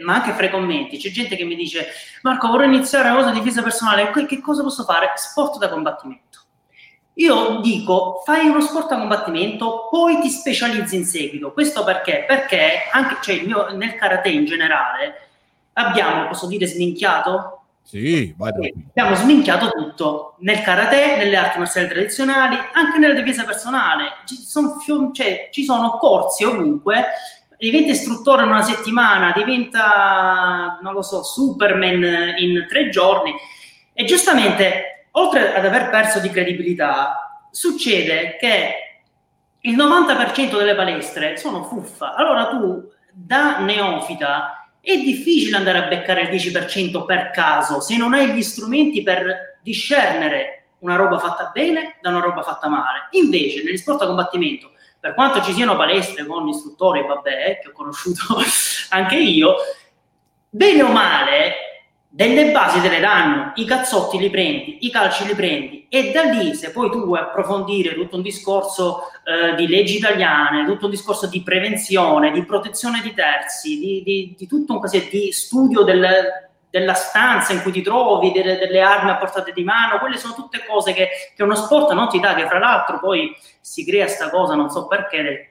ma 0.04 0.14
anche 0.14 0.32
fra 0.32 0.46
i 0.46 0.50
commenti, 0.50 0.96
c'è 0.96 1.10
gente 1.10 1.34
che 1.34 1.44
mi 1.44 1.56
dice 1.56 1.86
Marco 2.22 2.46
vorrei 2.46 2.68
iniziare 2.68 3.08
una 3.08 3.18
cosa 3.18 3.32
di 3.32 3.40
difesa 3.40 3.62
personale, 3.62 4.12
che 4.28 4.40
cosa 4.40 4.62
posso 4.62 4.84
fare? 4.84 5.10
Sport 5.16 5.58
da 5.58 5.68
combattimento. 5.68 6.38
Io 7.18 7.60
dico, 7.60 8.22
fai 8.24 8.48
uno 8.48 8.60
sport 8.60 8.92
a 8.92 8.98
combattimento, 8.98 9.88
poi 9.90 10.20
ti 10.20 10.28
specializzi 10.28 10.96
in 10.96 11.04
seguito. 11.04 11.52
Questo 11.52 11.82
perché? 11.82 12.24
Perché 12.26 12.88
anche, 12.92 13.16
cioè, 13.22 13.42
mio, 13.44 13.74
nel 13.74 13.96
karate 13.96 14.28
in 14.28 14.44
generale 14.44 15.28
abbiamo, 15.72 16.28
posso 16.28 16.46
dire, 16.46 16.66
sminchiato? 16.66 17.62
Sì, 17.82 18.32
vai 18.36 18.52
Abbiamo 18.90 19.16
sminchiato 19.16 19.70
tutto. 19.70 20.34
Nel 20.40 20.60
karate, 20.60 21.16
nelle 21.16 21.36
arti 21.36 21.58
marziali 21.58 21.88
tradizionali, 21.88 22.56
anche 22.72 22.98
nella 22.98 23.14
difesa 23.14 23.44
personale. 23.44 24.18
Ci 24.24 24.36
sono, 24.36 24.76
cioè, 25.12 25.48
ci 25.50 25.64
sono 25.64 25.98
corsi 25.98 26.44
ovunque 26.44 27.04
diventa 27.58 27.90
istruttore 27.90 28.44
in 28.44 28.50
una 28.50 28.62
settimana, 28.62 29.32
diventa, 29.34 30.78
non 30.80 30.92
lo 30.92 31.02
so, 31.02 31.24
Superman 31.24 32.36
in 32.38 32.66
tre 32.68 32.88
giorni. 32.88 33.34
E 33.92 34.04
giustamente 34.04 34.87
oltre 35.12 35.54
ad 35.54 35.64
aver 35.64 35.90
perso 35.90 36.20
di 36.20 36.30
credibilità, 36.30 37.46
succede 37.50 38.36
che 38.38 38.74
il 39.60 39.76
90% 39.76 40.56
delle 40.56 40.74
palestre 40.74 41.36
sono 41.36 41.64
fuffa. 41.64 42.14
Allora 42.14 42.46
tu, 42.46 42.90
da 43.12 43.58
neofita, 43.58 44.68
è 44.80 44.96
difficile 44.96 45.56
andare 45.56 45.78
a 45.78 45.86
beccare 45.88 46.22
il 46.22 46.28
10% 46.28 47.04
per 47.04 47.30
caso 47.30 47.80
se 47.80 47.96
non 47.96 48.14
hai 48.14 48.32
gli 48.32 48.42
strumenti 48.42 49.02
per 49.02 49.58
discernere 49.62 50.68
una 50.80 50.96
roba 50.96 51.18
fatta 51.18 51.50
bene 51.52 51.96
da 52.00 52.10
una 52.10 52.20
roba 52.20 52.42
fatta 52.42 52.68
male. 52.68 53.08
Invece, 53.12 53.62
negli 53.64 53.76
sport 53.76 54.02
a 54.02 54.06
combattimento, 54.06 54.70
per 55.00 55.14
quanto 55.14 55.42
ci 55.42 55.52
siano 55.52 55.76
palestre 55.76 56.24
con 56.24 56.46
istruttori, 56.48 57.04
vabbè, 57.06 57.58
che 57.60 57.68
ho 57.68 57.72
conosciuto 57.72 58.40
anche 58.90 59.16
io, 59.16 59.56
bene 60.48 60.82
o 60.82 60.88
male 60.88 61.67
delle 62.18 62.50
basi 62.50 62.80
te 62.80 62.88
le 62.88 62.98
danno, 62.98 63.52
i 63.54 63.64
cazzotti 63.64 64.18
li 64.18 64.28
prendi, 64.28 64.78
i 64.80 64.90
calci 64.90 65.24
li 65.24 65.36
prendi 65.36 65.86
e 65.88 66.10
da 66.10 66.22
lì 66.24 66.52
se 66.52 66.72
poi 66.72 66.90
tu 66.90 67.04
vuoi 67.04 67.20
approfondire 67.20 67.94
tutto 67.94 68.16
un 68.16 68.22
discorso 68.22 69.02
eh, 69.22 69.54
di 69.54 69.68
leggi 69.68 69.98
italiane, 69.98 70.66
tutto 70.66 70.86
un 70.86 70.90
discorso 70.90 71.28
di 71.28 71.44
prevenzione, 71.44 72.32
di 72.32 72.44
protezione 72.44 73.02
di 73.02 73.14
terzi, 73.14 73.78
di, 73.78 74.02
di, 74.02 74.34
di 74.36 74.46
tutto 74.48 74.72
un 74.72 74.80
così, 74.80 75.08
di 75.08 75.30
studio 75.30 75.84
del, 75.84 76.08
della 76.68 76.94
stanza 76.94 77.52
in 77.52 77.62
cui 77.62 77.70
ti 77.70 77.82
trovi, 77.82 78.32
delle, 78.32 78.58
delle, 78.58 78.80
armi 78.80 79.10
a 79.10 79.16
portata 79.16 79.52
di 79.52 79.62
mano, 79.62 80.00
quelle 80.00 80.16
sono 80.16 80.34
tutte 80.34 80.64
cose 80.66 80.92
che, 80.92 81.10
che 81.36 81.42
uno 81.44 81.54
sport 81.54 81.92
non 81.92 82.08
ti 82.08 82.18
dà, 82.18 82.34
che 82.34 82.48
fra 82.48 82.58
l'altro 82.58 82.98
poi 82.98 83.32
si 83.60 83.84
crea 83.84 84.08
sta 84.08 84.28
cosa, 84.28 84.56
non 84.56 84.70
so 84.70 84.88
perché, 84.88 85.47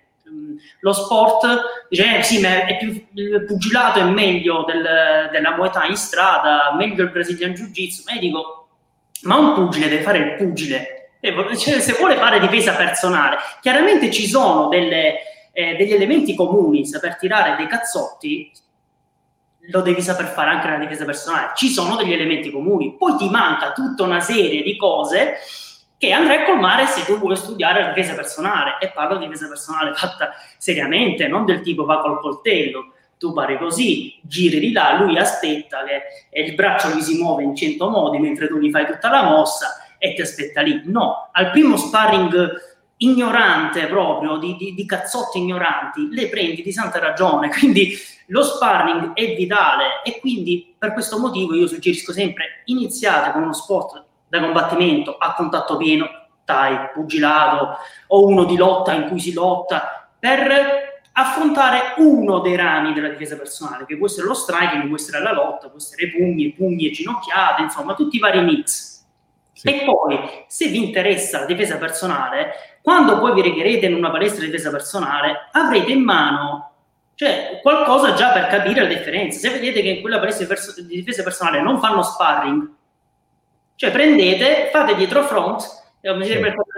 lo 0.82 0.94
sport, 0.94 1.88
dice, 1.90 2.18
eh, 2.18 2.24
sì, 2.24 2.40
ma 2.40 2.66
è 2.66 2.78
più, 2.78 2.90
il 3.14 3.46
pugilato 3.46 4.00
è 4.00 4.04
meglio 4.04 4.64
del, 4.66 5.30
della 5.32 5.56
Muay 5.56 5.70
in 5.90 5.96
strada, 5.96 6.74
meglio 6.76 7.04
il 7.04 7.12
Brazilian 7.12 7.54
Jiu-Jitsu, 7.54 8.04
ma 8.06 8.14
io 8.14 8.20
dico, 8.20 8.68
ma 9.24 9.38
un 9.38 9.54
pugile 9.54 9.90
deve 9.90 10.04
fare 10.04 10.18
il 10.20 10.36
pugile, 10.36 11.10
cioè, 11.20 11.80
se 11.80 11.94
vuole 11.94 12.16
fare 12.16 12.40
difesa 12.40 12.74
personale, 12.74 13.38
chiaramente 13.62 14.12
ci 14.12 14.28
sono 14.28 14.68
delle, 14.68 15.16
eh, 15.52 15.76
degli 15.76 15.94
elementi 15.94 16.36
comuni, 16.36 16.86
saper 16.86 17.18
tirare 17.18 17.56
dei 17.56 17.68
cazzotti, 17.68 18.52
lo 19.70 19.82
devi 19.82 20.02
saper 20.02 20.28
fare 20.28 20.52
anche 20.52 20.68
nella 20.68 20.80
difesa 20.80 21.04
personale, 21.04 21.52
ci 21.56 21.70
sono 21.70 21.96
degli 21.96 22.14
elementi 22.14 22.52
comuni, 22.52 22.96
poi 22.98 23.18
ti 23.18 23.30
manca 23.30 23.74
tutta 23.74 24.04
una 24.04 24.20
serie 24.20 24.62
di 24.62 24.78
cose 24.78 25.38
che 25.98 26.12
andrai 26.12 26.44
a 26.44 26.46
colmare 26.46 26.86
se 26.86 27.06
tu 27.06 27.18
vuoi 27.18 27.36
studiare 27.36 27.82
la 27.82 27.88
difesa 27.90 28.14
personale 28.14 28.78
e 28.80 28.90
parlo 28.90 29.18
di 29.18 29.26
difesa 29.26 29.48
personale 29.48 29.94
fatta 29.96 30.32
seriamente, 30.58 31.28
non 31.28 31.46
del 31.46 31.62
tipo 31.62 31.86
va 31.86 32.02
col 32.02 32.20
coltello, 32.20 32.94
tu 33.18 33.34
pari 33.34 33.58
così, 33.58 34.20
giri 34.22 34.60
di 34.60 34.72
là, 34.72 34.98
lui 35.00 35.18
aspetta 35.18 35.80
che 35.84 36.40
il 36.44 36.54
braccio 36.54 36.90
gli 36.90 37.02
si 37.02 37.18
muove 37.18 37.44
in 37.44 37.56
cento 37.56 37.90
modi 37.90 38.20
mentre 38.20 38.48
tu 38.48 38.58
gli 38.58 38.70
fai 38.70 38.86
tutta 38.86 39.10
la 39.10 39.24
mossa 39.24 39.88
e 39.98 40.14
ti 40.14 40.22
aspetta 40.22 40.62
lì. 40.62 40.82
No, 40.86 41.30
al 41.32 41.50
primo 41.50 41.78
sparring 41.78 42.76
ignorante 42.98 43.88
proprio, 43.88 44.38
di, 44.38 44.56
di, 44.56 44.76
di 44.76 44.86
cazzotti 44.86 45.40
ignoranti, 45.40 46.10
le 46.12 46.30
prendi 46.30 46.62
di 46.62 46.72
santa 46.72 47.00
ragione, 47.00 47.50
quindi 47.58 47.98
lo 48.28 48.44
sparring 48.44 49.14
è 49.14 49.36
vitale 49.36 50.04
e 50.04 50.20
quindi 50.20 50.76
per 50.78 50.94
questo 50.94 51.18
motivo 51.18 51.56
io 51.56 51.66
suggerisco 51.66 52.12
sempre 52.12 52.62
iniziate 52.66 53.32
con 53.32 53.42
uno 53.42 53.54
sport 53.54 54.06
da 54.28 54.40
combattimento 54.40 55.18
a 55.18 55.34
contatto 55.34 55.78
pieno, 55.78 56.08
TAI, 56.44 56.92
pugilato 56.94 57.78
o 58.08 58.26
uno 58.26 58.46
di 58.46 58.56
lotta 58.56 58.94
in 58.94 59.08
cui 59.08 59.20
si 59.20 59.34
lotta 59.34 60.10
per 60.20 60.96
affrontare 61.14 61.94
uno 61.98 62.40
dei 62.40 62.56
rami 62.56 62.94
della 62.94 63.10
difesa 63.10 63.36
personale, 63.36 63.86
che 63.86 63.98
può 63.98 64.06
essere 64.06 64.28
lo 64.28 64.34
striking, 64.34 64.86
può 64.88 64.96
essere 64.96 65.20
la 65.22 65.34
lotta, 65.34 65.68
può 65.68 65.78
essere 65.78 66.10
pugni, 66.10 66.52
pugni 66.52 66.88
e 66.88 66.92
ginocchiate, 66.92 67.64
insomma, 67.64 67.96
tutti 67.96 68.18
i 68.18 68.20
vari 68.20 68.42
mix. 68.42 69.04
Sì. 69.52 69.68
E 69.68 69.84
poi, 69.84 70.20
se 70.48 70.68
vi 70.68 70.84
interessa 70.86 71.40
la 71.40 71.46
difesa 71.46 71.78
personale, 71.78 72.80
quando 72.84 73.18
poi 73.20 73.34
vi 73.34 73.42
regherete 73.42 73.88
in 73.88 73.96
una 73.96 74.12
palestra 74.12 74.42
di 74.42 74.52
difesa 74.52 74.70
personale, 74.70 75.50
avrete 75.52 75.92
in 75.92 76.04
mano 76.04 76.72
cioè, 77.18 77.62
qualcosa 77.64 78.14
già 78.14 78.32
per 78.32 78.46
capire 78.46 78.84
la 78.84 78.88
differenza. 78.88 79.40
Se 79.40 79.50
vedete 79.50 79.82
che 79.82 79.90
in 79.90 80.02
quella 80.02 80.20
palestra 80.20 80.56
di 80.84 80.98
difesa 80.98 81.24
personale 81.24 81.64
non 81.64 81.80
fanno 81.80 82.04
sparring, 82.04 82.70
cioè 83.78 83.92
prendete, 83.92 84.70
fate 84.72 84.96
dietro 84.96 85.24
front, 85.24 85.64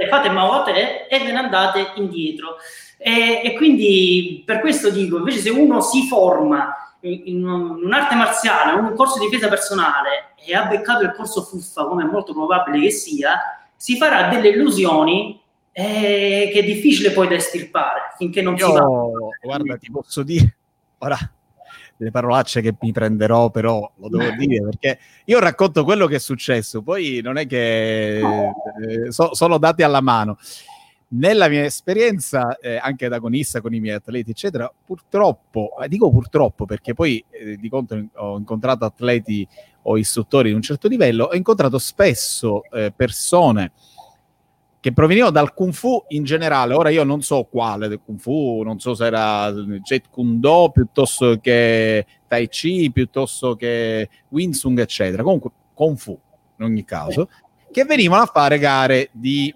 fate 0.10 0.30
mano 0.30 0.52
a 0.52 0.64
te 0.64 1.08
e 1.10 1.20
ve 1.20 1.32
ne 1.32 1.38
andate 1.38 1.94
indietro. 1.96 2.58
E, 2.98 3.42
e, 3.42 3.56
quindi 3.56 4.44
per 4.46 4.60
questo 4.60 4.90
dico, 4.90 5.18
invece 5.18 5.40
se 5.40 5.50
uno 5.50 5.80
si 5.80 6.08
forma 6.08 6.76
in, 7.02 7.22
in 7.24 7.48
un'arte 7.48 8.16
marziale, 8.16 8.78
in 8.78 8.84
un 8.84 8.96
corso 8.96 9.18
di 9.18 9.26
difesa 9.26 9.48
personale 9.48 10.34
e 10.46 10.54
ha 10.54 10.66
beccato 10.66 11.06
il 11.06 11.14
corso 11.14 11.42
fuffa, 11.42 11.86
come 11.86 12.04
è 12.04 12.06
molto 12.06 12.34
probabile 12.34 12.82
che 12.82 12.92
sia, 12.92 13.62
si 13.78 13.96
farà 13.96 14.28
delle 14.28 14.50
illusioni 14.50 15.42
eh, 15.72 16.50
che 16.52 16.60
è 16.60 16.64
difficile 16.64 17.12
poi 17.12 17.30
da 17.30 17.36
estirpare 17.36 18.14
finché 18.18 18.42
non 18.42 18.58
Io, 18.58 18.66
si 18.66 18.72
va. 18.74 18.86
Guarda, 19.42 19.78
ti 19.78 19.90
posso 19.90 20.22
dire, 20.22 20.56
ora 20.98 21.18
delle 22.00 22.12
parolacce 22.12 22.62
che 22.62 22.74
mi 22.80 22.94
prenderò, 22.94 23.50
però 23.50 23.92
lo 23.98 24.08
devo 24.08 24.32
dire 24.40 24.64
perché 24.64 25.00
io 25.26 25.40
racconto 25.40 25.84
quello 25.84 26.08
che 26.08 26.16
è 26.16 26.20
successo, 26.20 26.82
poi 26.82 27.20
non 27.22 27.38
è 27.38 27.46
che 27.46 28.20
eh, 28.20 28.24
so, 29.10 29.36
sono 29.36 29.58
dati 29.58 29.84
alla 29.84 30.02
mano. 30.02 30.38
Nella 31.12 31.50
mia 31.50 31.64
esperienza, 31.64 32.58
eh, 32.60 32.78
anche 32.78 33.08
da 33.08 33.16
agonista 33.16 33.62
con 33.62 33.74
i 33.74 33.80
miei 33.80 33.96
atleti, 33.96 34.30
eccetera, 34.30 34.72
purtroppo, 34.86 35.72
eh, 35.82 35.88
dico 35.88 36.10
purtroppo 36.10 36.66
perché 36.66 36.94
poi 36.94 37.24
eh, 37.32 37.58
di 37.58 37.68
conto 37.68 38.00
ho 38.14 38.38
incontrato 38.38 38.86
atleti 38.86 39.46
o 39.84 39.98
istruttori 39.98 40.50
di 40.50 40.56
un 40.56 40.62
certo 40.62 40.88
livello, 40.88 41.26
ho 41.26 41.36
incontrato 41.36 41.80
spesso 41.80 42.64
eh, 42.72 42.94
persone 42.96 43.72
che 44.82 44.94
provenivano 44.94 45.32
dal 45.32 45.54
Kung 45.54 45.74
Fu 45.74 46.04
in 46.10 46.24
generale. 46.24 46.74
Ora 46.74 46.89
io 46.89 47.04
non 47.04 47.22
so 47.22 47.44
quale 47.44 47.88
del 47.88 48.00
Kung 48.04 48.20
Fu, 48.20 48.62
non 48.63 48.80
so 48.80 48.94
se 48.94 49.06
era 49.06 49.52
Jet 49.52 50.10
Kune 50.10 50.39
Do 50.39 50.72
piuttosto 50.74 51.38
che 51.39 52.06
Tai 52.28 52.48
Chi, 52.48 52.92
piuttosto 52.92 53.56
che 53.56 54.10
Wing 54.30 54.58
Chun, 54.58 54.80
eccetera. 54.80 55.24
Comunque 55.24 55.52
Kung 55.74 55.98
Fu, 55.98 56.18
in 56.58 56.65
ogni 56.65 56.86
caso, 56.86 57.30
che 57.72 57.84
venivano 57.84 58.24
a 58.24 58.28
fare 58.28 58.58
gare 58.58 59.10
di 59.12 59.54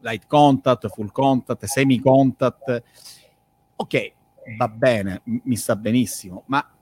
light 0.00 0.26
contact, 0.26 0.88
full 0.88 1.10
contact, 1.10 1.64
semi 1.64 1.98
contact. 1.98 2.82
Ok, 3.76 4.12
va 4.58 4.68
bene, 4.68 5.22
mi 5.24 5.56
sta 5.56 5.76
benissimo, 5.76 6.42
ma 6.46 6.73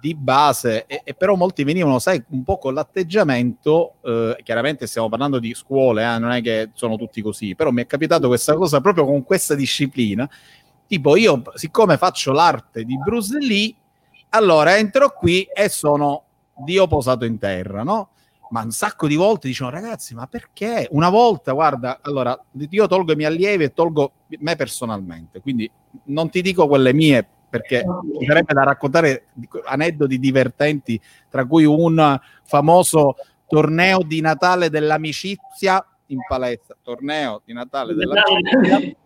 di 0.00 0.14
base, 0.14 0.86
e, 0.86 1.02
e, 1.04 1.14
però 1.14 1.34
molti 1.34 1.64
venivano, 1.64 1.98
sai, 1.98 2.22
un 2.30 2.44
po' 2.44 2.58
con 2.58 2.74
l'atteggiamento, 2.74 3.94
eh, 4.02 4.38
chiaramente 4.42 4.86
stiamo 4.86 5.08
parlando 5.08 5.38
di 5.38 5.54
scuole, 5.54 6.02
eh, 6.02 6.18
non 6.18 6.30
è 6.30 6.42
che 6.42 6.70
sono 6.74 6.96
tutti 6.96 7.20
così, 7.20 7.54
però 7.54 7.70
mi 7.70 7.82
è 7.82 7.86
capitato 7.86 8.28
questa 8.28 8.54
cosa 8.54 8.80
proprio 8.80 9.04
con 9.04 9.24
questa 9.24 9.54
disciplina, 9.54 10.28
tipo 10.86 11.16
io, 11.16 11.42
siccome 11.54 11.96
faccio 11.96 12.32
l'arte 12.32 12.84
di 12.84 12.96
Bruce 12.98 13.38
Lee, 13.38 13.74
allora 14.30 14.76
entro 14.76 15.10
qui 15.10 15.42
e 15.42 15.68
sono 15.68 16.24
Dio 16.64 16.86
posato 16.86 17.24
in 17.24 17.38
terra, 17.38 17.82
no? 17.82 18.10
Ma 18.50 18.62
un 18.62 18.70
sacco 18.70 19.06
di 19.06 19.14
volte 19.14 19.48
dicono, 19.48 19.68
ragazzi, 19.68 20.14
ma 20.14 20.26
perché? 20.26 20.88
Una 20.92 21.10
volta, 21.10 21.52
guarda, 21.52 21.98
allora, 22.00 22.38
io 22.70 22.86
tolgo 22.86 23.12
i 23.12 23.16
miei 23.16 23.30
allievi 23.30 23.64
e 23.64 23.72
tolgo 23.74 24.12
me 24.38 24.56
personalmente, 24.56 25.40
quindi 25.40 25.70
non 26.04 26.30
ti 26.30 26.40
dico 26.40 26.66
quelle 26.66 26.94
mie 26.94 27.28
perché 27.48 27.84
ci 28.18 28.26
sarebbe 28.26 28.54
da 28.54 28.64
raccontare 28.64 29.26
aneddoti 29.64 30.18
divertenti, 30.18 31.00
tra 31.28 31.46
cui 31.46 31.64
un 31.64 32.18
famoso 32.44 33.16
torneo 33.46 34.02
di 34.02 34.20
Natale 34.20 34.70
dell'amicizia 34.70 35.84
in 36.06 36.18
palestra, 36.26 36.76
torneo 36.82 37.42
di 37.44 37.52
Natale 37.52 37.94
dell'amicizia 37.94 38.96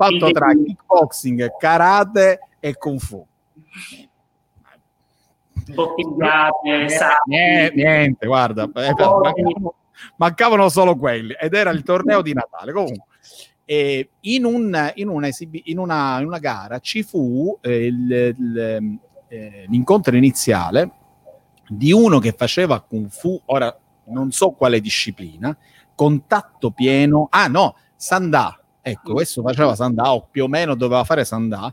fatto 0.00 0.30
tra 0.30 0.52
kickboxing, 0.54 1.56
karate 1.58 2.40
e 2.58 2.76
kung 2.76 2.98
fu. 2.98 3.26
Bottigliate, 5.74 6.86
niente, 7.26 7.74
niente, 7.74 8.26
guarda, 8.26 8.68
mancavano, 8.72 9.74
mancavano 10.16 10.68
solo 10.70 10.96
quelli 10.96 11.34
ed 11.38 11.52
era 11.52 11.70
il 11.70 11.82
torneo 11.82 12.22
di 12.22 12.32
Natale. 12.32 12.72
Comunque, 12.72 13.04
eh, 13.70 14.10
in, 14.22 14.44
un, 14.44 14.92
in, 14.96 15.06
una 15.06 15.28
in, 15.28 15.78
una, 15.78 16.18
in, 16.18 16.26
una, 16.26 16.38
gara 16.38 16.80
ci 16.80 17.04
fu 17.04 17.56
eh, 17.60 17.86
il, 17.86 18.34
il, 18.36 18.98
eh, 19.28 19.64
l'incontro 19.68 20.16
iniziale 20.16 20.90
di 21.68 21.92
uno 21.92 22.18
che 22.18 22.32
faceva 22.32 22.80
kung 22.80 23.08
fu, 23.08 23.40
ora 23.44 23.72
non 24.06 24.32
so 24.32 24.50
quale 24.50 24.80
disciplina, 24.80 25.56
contatto 25.94 26.72
pieno, 26.72 27.28
ah 27.30 27.46
no, 27.46 27.76
Sandà, 27.94 28.60
ecco, 28.82 29.12
questo 29.12 29.40
faceva 29.40 29.76
Sandà 29.76 30.14
o 30.14 30.26
più 30.28 30.42
o 30.42 30.48
meno 30.48 30.74
doveva 30.74 31.04
fare 31.04 31.24
Sandà, 31.24 31.72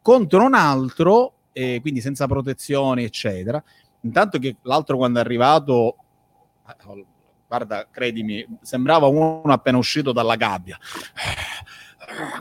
contro 0.00 0.42
un 0.42 0.54
altro, 0.54 1.34
eh, 1.52 1.82
quindi 1.82 2.00
senza 2.00 2.26
protezioni, 2.26 3.04
eccetera. 3.04 3.62
Intanto 4.00 4.38
che 4.38 4.56
l'altro 4.62 4.96
quando 4.96 5.18
è 5.18 5.22
arrivato, 5.22 5.96
eh, 6.66 7.04
guarda, 7.48 7.88
credimi, 7.90 8.46
sembrava 8.60 9.06
uno 9.06 9.42
appena 9.44 9.78
uscito 9.78 10.12
dalla 10.12 10.36
gabbia, 10.36 10.78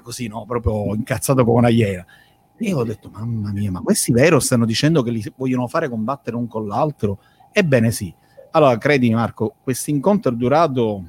così, 0.04 0.28
no, 0.28 0.46
proprio 0.46 0.94
incazzato 0.94 1.46
come 1.46 1.60
una 1.60 1.70
iena. 1.70 2.06
E 2.60 2.70
io 2.70 2.80
ho 2.80 2.84
detto, 2.84 3.10
mamma 3.10 3.52
mia, 3.52 3.72
ma 3.72 3.82
questi 3.82 4.12
vero 4.12 4.40
stanno 4.40 4.66
dicendo 4.66 5.02
che 5.04 5.12
li 5.12 5.24
vogliono 5.36 5.68
fare 5.68 5.88
combattere 5.88 6.36
un 6.36 6.48
con 6.48 6.68
l'altro? 6.68 7.20
Ebbene 7.52 7.92
sì. 7.92 8.14
Allora, 8.52 8.78
credimi 8.78 9.14
Marco, 9.14 9.56
questo 9.62 9.92
incontro 9.92 10.32
è 10.32 10.36
durato, 10.36 11.04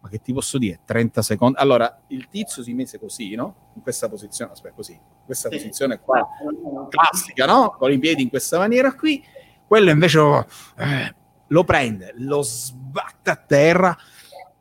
ma 0.00 0.08
che 0.08 0.20
ti 0.20 0.32
posso 0.32 0.58
dire, 0.58 0.80
30 0.84 1.22
secondi. 1.22 1.58
Allora, 1.58 2.00
il 2.08 2.28
tizio 2.28 2.62
si 2.62 2.74
mise 2.74 2.98
così, 2.98 3.34
no? 3.34 3.70
In 3.74 3.82
questa 3.82 4.08
posizione, 4.08 4.52
aspetta, 4.52 4.74
così, 4.74 4.98
questa 5.24 5.48
sì. 5.48 5.56
posizione 5.56 6.00
qua, 6.00 6.26
classica, 6.88 7.46
no? 7.46 7.70
Con 7.78 7.92
i 7.92 7.98
piedi 7.98 8.22
in 8.22 8.28
questa 8.28 8.58
maniera 8.58 8.92
qui. 8.92 9.24
Quello 9.66 9.90
invece 9.90 10.18
eh, 10.78 11.14
lo 11.48 11.64
prende, 11.64 12.14
lo 12.18 12.42
sbatte 12.42 13.30
a 13.30 13.36
terra, 13.36 13.96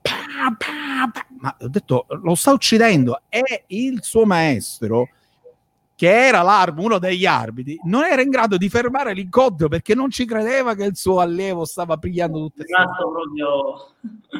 pa, 0.01 0.55
pa, 0.57 1.11
pa. 1.11 1.25
ma 1.39 1.55
ho 1.59 1.67
detto, 1.67 2.05
lo 2.09 2.35
sta 2.35 2.51
uccidendo. 2.51 3.21
E 3.29 3.63
il 3.67 4.03
suo 4.03 4.25
maestro 4.25 5.09
che 5.97 6.27
era 6.27 6.43
l'arbitro, 6.43 6.85
uno 6.85 6.99
degli 6.99 7.25
arbitri, 7.25 7.79
non 7.85 8.03
era 8.03 8.21
in 8.21 8.29
grado 8.29 8.55
di 8.57 8.69
fermare 8.69 9.13
l'incontro 9.13 9.67
perché 9.67 9.95
non 9.95 10.11
ci 10.11 10.25
credeva 10.25 10.75
che 10.75 10.83
il 10.83 10.95
suo 10.95 11.19
allievo 11.19 11.65
stava 11.65 11.97
pigliando 11.97 12.37
tutte 12.37 12.65
le 12.67 12.85
proprio... 12.95 13.95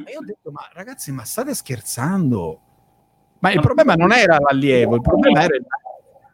E 0.06 0.12
io 0.12 0.20
ho 0.20 0.24
detto, 0.24 0.52
ma 0.52 0.70
ragazzi, 0.72 1.12
ma 1.12 1.24
state 1.24 1.56
scherzando? 1.56 2.60
Ma 3.40 3.52
il 3.52 3.60
problema 3.60 3.96
non 3.96 4.12
era 4.14 4.38
l'allievo, 4.40 4.96
il 4.96 5.02
problema 5.02 5.42
era... 5.42 5.56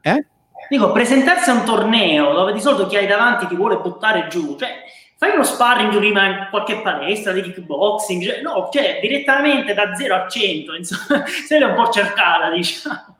Eh? 0.01 0.27
Dico, 0.67 0.91
presentarsi 0.91 1.49
a 1.49 1.53
un 1.53 1.63
torneo 1.63 2.33
dove 2.33 2.51
di 2.51 2.59
solito 2.59 2.87
chi 2.87 2.97
hai 2.97 3.07
davanti 3.07 3.47
ti 3.47 3.55
vuole 3.55 3.77
buttare 3.77 4.27
giù, 4.27 4.57
cioè 4.57 4.83
fai 5.23 5.33
uno 5.35 5.43
sparring 5.43 5.95
prima 5.95 6.27
in 6.27 6.47
qualche 6.49 6.81
palestra 6.81 7.31
di 7.31 7.41
kickboxing, 7.41 8.21
cioè, 8.21 8.41
no, 8.41 8.67
cioè 8.69 8.99
direttamente 9.01 9.73
da 9.73 9.95
0 9.95 10.15
a 10.15 10.27
100, 10.27 10.75
insomma, 10.75 11.23
se 11.47 11.57
l'è 11.57 11.65
un 11.65 11.75
po' 11.75 11.89
cercata, 11.89 12.51
diciamo. 12.53 13.15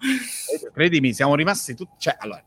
Credimi, 0.74 1.14
siamo 1.14 1.36
rimasti 1.36 1.74
tutti, 1.76 1.94
cioè, 1.98 2.18
allora, 2.20 2.44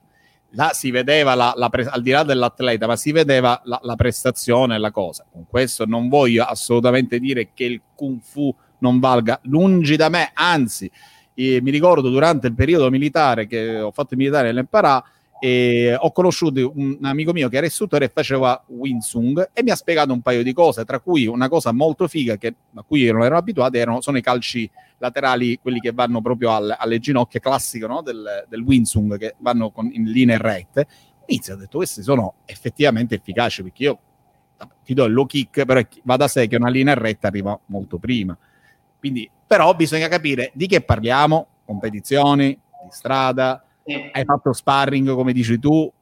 là 0.51 0.73
si 0.75 0.91
vedeva, 0.91 1.35
la, 1.35 1.55
la 1.57 1.71
pre- 1.71 1.87
al 1.87 2.03
di 2.03 2.11
là 2.11 2.23
dell'atleta, 2.23 2.87
ma 2.87 2.97
si 2.97 3.13
vedeva 3.13 3.59
la, 3.65 3.81
la 3.83 3.97
prestazione 3.97 4.79
la 4.79 4.91
cosa. 4.91 5.25
Con 5.31 5.47
questo 5.49 5.87
non 5.87 6.11
voglio 6.11 6.45
assolutamente 6.45 7.19
dire 7.19 7.53
che 7.55 7.65
il 7.65 7.81
kung 7.95 8.21
fu 8.21 8.55
non 8.81 9.01
valga, 9.01 9.41
lungi 9.45 9.97
da 9.97 10.11
me, 10.11 10.33
anzi, 10.35 10.91
eh, 11.33 11.63
mi 11.63 11.71
ricordo 11.71 12.11
durante 12.11 12.47
il 12.47 12.55
periodo 12.55 12.91
militare 12.91 13.47
che 13.47 13.81
ho 13.81 13.91
fatto 13.91 14.13
il 14.13 14.19
militare 14.19 14.49
nell'Emparà, 14.49 15.03
e 15.39 15.95
ho 15.99 16.13
conosciuto 16.13 16.73
un 16.75 16.99
amico 17.03 17.33
mio 17.33 17.49
che 17.49 17.59
era 17.59 17.67
istruttore 17.67 18.07
e 18.07 18.09
faceva 18.09 18.63
Winsung 18.69 19.51
e 19.53 19.63
mi 19.63 19.71
ha 19.71 19.77
spiegato 19.77 20.13
un 20.13 20.23
paio 20.23 20.43
di 20.43 20.53
cose, 20.53 20.85
tra 20.85 20.99
cui 21.01 21.27
una 21.27 21.49
cosa 21.49 21.73
molto 21.73 22.09
figa 22.09 22.37
che, 22.37 22.55
a 22.75 22.83
cui 22.83 23.01
io 23.01 23.13
non 23.13 23.23
ero 23.23 23.37
abituato 23.37 23.77
erano, 23.77 24.01
sono 24.01 24.17
i 24.17 24.23
calci 24.23 24.71
laterali, 24.99 25.59
quelli 25.61 25.81
che 25.81 25.93
vanno 25.93 26.23
proprio 26.23 26.53
al, 26.53 26.75
alle 26.79 26.99
ginocchia, 26.99 27.41
classico 27.41 27.87
no? 27.87 28.01
del, 28.01 28.47
del 28.49 28.61
Winsung, 28.61 29.19
che 29.19 29.35
vanno 29.39 29.71
con, 29.71 29.91
in 29.93 30.05
linee 30.05 30.39
rette. 30.39 30.87
Inizio 31.27 31.55
ho 31.55 31.57
detto, 31.59 31.79
questi 31.79 32.03
sono 32.03 32.37
effettivamente 32.47 33.17
efficaci, 33.17 33.63
perché 33.63 33.83
io 33.83 33.99
ti 34.85 34.95
do 34.95 35.05
il 35.05 35.13
low 35.13 35.27
kick, 35.27 35.65
però 35.65 35.81
va 36.05 36.17
da 36.17 36.29
sé 36.29 36.47
che 36.47 36.57
una 36.57 36.71
linea 36.71 36.95
retta 36.95 37.27
arriva 37.27 37.59
molto 37.67 37.99
prima. 37.99 38.37
Quindi, 38.99 39.29
però 39.47 39.75
bisogna 39.75 40.09
capire 40.09 40.51
di 40.55 40.67
che 40.67 40.81
parliamo, 40.81 41.47
competizioni, 41.65 42.49
di 42.49 42.91
strada, 42.91 43.66
hai 44.13 44.25
fatto 44.25 44.53
sparring 44.53 45.15
come 45.15 45.33
dici 45.33 45.59
tu 45.59 45.93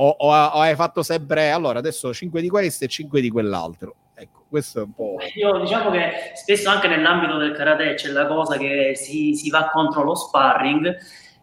o, 0.00 0.08
o, 0.08 0.28
o, 0.28 0.60
hai 0.60 0.74
fatto 0.74 1.02
sempre 1.02 1.50
allora 1.50 1.78
adesso 1.78 2.12
5 2.12 2.40
di 2.40 2.48
questo 2.48 2.84
e 2.84 2.88
5 2.88 3.20
di 3.20 3.30
quell'altro. 3.30 3.94
Ecco 4.14 4.44
questo 4.48 4.80
è 4.80 4.82
un 4.82 4.94
po' 4.94 5.16
io 5.34 5.58
diciamo 5.58 5.90
che 5.90 6.32
spesso 6.34 6.68
anche 6.68 6.88
nell'ambito 6.88 7.36
del 7.36 7.52
karate 7.52 7.94
c'è 7.94 8.08
la 8.08 8.26
cosa 8.26 8.56
che 8.56 8.92
si, 8.96 9.34
si 9.34 9.50
va 9.50 9.68
contro 9.70 10.02
lo 10.02 10.14
sparring 10.14 10.96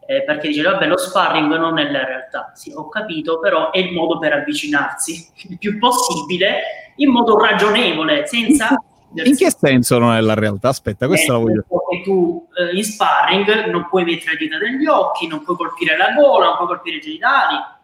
eh, 0.08 0.24
perché 0.24 0.50
dice 0.50 0.62
vabbè 0.62 0.86
lo 0.88 0.98
sparring 0.98 1.56
non 1.58 1.78
è 1.78 1.90
la 1.90 2.06
realtà. 2.06 2.52
Sì 2.54 2.72
ho 2.74 2.90
capito 2.90 3.40
però 3.40 3.72
è 3.72 3.80
il 3.80 3.94
modo 3.94 4.20
per 4.20 4.34
avvicinarsi 4.34 5.30
il 5.50 5.58
più 5.58 5.78
possibile 5.78 6.92
in 6.98 7.10
modo 7.12 7.38
ragionevole 7.38 8.26
senza 8.26 8.76
in 9.24 9.36
che 9.36 9.50
senso 9.52 9.98
non 9.98 10.14
è 10.16 10.22
la 10.22 10.34
realtà? 10.34 10.70
Aspetta, 10.70 11.08
questa 11.08 11.34
la 11.34 11.40
voglio. 11.40 11.66
Che 11.90 12.02
tu 12.04 12.48
eh, 12.58 12.76
in 12.76 12.84
sparring 12.84 13.66
non 13.66 13.88
puoi 13.90 14.04
mettere 14.04 14.32
le 14.32 14.38
dita 14.38 14.58
negli 14.58 14.86
occhi, 14.86 15.28
non 15.28 15.44
puoi 15.44 15.56
colpire 15.56 15.96
la 15.98 16.12
gola, 16.14 16.48
non 16.48 16.56
puoi 16.58 16.68
colpire 16.68 16.98
i 16.98 17.02
genitali. 17.02 17.56
A 17.56 17.78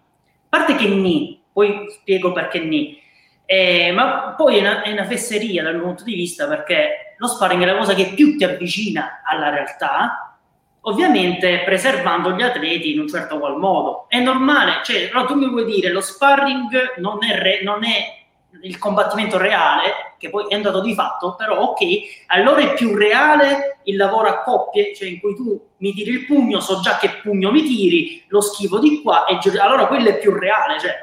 parte 0.49 0.75
che 0.75 0.87
ni, 0.87 1.41
poi 1.51 1.87
spiego 1.89 2.31
perché 2.31 2.59
ni. 2.59 2.99
Eh, 3.45 3.91
ma 3.91 4.33
poi 4.37 4.57
è 4.57 4.59
una, 4.61 4.81
è 4.81 4.91
una, 4.91 5.05
fesseria 5.05 5.63
dal 5.63 5.75
mio 5.75 5.83
punto 5.83 6.03
di 6.03 6.13
vista 6.13 6.47
perché 6.47 7.15
lo 7.17 7.27
sparring 7.27 7.61
è 7.63 7.65
la 7.65 7.77
cosa 7.77 7.93
che 7.93 8.13
più 8.15 8.37
ti 8.37 8.43
avvicina 8.45 9.21
alla 9.25 9.49
realtà, 9.49 10.37
ovviamente 10.81 11.61
preservando 11.65 12.31
gli 12.31 12.41
atleti 12.41 12.93
in 12.93 13.01
un 13.01 13.07
certo 13.07 13.39
qual 13.39 13.57
modo. 13.57 14.05
È 14.07 14.19
normale, 14.19 14.81
cioè, 14.83 15.09
però 15.09 15.25
tu 15.25 15.35
mi 15.35 15.49
vuoi 15.49 15.65
dire 15.65 15.91
lo 15.91 16.01
sparring 16.01 16.97
non 16.97 17.23
è, 17.23 17.37
re, 17.37 17.61
non 17.61 17.83
è 17.83 18.20
il 18.61 18.77
combattimento 18.77 19.37
reale, 19.37 20.13
che 20.17 20.29
poi 20.29 20.45
è 20.47 20.55
andato 20.55 20.81
di 20.81 20.93
fatto, 20.93 21.35
però 21.35 21.59
ok, 21.59 21.79
allora 22.27 22.61
è 22.61 22.73
più 22.73 22.95
reale 22.95 23.79
il 23.83 23.95
lavoro 23.95 24.27
a 24.27 24.41
coppie, 24.41 24.93
cioè 24.95 25.09
in 25.09 25.19
cui 25.19 25.35
tu 25.35 25.59
mi 25.77 25.93
tiri 25.93 26.11
il 26.11 26.25
pugno, 26.25 26.59
so 26.59 26.79
già 26.81 26.97
che 26.97 27.19
pugno 27.21 27.51
mi 27.51 27.63
tiri, 27.63 28.23
lo 28.27 28.41
schivo 28.41 28.79
di 28.79 29.01
qua, 29.01 29.25
e 29.25 29.37
gi- 29.39 29.57
allora 29.57 29.87
quello 29.87 30.09
è 30.09 30.17
più 30.17 30.31
reale, 30.37 30.79
cioè 30.79 30.93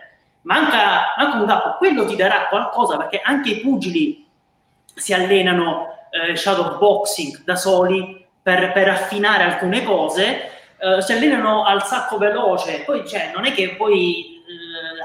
manca, 0.43 1.15
manca 1.17 1.39
un 1.39 1.47
tappo, 1.47 1.77
quello 1.79 2.05
ti 2.05 2.17
darà 2.17 2.47
qualcosa, 2.49 2.97
perché 2.97 3.21
anche 3.23 3.51
i 3.51 3.61
pugili 3.61 4.27
si 4.95 5.13
allenano 5.13 6.07
eh, 6.11 6.37
shadow 6.37 6.79
boxing 6.79 7.43
da 7.45 7.57
soli 7.57 8.27
per, 8.43 8.73
per 8.73 8.89
affinare 8.89 9.45
alcune 9.45 9.83
cose, 9.83 10.51
eh, 10.79 11.03
si 11.03 11.13
allenano 11.13 11.65
al 11.65 11.85
sacco 11.85 12.19
veloce, 12.19 12.83
poi 12.85 13.07
cioè, 13.07 13.33
non 13.35 13.45
è 13.45 13.53
che 13.53 13.75
poi 13.77 14.38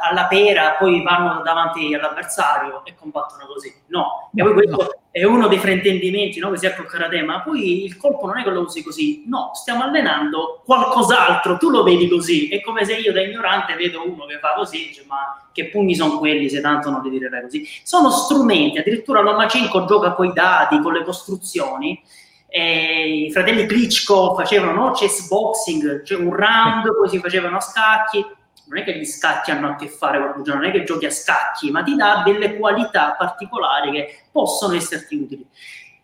alla 0.04 0.26
pera, 0.26 0.76
poi 0.78 1.02
vanno 1.02 1.42
davanti 1.44 1.94
all'avversario 1.94 2.84
e 2.86 2.94
combattono 2.96 3.46
così. 3.46 3.74
No, 3.88 4.30
e 4.36 4.44
poi 4.44 4.54
questo 4.54 4.96
è 5.12 5.24
uno 5.24 5.48
dei 5.48 5.60
fraintendimenti 5.60 6.40
no, 6.40 6.50
che 6.52 6.58
si 6.58 6.66
ha 6.66 6.76
col 6.76 6.88
karate, 6.88 7.22
ma 7.22 7.42
poi 7.42 7.86
il 7.86 7.98
colpo 7.98 8.26
non 8.28 8.40
è 8.40 8.44
che 8.44 8.50
lo 8.50 8.62
usi 8.62 8.84
così. 8.84 9.24
No, 9.28 9.52
stiamo 9.54 9.84
allenando 9.84 10.62
qualcos'altro, 10.66 11.58
tu 11.58 11.70
lo 11.70 11.84
vedi 11.84 12.10
così. 12.10 12.50
È 12.50 12.62
come 12.62 12.84
se 12.84 12.96
io 12.96 13.14
da 13.14 13.22
ignorante 13.22 13.76
vedo 13.76 14.08
uno 14.08 14.26
che 14.26 14.40
fa 14.40 14.54
così, 14.56 14.88
dice, 14.88 15.06
ma 15.08 15.48
che 15.52 15.70
pugni 15.70 15.96
sono 15.96 16.18
quelli 16.18 16.50
se 16.50 16.62
tanto 16.62 16.90
non 16.90 17.02
li 17.02 17.10
direi 17.10 17.42
così. 17.42 17.68
Sono 17.84 18.10
strumenti, 18.10 18.80
addirittura 18.80 19.22
Lomachenko 19.22 19.86
gioca 19.86 20.14
con 20.14 20.26
i 20.26 20.34
dati, 20.34 20.82
con 20.82 20.94
le 20.94 21.04
costruzioni. 21.04 22.02
E 22.48 23.26
I 23.26 23.32
fratelli 23.32 23.66
Klitschko 23.66 24.36
facevano 24.36 24.74
no, 24.74 24.92
chess 24.92 25.28
boxing, 25.28 26.04
cioè 26.04 26.20
un 26.20 26.36
round, 26.36 26.96
poi 26.96 27.10
si 27.10 27.20
facevano 27.20 27.60
scacchi 27.60 28.24
non 28.66 28.80
è 28.80 28.84
che 28.84 28.98
gli 28.98 29.06
scacchi 29.06 29.52
hanno 29.52 29.70
a 29.70 29.76
che 29.76 29.88
fare 29.88 30.20
con 30.20 30.40
il 30.40 30.44
gioco, 30.44 30.58
non 30.58 30.68
è 30.68 30.72
che 30.72 30.84
giochi 30.84 31.06
a 31.06 31.12
scacchi, 31.12 31.72
ma 31.72 31.84
ti 31.84 31.96
dà 31.96 32.24
delle 32.26 32.58
qualità 32.58 33.16
particolari 33.18 33.92
che 33.92 34.24
possono 34.32 34.76
esserti 34.76 35.16
utili. 35.16 35.46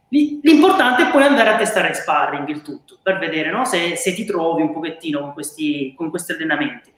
L'importante 0.10 1.08
è 1.08 1.12
poi 1.12 1.24
andare 1.24 1.50
a 1.50 1.58
testare 1.58 1.94
sparring 1.94 2.48
il 2.50 2.62
tutto, 2.64 2.98
per 3.02 3.20
vedere 3.20 3.52
no? 3.52 3.64
se, 3.66 3.96
se, 3.96 4.14
ti 4.14 4.26
trovi 4.26 4.64
un 4.64 4.74
pochettino 4.74 5.20
con 5.20 5.34
questi, 5.34 5.94
con 5.96 6.10
questi 6.10 6.32
allenamenti. 6.32 6.92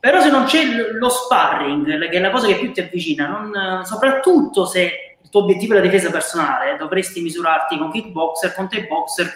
Però 0.00 0.20
se 0.20 0.30
non 0.30 0.44
c'è 0.44 0.64
lo 0.64 1.08
sparring, 1.08 2.08
che 2.08 2.16
è 2.16 2.20
la 2.20 2.30
cosa 2.30 2.46
che 2.46 2.58
più 2.58 2.72
ti 2.72 2.80
avvicina, 2.80 3.26
non, 3.26 3.84
soprattutto 3.84 4.64
se 4.64 5.13
tuo 5.34 5.42
obiettivo 5.42 5.72
è 5.72 5.78
la 5.78 5.82
difesa 5.82 6.10
personale, 6.10 6.76
dovresti 6.76 7.20
misurarti 7.20 7.76
con 7.76 7.90
kickboxer, 7.90 8.54
con 8.54 8.68
te 8.68 8.86
boxer, 8.86 9.32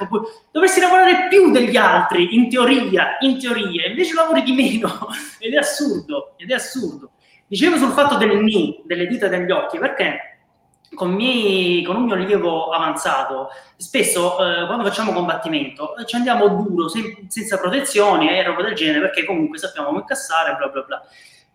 dovresti 0.53 0.79
lavorare 0.79 1.27
più 1.29 1.51
degli 1.51 1.77
altri, 1.77 2.37
in 2.37 2.49
teoria, 2.49 3.17
in 3.19 3.37
teoria, 3.41 3.89
invece 3.89 4.15
lavori 4.15 4.45
di 4.45 4.53
meno, 4.53 5.09
ed 5.41 5.55
è 5.55 5.57
assurdo, 5.57 6.35
ed 6.37 6.53
è 6.53 6.55
assurdo. 6.55 7.11
Dicevo 7.49 7.79
sul 7.79 7.91
fatto 7.91 8.17
del 8.17 8.39
ni, 8.45 8.81
delle 8.85 9.09
dita 9.09 9.27
degli 9.27 9.51
occhi, 9.51 9.79
perché 9.79 10.39
con, 10.95 11.11
miei, 11.11 11.83
con, 11.83 11.97
un 11.97 12.05
mio 12.05 12.15
allievo 12.15 12.71
avanzato, 12.71 13.49
spesso 13.77 14.35
eh, 14.35 14.67
quando 14.67 14.85
facciamo 14.85 15.13
combattimento 15.13 15.95
ci 16.07 16.15
andiamo 16.15 16.47
duro, 16.47 16.89
sen- 16.89 17.29
senza 17.29 17.59
protezioni 17.59 18.31
e 18.31 18.45
roba 18.45 18.63
del 18.63 18.75
genere, 18.75 19.01
perché 19.01 19.25
comunque 19.25 19.59
sappiamo 19.59 19.89
come 19.89 20.01
incassare, 20.01 20.55
bla 20.55 20.69
bla 20.69 20.83
bla. 20.83 21.03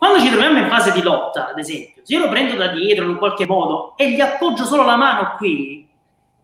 Quando 0.03 0.19
ci 0.19 0.31
troviamo 0.31 0.57
in 0.57 0.67
fase 0.67 0.91
di 0.91 1.01
lotta, 1.01 1.47
ad 1.47 1.57
esempio, 1.57 2.01
se 2.03 2.13
io 2.13 2.19
lo 2.19 2.27
prendo 2.27 2.55
da 2.55 2.67
dietro 2.67 3.05
in 3.05 3.15
qualche 3.15 3.47
modo 3.47 3.93
e 3.95 4.11
gli 4.11 4.19
appoggio 4.19 4.65
solo 4.65 4.83
la 4.83 4.97
mano 4.97 5.35
qui 5.37 5.89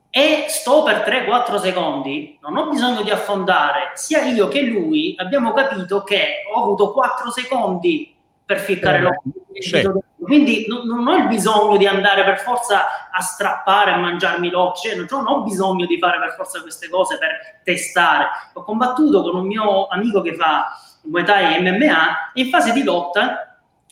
e 0.09 0.45
sto 0.47 0.81
per 0.83 1.03
3-4 1.05 1.59
secondi, 1.59 2.39
non 2.41 2.55
ho 2.55 2.69
bisogno 2.69 3.01
di 3.01 3.09
affondare, 3.09 3.91
sia 3.95 4.23
io 4.23 4.47
che 4.47 4.61
lui 4.61 5.13
abbiamo 5.17 5.51
capito 5.51 6.05
che 6.05 6.43
ho 6.49 6.63
avuto 6.63 6.93
4 6.93 7.31
secondi 7.31 8.15
per 8.45 8.59
ficcare 8.59 8.99
eh, 8.99 9.01
l'occhio. 9.01 10.03
Quindi 10.21 10.65
non, 10.69 10.87
non, 10.87 11.05
ho 11.05 11.17
il 11.17 11.27
bisogno 11.27 11.75
di 11.75 11.85
andare 11.85 12.23
per 12.23 12.39
forza 12.39 13.09
a 13.11 13.19
strappare, 13.19 13.91
a 13.91 13.97
mangiarmi 13.97 14.49
l'occhio, 14.49 15.05
cioè, 15.05 15.05
non 15.09 15.27
ho 15.27 15.41
bisogno 15.41 15.85
di 15.85 15.99
fare 15.99 16.17
per 16.17 16.33
forza 16.37 16.61
queste 16.61 16.87
cose 16.87 17.17
per 17.17 17.59
testare. 17.65 18.29
Ho 18.53 18.63
combattuto 18.63 19.21
con 19.21 19.35
un 19.35 19.45
mio 19.45 19.87
amico 19.87 20.21
che 20.21 20.35
fa 20.35 20.79
Muay 21.03 21.25
Thai 21.25 21.55
e 21.55 21.71
MMA 21.71 22.31
e 22.33 22.41
in 22.41 22.49
fase 22.49 22.71
di 22.71 22.83
lotta, 22.83 23.48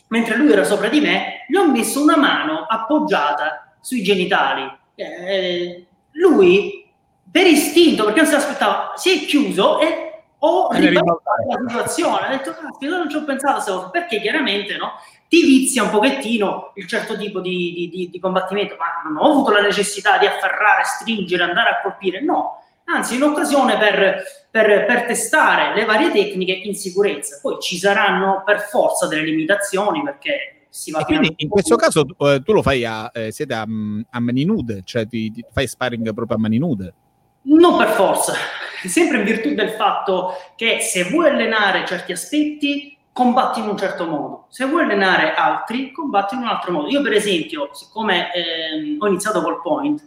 mentre 0.08 0.36
lui 0.36 0.52
era 0.52 0.64
sopra 0.64 0.88
di 0.88 1.00
me, 1.00 1.44
gli 1.48 1.56
ho 1.56 1.70
messo 1.70 2.02
una 2.02 2.16
mano 2.16 2.66
appoggiata 2.68 3.76
sui 3.80 4.02
genitali. 4.02 4.70
Eh, 4.94 5.86
lui, 6.12 6.90
per 7.30 7.46
istinto, 7.46 8.04
perché 8.04 8.20
non 8.20 8.28
si 8.28 8.34
aspettava, 8.34 8.92
si 8.96 9.10
è 9.10 9.26
chiuso 9.26 9.80
e 9.80 10.08
ho 10.40 10.68
ribaltato 10.72 11.20
la 11.48 11.68
situazione, 11.68 12.26
ho 12.26 12.30
detto, 12.30 12.52
caspita, 12.52 12.96
non 12.96 13.10
ci 13.10 13.16
ho 13.16 13.24
pensato, 13.24 13.90
perché 13.90 14.20
chiaramente 14.20 14.76
no, 14.76 14.92
ti 15.28 15.42
vizia 15.42 15.82
un 15.82 15.90
pochettino 15.90 16.72
il 16.74 16.86
certo 16.86 17.16
tipo 17.16 17.40
di, 17.40 17.72
di, 17.74 17.88
di, 17.88 18.10
di, 18.10 18.20
combattimento, 18.20 18.76
ma 18.76 19.08
non 19.08 19.22
ho 19.22 19.30
avuto 19.30 19.50
la 19.50 19.60
necessità 19.60 20.16
di 20.16 20.26
afferrare, 20.26 20.84
stringere, 20.84 21.42
andare 21.42 21.70
a 21.70 21.80
colpire, 21.82 22.22
no, 22.22 22.57
anzi 22.92 23.16
un'occasione 23.16 23.78
per, 23.78 24.22
per, 24.50 24.86
per 24.86 25.04
testare 25.04 25.74
le 25.74 25.84
varie 25.84 26.10
tecniche 26.10 26.52
in 26.52 26.74
sicurezza, 26.74 27.38
poi 27.40 27.58
ci 27.60 27.78
saranno 27.78 28.42
per 28.44 28.60
forza 28.60 29.06
delle 29.06 29.22
limitazioni 29.22 30.02
perché 30.02 30.66
si 30.70 30.90
va 30.90 31.00
e 31.00 31.04
quindi 31.04 31.34
in 31.36 31.48
questo 31.48 31.76
caso 31.76 32.06
eh, 32.18 32.42
tu 32.44 32.52
lo 32.52 32.62
fai 32.62 32.84
a, 32.84 33.10
eh, 33.12 33.32
siete 33.32 33.54
a, 33.54 33.62
a 33.62 34.20
mani 34.20 34.44
nude, 34.44 34.82
cioè 34.84 35.06
ti, 35.06 35.30
ti 35.30 35.44
fai 35.52 35.66
sparring 35.66 36.12
proprio 36.14 36.36
a 36.36 36.40
mani 36.40 36.58
nude? 36.58 36.94
Non 37.42 37.76
per 37.76 37.88
forza, 37.88 38.34
sempre 38.86 39.18
in 39.18 39.24
virtù 39.24 39.54
del 39.54 39.70
fatto 39.70 40.32
che 40.56 40.80
se 40.80 41.04
vuoi 41.04 41.28
allenare 41.28 41.86
certi 41.86 42.12
aspetti, 42.12 42.96
combatti 43.12 43.60
in 43.60 43.68
un 43.68 43.76
certo 43.76 44.06
modo, 44.06 44.46
se 44.48 44.64
vuoi 44.66 44.84
allenare 44.84 45.34
altri, 45.34 45.90
combatti 45.90 46.34
in 46.34 46.42
un 46.42 46.46
altro 46.48 46.72
modo. 46.72 46.88
Io, 46.88 47.02
per 47.02 47.12
esempio, 47.12 47.70
siccome 47.72 48.32
ehm, 48.32 48.96
ho 49.00 49.06
iniziato 49.08 49.42
col 49.42 49.60
point, 49.60 50.06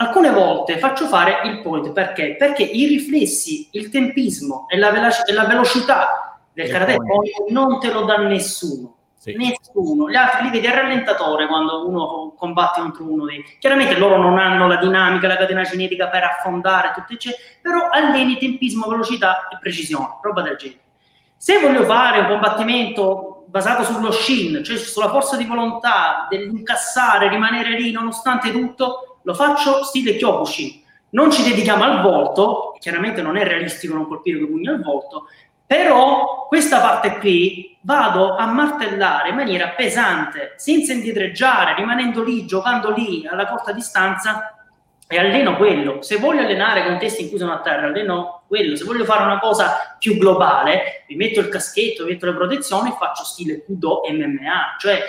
alcune 0.00 0.30
volte 0.30 0.78
faccio 0.78 1.06
fare 1.06 1.40
il 1.44 1.60
point 1.60 1.92
perché? 1.92 2.36
Perché 2.36 2.62
i 2.62 2.86
riflessi, 2.86 3.68
il 3.72 3.90
tempismo 3.90 4.66
e 4.68 4.76
la, 4.76 4.90
velo- 4.90 5.08
e 5.26 5.32
la 5.32 5.44
velocità 5.44 6.40
del 6.52 6.70
karate 6.70 6.96
point 6.96 7.50
non 7.50 7.78
te 7.78 7.92
lo 7.92 8.02
dà 8.02 8.18
nessuno. 8.18 8.94
Sì. 9.18 9.34
Nessuno, 9.34 10.08
gli 10.08 10.14
altri 10.14 10.44
li 10.44 10.50
vedi 10.50 10.68
a 10.68 10.74
rallentatore 10.74 11.48
quando 11.48 11.88
uno 11.88 12.34
combatte 12.36 12.80
contro 12.80 13.04
uno 13.04 13.24
dei. 13.24 13.44
Chiaramente 13.58 13.98
loro 13.98 14.16
non 14.16 14.38
hanno 14.38 14.68
la 14.68 14.76
dinamica, 14.76 15.26
la 15.26 15.36
catena 15.36 15.64
cinetica 15.64 16.06
per 16.06 16.22
affondare, 16.22 16.92
tutto 16.94 17.14
eccetera, 17.14 17.42
però 17.60 17.88
alleni 17.90 18.38
tempismo, 18.38 18.86
velocità 18.86 19.48
e 19.48 19.58
precisione, 19.58 20.18
roba 20.22 20.42
del 20.42 20.56
genere. 20.56 20.80
Se 21.36 21.58
voglio 21.58 21.82
fare 21.84 22.20
un 22.20 22.28
combattimento 22.28 23.44
basato 23.48 23.82
sullo 23.82 24.12
shin, 24.12 24.62
cioè 24.62 24.76
sulla 24.76 25.08
forza 25.08 25.36
di 25.36 25.44
volontà, 25.44 26.26
dell'incassare, 26.30 27.28
rimanere 27.28 27.70
lì 27.70 27.90
nonostante 27.90 28.52
tutto, 28.52 29.17
lo 29.28 29.34
faccio 29.34 29.84
stile 29.84 30.16
Kyokushin. 30.16 30.80
Non 31.10 31.30
ci 31.30 31.42
dedichiamo 31.42 31.84
al 31.84 32.00
volto, 32.00 32.74
chiaramente 32.80 33.20
non 33.20 33.36
è 33.36 33.44
realistico 33.44 33.92
non 33.92 34.08
colpire 34.08 34.38
con 34.38 34.48
pugni 34.48 34.68
al 34.68 34.82
volto, 34.82 35.26
però 35.66 36.46
questa 36.48 36.80
parte 36.80 37.18
qui 37.18 37.76
vado 37.82 38.36
a 38.36 38.46
martellare 38.46 39.28
in 39.28 39.34
maniera 39.34 39.68
pesante, 39.68 40.54
senza 40.56 40.94
indietreggiare, 40.94 41.74
rimanendo 41.74 42.24
lì, 42.24 42.46
giocando 42.46 42.90
lì 42.90 43.26
alla 43.30 43.46
corta 43.46 43.72
distanza 43.72 44.54
e 45.06 45.18
alleno 45.18 45.56
quello. 45.56 46.00
Se 46.00 46.16
voglio 46.16 46.40
allenare 46.40 46.86
contesti 46.86 47.24
in 47.24 47.28
cui 47.28 47.38
sono 47.38 47.52
a 47.52 47.60
terra, 47.60 47.88
alleno 47.88 48.44
quello. 48.46 48.76
Se 48.76 48.84
voglio 48.84 49.04
fare 49.04 49.24
una 49.24 49.40
cosa 49.40 49.94
più 49.98 50.16
globale, 50.16 51.04
mi 51.08 51.16
metto 51.16 51.40
il 51.40 51.50
caschetto, 51.50 52.04
mi 52.04 52.12
metto 52.12 52.24
le 52.24 52.34
protezioni 52.34 52.88
e 52.88 52.96
faccio 52.98 53.24
stile 53.24 53.62
Kudo 53.62 54.00
MMA. 54.10 54.76
Cioè, 54.78 55.02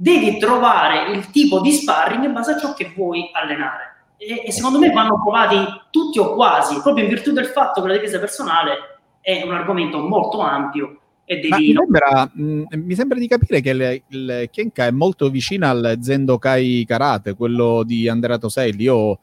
devi 0.00 0.38
trovare 0.38 1.10
il 1.10 1.28
tipo 1.30 1.60
di 1.60 1.72
sparring 1.72 2.24
in 2.24 2.32
base 2.32 2.52
a 2.52 2.58
ciò 2.58 2.72
che 2.72 2.92
vuoi 2.94 3.30
allenare. 3.32 3.96
E, 4.16 4.44
e 4.46 4.52
secondo 4.52 4.78
me 4.78 4.90
vanno 4.92 5.20
provati 5.20 5.56
tutti 5.90 6.20
o 6.20 6.34
quasi, 6.34 6.80
proprio 6.80 7.04
in 7.04 7.10
virtù 7.10 7.32
del 7.32 7.46
fatto 7.46 7.82
che 7.82 7.88
la 7.88 7.94
difesa 7.94 8.20
personale 8.20 9.00
è 9.20 9.42
un 9.42 9.54
argomento 9.54 9.98
molto 9.98 10.40
ampio 10.40 11.00
e 11.24 11.40
devi... 11.40 11.68
Mi 11.68 11.74
sembra, 11.74 12.30
mh, 12.32 12.42
mm, 12.42 12.64
mi 12.74 12.94
sembra, 12.94 13.18
di 13.18 13.26
capire 13.26 13.60
che 13.60 13.70
il, 13.70 14.02
il 14.08 14.48
Kenka 14.52 14.86
è 14.86 14.90
molto 14.92 15.28
vicino 15.30 15.66
al 15.66 15.98
Zendokai 16.00 16.84
Karate, 16.86 17.34
quello 17.34 17.82
di 17.84 18.08
Andrea 18.08 18.38
Toselli. 18.38 18.84
Io 18.84 19.18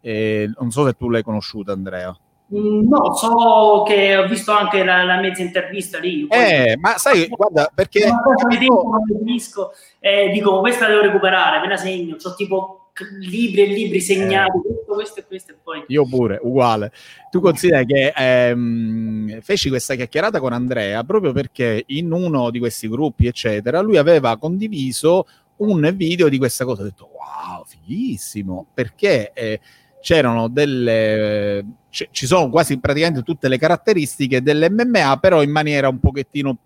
eh, 0.00 0.50
non 0.56 0.70
so 0.70 0.86
se 0.86 0.94
tu 0.94 1.10
l'hai 1.10 1.22
conosciuto, 1.22 1.72
Andrea. 1.72 2.16
Mm, 2.54 2.86
no, 2.86 3.14
so 3.14 3.82
che 3.86 4.16
ho 4.16 4.28
visto 4.28 4.52
anche 4.52 4.84
la, 4.84 5.04
la 5.04 5.18
mezza 5.20 5.40
intervista 5.40 5.98
lì. 5.98 6.26
Eh, 6.28 6.76
ma 6.78 6.98
sai, 6.98 7.26
guarda, 7.34 7.70
perché... 7.74 8.00
Tempo 8.00 8.30
non 8.30 9.18
finisco, 9.18 9.72
eh, 9.98 10.30
dico, 10.32 10.60
questa 10.60 10.86
la 10.86 10.94
devo 10.94 11.02
recuperare, 11.02 11.60
me 11.60 11.68
la 11.68 11.76
segno, 11.76 12.16
ho 12.22 12.34
tipo 12.34 12.90
libri 13.20 13.62
e 13.62 13.66
libri 13.66 14.00
segnati, 14.00 14.58
eh. 14.58 14.60
questo, 14.60 14.92
questo 14.92 15.20
e 15.20 15.24
questo 15.26 15.52
e 15.52 15.56
poi... 15.62 15.84
Io 15.86 16.06
pure, 16.06 16.38
uguale. 16.42 16.92
Tu 17.30 17.40
consideri 17.40 17.86
che 17.86 18.12
ehm, 18.14 19.40
feci 19.40 19.70
questa 19.70 19.94
chiacchierata 19.94 20.38
con 20.38 20.52
Andrea 20.52 21.02
proprio 21.04 21.32
perché 21.32 21.84
in 21.86 22.12
uno 22.12 22.50
di 22.50 22.58
questi 22.58 22.86
gruppi, 22.88 23.26
eccetera, 23.26 23.80
lui 23.80 23.96
aveva 23.96 24.36
condiviso 24.36 25.26
un 25.56 25.90
video 25.94 26.28
di 26.28 26.36
questa 26.36 26.66
cosa. 26.66 26.82
Ho 26.82 26.84
detto, 26.84 27.08
wow, 27.12 27.64
fighissimo, 27.64 28.66
perché... 28.74 29.32
Eh, 29.32 29.60
c'erano 30.02 30.48
delle 30.48 31.64
c- 31.88 32.08
ci 32.10 32.26
sono 32.26 32.50
quasi 32.50 32.78
praticamente 32.78 33.22
tutte 33.22 33.48
le 33.48 33.56
caratteristiche 33.56 34.42
dell'MMA 34.42 35.16
però 35.18 35.42
in 35.42 35.50
maniera 35.50 35.88
un 35.88 36.00
pochettino 36.00 36.58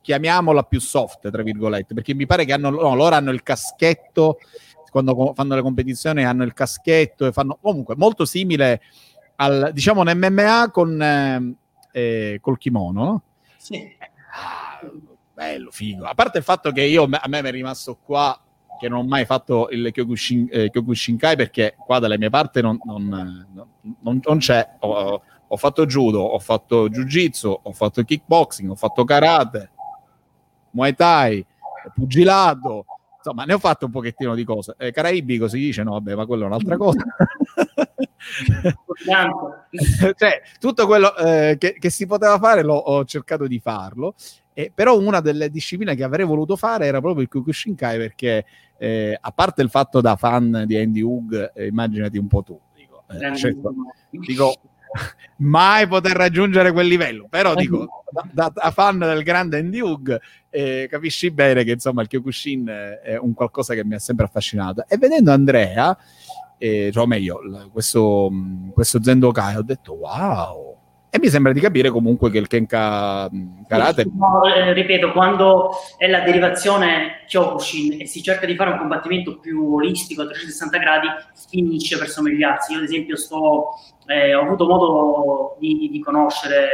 chiamiamola 0.00 0.62
più 0.64 0.78
soft 0.78 1.30
tra 1.30 1.42
virgolette 1.42 1.94
perché 1.94 2.14
mi 2.14 2.26
pare 2.26 2.44
che 2.44 2.52
hanno 2.52 2.68
no, 2.68 2.94
loro 2.94 3.14
hanno 3.14 3.30
il 3.30 3.42
caschetto 3.42 4.38
quando 4.90 5.32
fanno 5.34 5.54
le 5.54 5.62
competizioni 5.62 6.24
hanno 6.24 6.44
il 6.44 6.52
caschetto 6.52 7.26
e 7.26 7.32
fanno 7.32 7.58
comunque 7.60 7.96
molto 7.96 8.26
simile 8.26 8.82
al 9.36 9.70
diciamo 9.72 10.02
un 10.02 10.12
MMA 10.14 10.70
con 10.70 11.00
eh, 11.02 11.54
eh, 11.92 12.38
col 12.40 12.58
kimono 12.58 13.04
no? 13.04 13.22
sì 13.56 13.96
ah, 14.32 14.86
bello 15.32 15.70
figo 15.70 16.04
a 16.04 16.14
parte 16.14 16.38
il 16.38 16.44
fatto 16.44 16.70
che 16.70 16.82
io 16.82 17.04
a 17.04 17.28
me 17.28 17.42
mi 17.42 17.48
è 17.48 17.52
rimasto 17.52 17.96
qua 17.96 18.38
che 18.78 18.88
non 18.88 19.00
ho 19.00 19.04
mai 19.04 19.24
fatto 19.24 19.68
il 19.70 19.90
Kyokushin, 19.92 20.48
eh, 20.50 20.70
Kyokushinkai 20.70 21.36
perché 21.36 21.74
qua 21.76 21.98
dalle 21.98 22.18
mie 22.18 22.30
parti 22.30 22.60
non, 22.62 22.78
non, 22.84 23.46
non, 24.00 24.20
non 24.22 24.38
c'è. 24.38 24.76
Ho, 24.80 25.22
ho, 25.46 25.56
fatto 25.56 25.86
judo, 25.86 26.20
ho 26.20 26.38
fatto 26.38 26.88
jiu-jitsu, 26.88 27.60
ho 27.62 27.72
fatto 27.72 28.02
kickboxing, 28.02 28.70
ho 28.70 28.74
fatto 28.74 29.04
karate, 29.04 29.70
muay 30.70 30.94
thai, 30.94 31.44
pugilato, 31.94 32.86
insomma 33.16 33.44
ne 33.44 33.54
ho 33.54 33.58
fatto 33.58 33.86
un 33.86 33.90
pochettino 33.90 34.34
di 34.34 34.44
cose. 34.44 34.74
Eh, 34.78 34.92
caraibico 34.92 35.48
si 35.48 35.58
dice, 35.58 35.82
no 35.82 35.92
vabbè, 35.92 36.14
ma 36.14 36.26
quello 36.26 36.44
è 36.44 36.46
un'altra 36.46 36.76
cosa. 36.78 37.04
cioè, 40.16 40.42
tutto 40.58 40.86
quello 40.86 41.16
eh, 41.16 41.56
che, 41.58 41.76
che, 41.78 41.90
si 41.90 42.06
poteva 42.06 42.38
fare 42.38 42.62
l'ho, 42.62 42.76
ho 42.76 43.04
cercato 43.04 43.46
di 43.46 43.58
farlo. 43.58 44.14
Eh, 44.58 44.72
però 44.74 44.98
una 44.98 45.20
delle 45.20 45.50
discipline 45.50 45.94
che 45.94 46.02
avrei 46.02 46.26
voluto 46.26 46.56
fare 46.56 46.86
era 46.86 47.00
proprio 47.00 47.22
il 47.22 47.28
Kyokushinkai 47.28 47.96
perché 47.96 48.44
eh, 48.76 49.16
a 49.20 49.30
parte 49.30 49.62
il 49.62 49.70
fatto 49.70 50.00
da 50.00 50.16
fan 50.16 50.64
di 50.66 50.76
Andy 50.76 51.00
Hug, 51.00 51.52
eh, 51.54 51.68
immaginati 51.68 52.18
un 52.18 52.26
po' 52.26 52.42
tu, 52.42 52.58
dico, 52.74 53.04
eh, 53.08 53.36
certo, 53.36 53.72
dico 54.10 54.52
mai 55.38 55.86
poter 55.86 56.16
raggiungere 56.16 56.72
quel 56.72 56.88
livello, 56.88 57.28
però 57.30 57.54
dico, 57.54 57.86
da, 58.32 58.50
da 58.52 58.70
fan 58.72 58.98
del 58.98 59.22
grande 59.22 59.58
Andy 59.58 59.78
Hug, 59.78 60.20
eh, 60.50 60.88
capisci 60.90 61.30
bene 61.30 61.62
che 61.62 61.70
insomma 61.70 62.02
il 62.02 62.08
Kyokushin 62.08 62.66
è 63.04 63.16
un 63.16 63.34
qualcosa 63.34 63.74
che 63.74 63.84
mi 63.84 63.94
ha 63.94 64.00
sempre 64.00 64.24
affascinato. 64.24 64.84
E 64.88 64.98
vedendo 64.98 65.30
Andrea, 65.30 65.96
eh, 66.58 66.90
cioè, 66.92 67.04
o 67.04 67.06
meglio, 67.06 67.38
questo, 67.70 68.28
questo 68.74 69.00
Zendokai, 69.00 69.54
ho 69.54 69.62
detto 69.62 69.92
wow, 69.92 70.77
e 71.18 71.20
mi 71.20 71.28
sembra 71.28 71.52
di 71.52 71.60
capire 71.60 71.90
comunque 71.90 72.30
che 72.30 72.38
il 72.38 72.46
Kenka 72.46 73.28
Karate... 73.66 74.06
No, 74.16 74.42
eh, 74.44 74.72
ripeto, 74.72 75.12
quando 75.12 75.72
è 75.98 76.06
la 76.06 76.20
derivazione 76.20 77.24
Kyokushin 77.26 78.00
e 78.00 78.06
si 78.06 78.22
cerca 78.22 78.46
di 78.46 78.54
fare 78.54 78.70
un 78.70 78.78
combattimento 78.78 79.38
più 79.38 79.74
olistico 79.74 80.22
a 80.22 80.26
360 80.26 80.78
gradi, 80.78 81.08
finisce 81.50 81.98
per 81.98 82.08
somigliarsi. 82.08 82.72
Io 82.72 82.78
ad 82.78 82.84
esempio 82.84 83.16
sto, 83.16 83.70
eh, 84.06 84.34
ho 84.34 84.42
avuto 84.42 84.66
modo 84.66 85.56
di, 85.58 85.88
di, 85.90 86.00
conoscere 86.00 86.68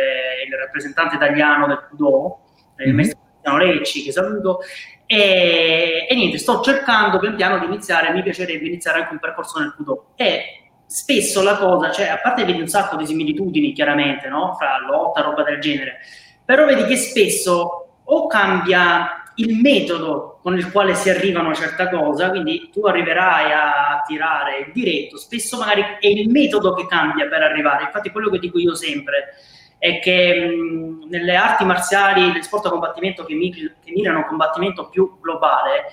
il 0.47 0.59
rappresentante 0.59 1.17
italiano 1.17 1.67
del 1.67 1.87
Kudo, 1.89 2.39
il 2.79 2.87
mm-hmm. 2.87 2.95
maestro 2.95 3.23
Recci, 3.43 4.03
che 4.03 4.13
saluto, 4.13 4.61
e, 5.07 6.07
e, 6.09 6.15
niente, 6.15 6.39
sto 6.39 6.61
cercando 6.63 7.19
pian 7.19 7.37
piano 7.37 7.59
di 7.59 7.67
iniziare, 7.67 8.13
mi 8.13 8.23
piacerebbe 8.23 8.67
iniziare 8.67 9.01
anche 9.01 9.13
un 9.13 9.19
percorso 9.19 9.59
nel 9.59 9.75
Kudo. 9.77 10.13
E 10.17 10.64
spesso 10.95 11.43
la 11.43 11.57
cosa, 11.57 11.91
cioè 11.91 12.07
a 12.07 12.21
parte 12.21 12.45
vedi 12.45 12.61
un 12.61 12.69
sacco 12.69 12.95
di 12.95 13.05
similitudini 13.05 13.73
chiaramente, 13.73 14.29
no? 14.29 14.55
Fra 14.57 14.79
lotta, 14.79 15.23
roba 15.23 15.43
del 15.43 15.59
genere, 15.59 15.99
però 16.45 16.65
vedi 16.67 16.85
che 16.85 16.95
spesso 16.95 17.87
o 18.05 18.27
cambia 18.29 19.25
il 19.37 19.57
metodo 19.57 20.39
con 20.41 20.57
il 20.57 20.71
quale 20.71 20.95
si 20.95 21.11
arriva 21.11 21.41
a 21.41 21.43
una 21.43 21.55
certa 21.55 21.89
cosa, 21.89 22.31
quindi 22.31 22.71
tu 22.73 22.83
arriverai 22.83 23.51
a 23.51 24.05
tirare 24.07 24.59
il 24.59 24.73
diretto, 24.73 25.19
spesso 25.19 25.59
magari 25.59 25.83
è 25.99 26.07
il 26.07 26.31
metodo 26.31 26.75
che 26.75 26.87
cambia 26.87 27.27
per 27.27 27.43
arrivare, 27.43 27.83
infatti 27.83 28.11
quello 28.11 28.31
che 28.31 28.39
dico 28.39 28.61
io 28.61 28.77
sempre 28.77 29.35
è 29.79 29.99
che 29.99 30.47
mh, 30.47 31.09
nelle 31.09 31.35
arti 31.35 31.65
marziali, 31.65 32.31
nel 32.31 32.45
sport 32.45 32.67
a 32.67 32.71
combattimento 32.71 33.25
che, 33.25 33.35
mir- 33.35 33.75
che 33.85 33.91
mirano 33.91 34.19
a 34.19 34.21
un 34.21 34.29
combattimento 34.29 34.89
più 34.89 35.19
globale, 35.21 35.87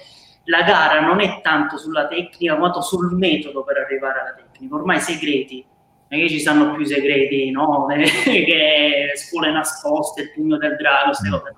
la 0.44 0.62
gara 0.62 1.00
non 1.00 1.20
è 1.22 1.42
tanto 1.42 1.78
sulla 1.78 2.06
tecnica 2.06 2.56
quanto 2.56 2.82
sul 2.82 3.16
metodo 3.16 3.64
per 3.64 3.78
arrivare 3.78 4.20
alla 4.20 4.34
tecnica. 4.34 4.51
Ormai 4.70 4.98
i 4.98 5.02
segreti, 5.02 5.66
non 6.10 6.20
è 6.20 6.24
che 6.24 6.30
ci 6.30 6.40
stanno 6.40 6.74
più 6.74 6.86
segreti, 6.86 7.52
no? 7.52 7.88
che 8.24 9.12
scuole 9.16 9.52
nascoste, 9.52 10.22
il 10.24 10.32
pugno 10.32 10.58
del 10.58 10.76
drago, 10.76 11.06
queste 11.06 11.28
mm. 11.28 11.32
cose. 11.32 11.54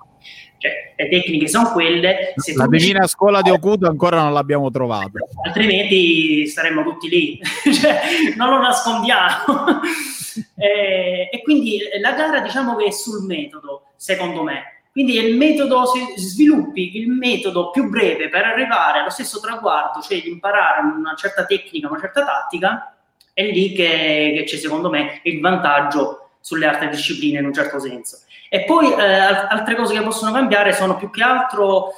Cioè, 0.58 0.94
le 0.96 1.08
tecniche 1.10 1.48
sono 1.48 1.72
quelle. 1.72 2.32
Se 2.36 2.54
la 2.54 2.66
divina 2.66 3.00
dici... 3.00 3.10
scuola 3.10 3.42
di 3.42 3.50
Okuda 3.50 3.88
ancora 3.88 4.22
non 4.22 4.32
l'abbiamo 4.32 4.70
trovata. 4.70 5.18
Altrimenti 5.46 6.46
staremmo 6.46 6.82
tutti 6.82 7.08
lì, 7.08 7.38
cioè, 7.70 8.00
non 8.36 8.48
lo 8.48 8.60
nascondiamo. 8.60 9.82
e, 10.56 11.28
e 11.30 11.42
quindi 11.42 11.80
la 12.00 12.12
gara 12.12 12.40
diciamo 12.40 12.76
che 12.76 12.86
è 12.86 12.90
sul 12.90 13.26
metodo, 13.26 13.92
secondo 13.96 14.42
me 14.42 14.74
quindi 14.94 15.18
il 15.18 15.36
metodo, 15.36 15.86
se 15.86 16.20
sviluppi 16.20 16.98
il 16.98 17.10
metodo 17.10 17.70
più 17.70 17.88
breve 17.88 18.28
per 18.28 18.44
arrivare 18.44 19.00
allo 19.00 19.10
stesso 19.10 19.40
traguardo, 19.40 20.00
cioè 20.00 20.22
di 20.22 20.28
imparare 20.28 20.82
una 20.82 21.16
certa 21.16 21.44
tecnica, 21.46 21.88
una 21.88 21.98
certa 21.98 22.24
tattica, 22.24 22.93
è 23.34 23.42
lì 23.42 23.72
che, 23.72 24.32
che 24.36 24.44
c'è 24.44 24.56
secondo 24.56 24.88
me 24.88 25.20
il 25.24 25.40
vantaggio 25.40 26.30
sulle 26.40 26.66
altre 26.66 26.88
discipline 26.88 27.40
in 27.40 27.44
un 27.44 27.52
certo 27.52 27.78
senso. 27.78 28.20
E 28.48 28.64
poi 28.64 28.90
eh, 28.92 29.04
altre 29.04 29.74
cose 29.74 29.94
che 29.94 30.02
possono 30.02 30.32
cambiare 30.32 30.72
sono 30.72 30.96
più 30.96 31.10
che 31.10 31.22
altro 31.22 31.92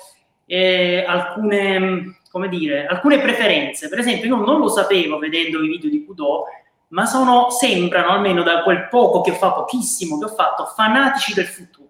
eh, 0.46 1.04
alcune, 1.06 2.20
come 2.30 2.48
dire, 2.48 2.86
alcune 2.86 3.20
preferenze. 3.20 3.88
Per 3.88 4.00
esempio, 4.00 4.28
io 4.28 4.44
non 4.44 4.58
lo 4.58 4.68
sapevo 4.68 5.18
vedendo 5.18 5.62
i 5.62 5.68
video 5.68 5.90
di 5.90 6.04
Kudo, 6.04 6.46
ma 6.88 7.06
sono, 7.06 7.50
sembrano, 7.50 8.08
almeno 8.08 8.42
da 8.42 8.62
quel 8.62 8.88
poco 8.88 9.20
che 9.20 9.32
fa, 9.32 9.52
pochissimo 9.52 10.18
che 10.18 10.24
ho 10.24 10.34
fatto, 10.34 10.64
fanatici 10.74 11.34
del 11.34 11.46
futuro 11.46 11.86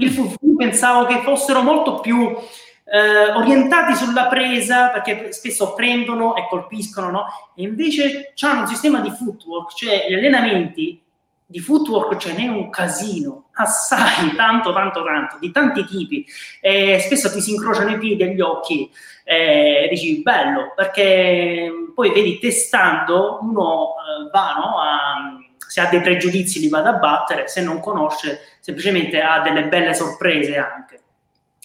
il 0.00 0.10
Fufu 0.10 0.56
pensavo 0.56 1.06
che 1.06 1.20
fossero 1.22 1.62
molto 1.62 2.00
più 2.00 2.36
eh, 2.90 3.30
orientati 3.32 3.94
sulla 3.94 4.26
presa, 4.26 4.88
perché 4.88 5.32
spesso 5.32 5.74
prendono 5.74 6.34
e 6.34 6.46
colpiscono, 6.48 7.10
no? 7.10 7.24
E 7.54 7.62
invece 7.62 8.32
hanno 8.40 8.62
un 8.62 8.66
sistema 8.66 9.00
di 9.00 9.10
footwork, 9.10 9.74
cioè 9.74 10.06
gli 10.08 10.14
allenamenti 10.14 11.00
di 11.46 11.60
footwork 11.60 12.16
ce 12.16 12.32
n'è 12.32 12.48
un 12.48 12.70
casino, 12.70 13.50
assai, 13.54 14.34
tanto, 14.34 14.72
tanto, 14.72 15.04
tanto, 15.04 15.36
di 15.38 15.50
tanti 15.50 15.84
tipi. 15.84 16.26
E 16.60 16.98
spesso 17.00 17.30
ti 17.30 17.40
si 17.40 17.52
incrociano 17.52 17.90
i 17.90 17.98
piedi 17.98 18.22
e 18.22 18.34
gli 18.34 18.40
occhi 18.40 18.90
e 19.24 19.86
dici 19.88 20.22
bello, 20.22 20.72
perché 20.74 21.70
poi 21.94 22.12
vedi 22.12 22.38
testando 22.40 23.38
uno 23.42 23.94
eh, 23.94 24.30
va 24.32 24.54
no, 24.54 24.80
a 24.80 25.38
se 25.56 25.80
ha 25.80 25.86
dei 25.86 26.00
pregiudizi 26.00 26.58
li 26.58 26.68
vado 26.68 26.88
a 26.88 26.94
battere, 26.94 27.46
se 27.46 27.62
non 27.62 27.78
conosce 27.78 28.40
semplicemente 28.58 29.20
ha 29.20 29.38
delle 29.38 29.68
belle 29.68 29.94
sorprese 29.94 30.56
anche. 30.56 31.00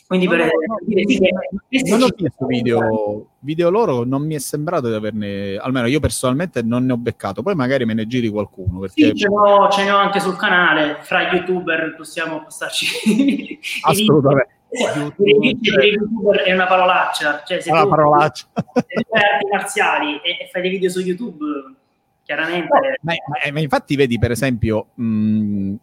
Quindi 0.08 0.28
per 0.28 0.38
no, 0.38 0.50
dire 0.86 1.04
che 1.04 1.82
non 1.90 2.04
ho 2.04 2.10
chiesto 2.10 2.46
video, 2.46 3.30
video 3.40 3.72
loro, 3.72 4.04
non 4.04 4.24
mi 4.24 4.36
è 4.36 4.40
sembrato 4.40 4.88
di 4.88 4.94
averne, 4.94 5.56
almeno 5.56 5.88
io 5.88 6.00
personalmente 6.00 6.62
non 6.62 6.86
ne 6.86 6.94
ho 6.94 6.98
beccato, 6.98 7.42
poi 7.42 7.56
magari 7.56 7.86
me 7.86 7.96
ne 7.96 8.06
giri 8.06 8.30
qualcuno. 8.30 8.80
Perché... 8.80 9.08
Sì, 9.08 9.16
ce 9.16 9.28
n'ho, 9.28 9.68
ce 9.70 9.84
n'ho 9.84 9.98
anche 9.98 10.20
sul 10.20 10.36
canale, 10.36 11.00
fra 11.02 11.32
youtuber 11.32 11.96
possiamo 11.98 12.44
passarci. 12.44 13.60
Assolutamente. 13.82 14.54
YouTube, 14.70 15.86
YouTuber 15.86 16.36
è 16.42 16.54
una 16.54 16.68
parolaccia, 16.68 17.44
cioè 17.44 17.62
se 17.62 17.72
una 17.72 17.84
tu, 17.84 17.90
parolaccia. 17.90 18.46
se 18.86 19.06
fai 19.10 19.22
arti 19.22 19.48
marziali 19.52 20.16
e, 20.18 20.44
e 20.44 20.50
fai 20.52 20.62
dei 20.62 20.72
video 20.72 20.90
su 20.90 21.00
YouTube 21.00 21.46
chiaramente. 22.26 22.68
No, 22.68 22.96
ma, 23.02 23.14
ma, 23.52 23.60
infatti, 23.60 23.96
vedi, 23.96 24.20
per 24.20 24.32
esempio, 24.32 24.88
mh, 24.96 25.76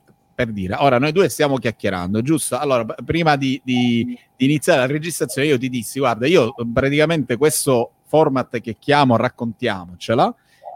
per 0.44 0.52
dire, 0.52 0.74
ora 0.78 0.98
noi 0.98 1.12
due 1.12 1.28
stiamo 1.28 1.56
chiacchierando, 1.56 2.20
giusto? 2.20 2.58
Allora, 2.58 2.84
prima 2.84 3.36
di, 3.36 3.60
di, 3.64 4.18
di, 4.36 4.44
iniziare 4.44 4.80
la 4.80 4.86
registrazione, 4.86 5.46
io 5.46 5.56
ti 5.56 5.68
dissi, 5.68 6.00
guarda, 6.00 6.26
io 6.26 6.52
praticamente 6.72 7.36
questo 7.36 7.92
format 8.06 8.60
che 8.60 8.76
chiamo 8.76 9.16
raccontiamocela, 9.16 10.34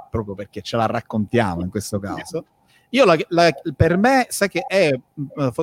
proprio 0.08 0.36
perché 0.36 0.62
ce 0.62 0.76
la 0.76 0.86
raccontiamo 0.86 1.62
in 1.62 1.68
questo 1.68 1.98
caso. 1.98 2.46
Io 2.90 3.04
la, 3.04 3.18
la, 3.30 3.52
per 3.74 3.96
me, 3.96 4.26
sai 4.28 4.48
che 4.48 4.60
è 4.60 4.96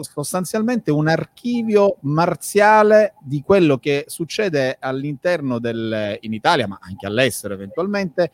sostanzialmente 0.01 0.91
un 0.91 1.07
archivio 1.07 1.95
marziale 2.01 3.13
di 3.21 3.41
quello 3.41 3.77
che 3.77 4.03
succede 4.07 4.75
all'interno 4.77 5.59
del, 5.59 6.17
in 6.19 6.33
Italia, 6.33 6.67
ma 6.67 6.77
anche 6.81 7.07
all'estero 7.07 7.53
eventualmente, 7.53 8.31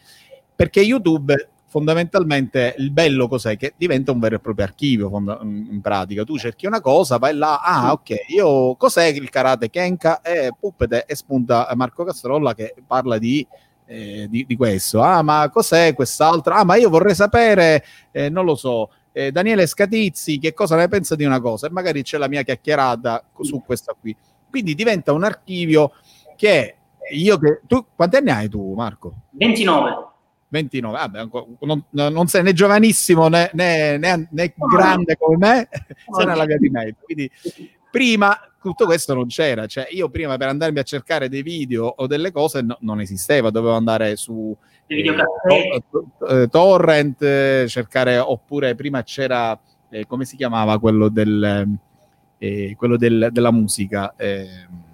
perché 0.55 0.81
YouTube 0.81 1.33
fondamentalmente 1.69 2.75
il 2.79 2.91
bello 2.91 3.27
cos'è? 3.27 3.55
Che 3.55 3.73
diventa 3.77 4.11
un 4.11 4.19
vero 4.19 4.35
e 4.35 4.39
proprio 4.39 4.65
archivio 4.65 5.09
in 5.15 5.79
pratica. 5.81 6.23
Tu 6.23 6.37
cerchi 6.37 6.65
una 6.65 6.81
cosa, 6.81 7.17
vai 7.17 7.35
là, 7.35 7.61
ah 7.61 7.91
ok, 7.93 8.25
io 8.27 8.75
cos'è 8.75 9.05
il 9.05 9.29
karate 9.29 9.69
Kenka? 9.69 10.21
E 10.21 10.51
puppete 10.59 11.05
e 11.05 11.15
spunta 11.15 11.71
Marco 11.75 12.03
Castrolla 12.03 12.53
che 12.53 12.73
parla 12.85 13.17
di, 13.17 13.45
eh, 13.85 14.27
di, 14.29 14.45
di, 14.45 14.55
questo. 14.57 15.01
Ah 15.01 15.21
ma 15.21 15.49
cos'è 15.49 15.93
quest'altro? 15.93 16.55
Ah 16.55 16.65
ma 16.65 16.75
io 16.75 16.89
vorrei 16.89 17.15
sapere, 17.15 17.85
eh, 18.11 18.29
non 18.29 18.45
lo 18.45 18.55
so, 18.55 18.89
eh, 19.11 19.31
Daniele 19.31 19.67
Scatizzi 19.67 20.39
che 20.39 20.53
cosa 20.53 20.75
ne 20.75 20.87
pensa 20.87 21.15
di 21.15 21.23
una 21.23 21.39
cosa 21.39 21.67
e 21.67 21.71
magari 21.71 22.01
c'è 22.03 22.17
la 22.17 22.27
mia 22.27 22.41
chiacchierata 22.41 23.23
su 23.41 23.61
questa 23.63 23.95
qui. 23.97 24.15
Quindi 24.49 24.73
diventa 24.73 25.13
un 25.13 25.23
archivio 25.23 25.91
che 26.35 26.75
io 27.11 27.37
che... 27.37 27.61
Tu, 27.67 27.85
quanti 27.95 28.17
anni 28.17 28.31
hai 28.31 28.49
tu 28.49 28.73
Marco? 28.73 29.13
29. 29.31 30.08
29, 30.49 30.97
vabbè, 30.97 31.27
non, 31.61 31.83
non, 31.91 32.27
sei 32.27 32.43
né 32.43 32.53
giovanissimo 32.53 33.27
né, 33.27 33.49
né, 33.53 33.97
né, 33.97 34.27
né 34.31 34.53
grande 34.55 35.15
come 35.17 35.37
me, 35.37 35.69
sei 36.11 36.25
nella 36.25 36.45
via 36.45 36.57
di 36.57 36.69
mezzo. 36.69 36.97
Quindi 37.03 37.29
prima 37.91 38.37
tutto 38.61 38.85
questo 38.85 39.13
non 39.13 39.27
c'era, 39.27 39.67
cioè 39.67 39.87
io 39.91 40.09
prima 40.09 40.37
per 40.37 40.49
andarmi 40.49 40.79
a 40.79 40.83
cercare 40.83 41.29
dei 41.29 41.43
video 41.43 41.85
o 41.85 42.07
delle 42.07 42.31
cose 42.31 42.61
no, 42.61 42.77
non 42.81 42.99
esisteva, 42.99 43.51
dovevo 43.51 43.75
andare 43.75 44.15
su 44.15 44.55
eh, 44.87 45.83
to- 45.89 46.49
torrent, 46.49 47.65
cercare, 47.67 48.17
oppure 48.17 48.75
prima 48.75 49.03
c'era, 49.03 49.57
eh, 49.89 50.05
come 50.07 50.25
si 50.25 50.35
chiamava 50.35 50.79
quello, 50.79 51.09
del, 51.09 51.77
eh, 52.37 52.75
quello 52.75 52.97
del, 52.97 53.29
della 53.31 53.51
musica? 53.51 54.13
Ehm, 54.17 54.87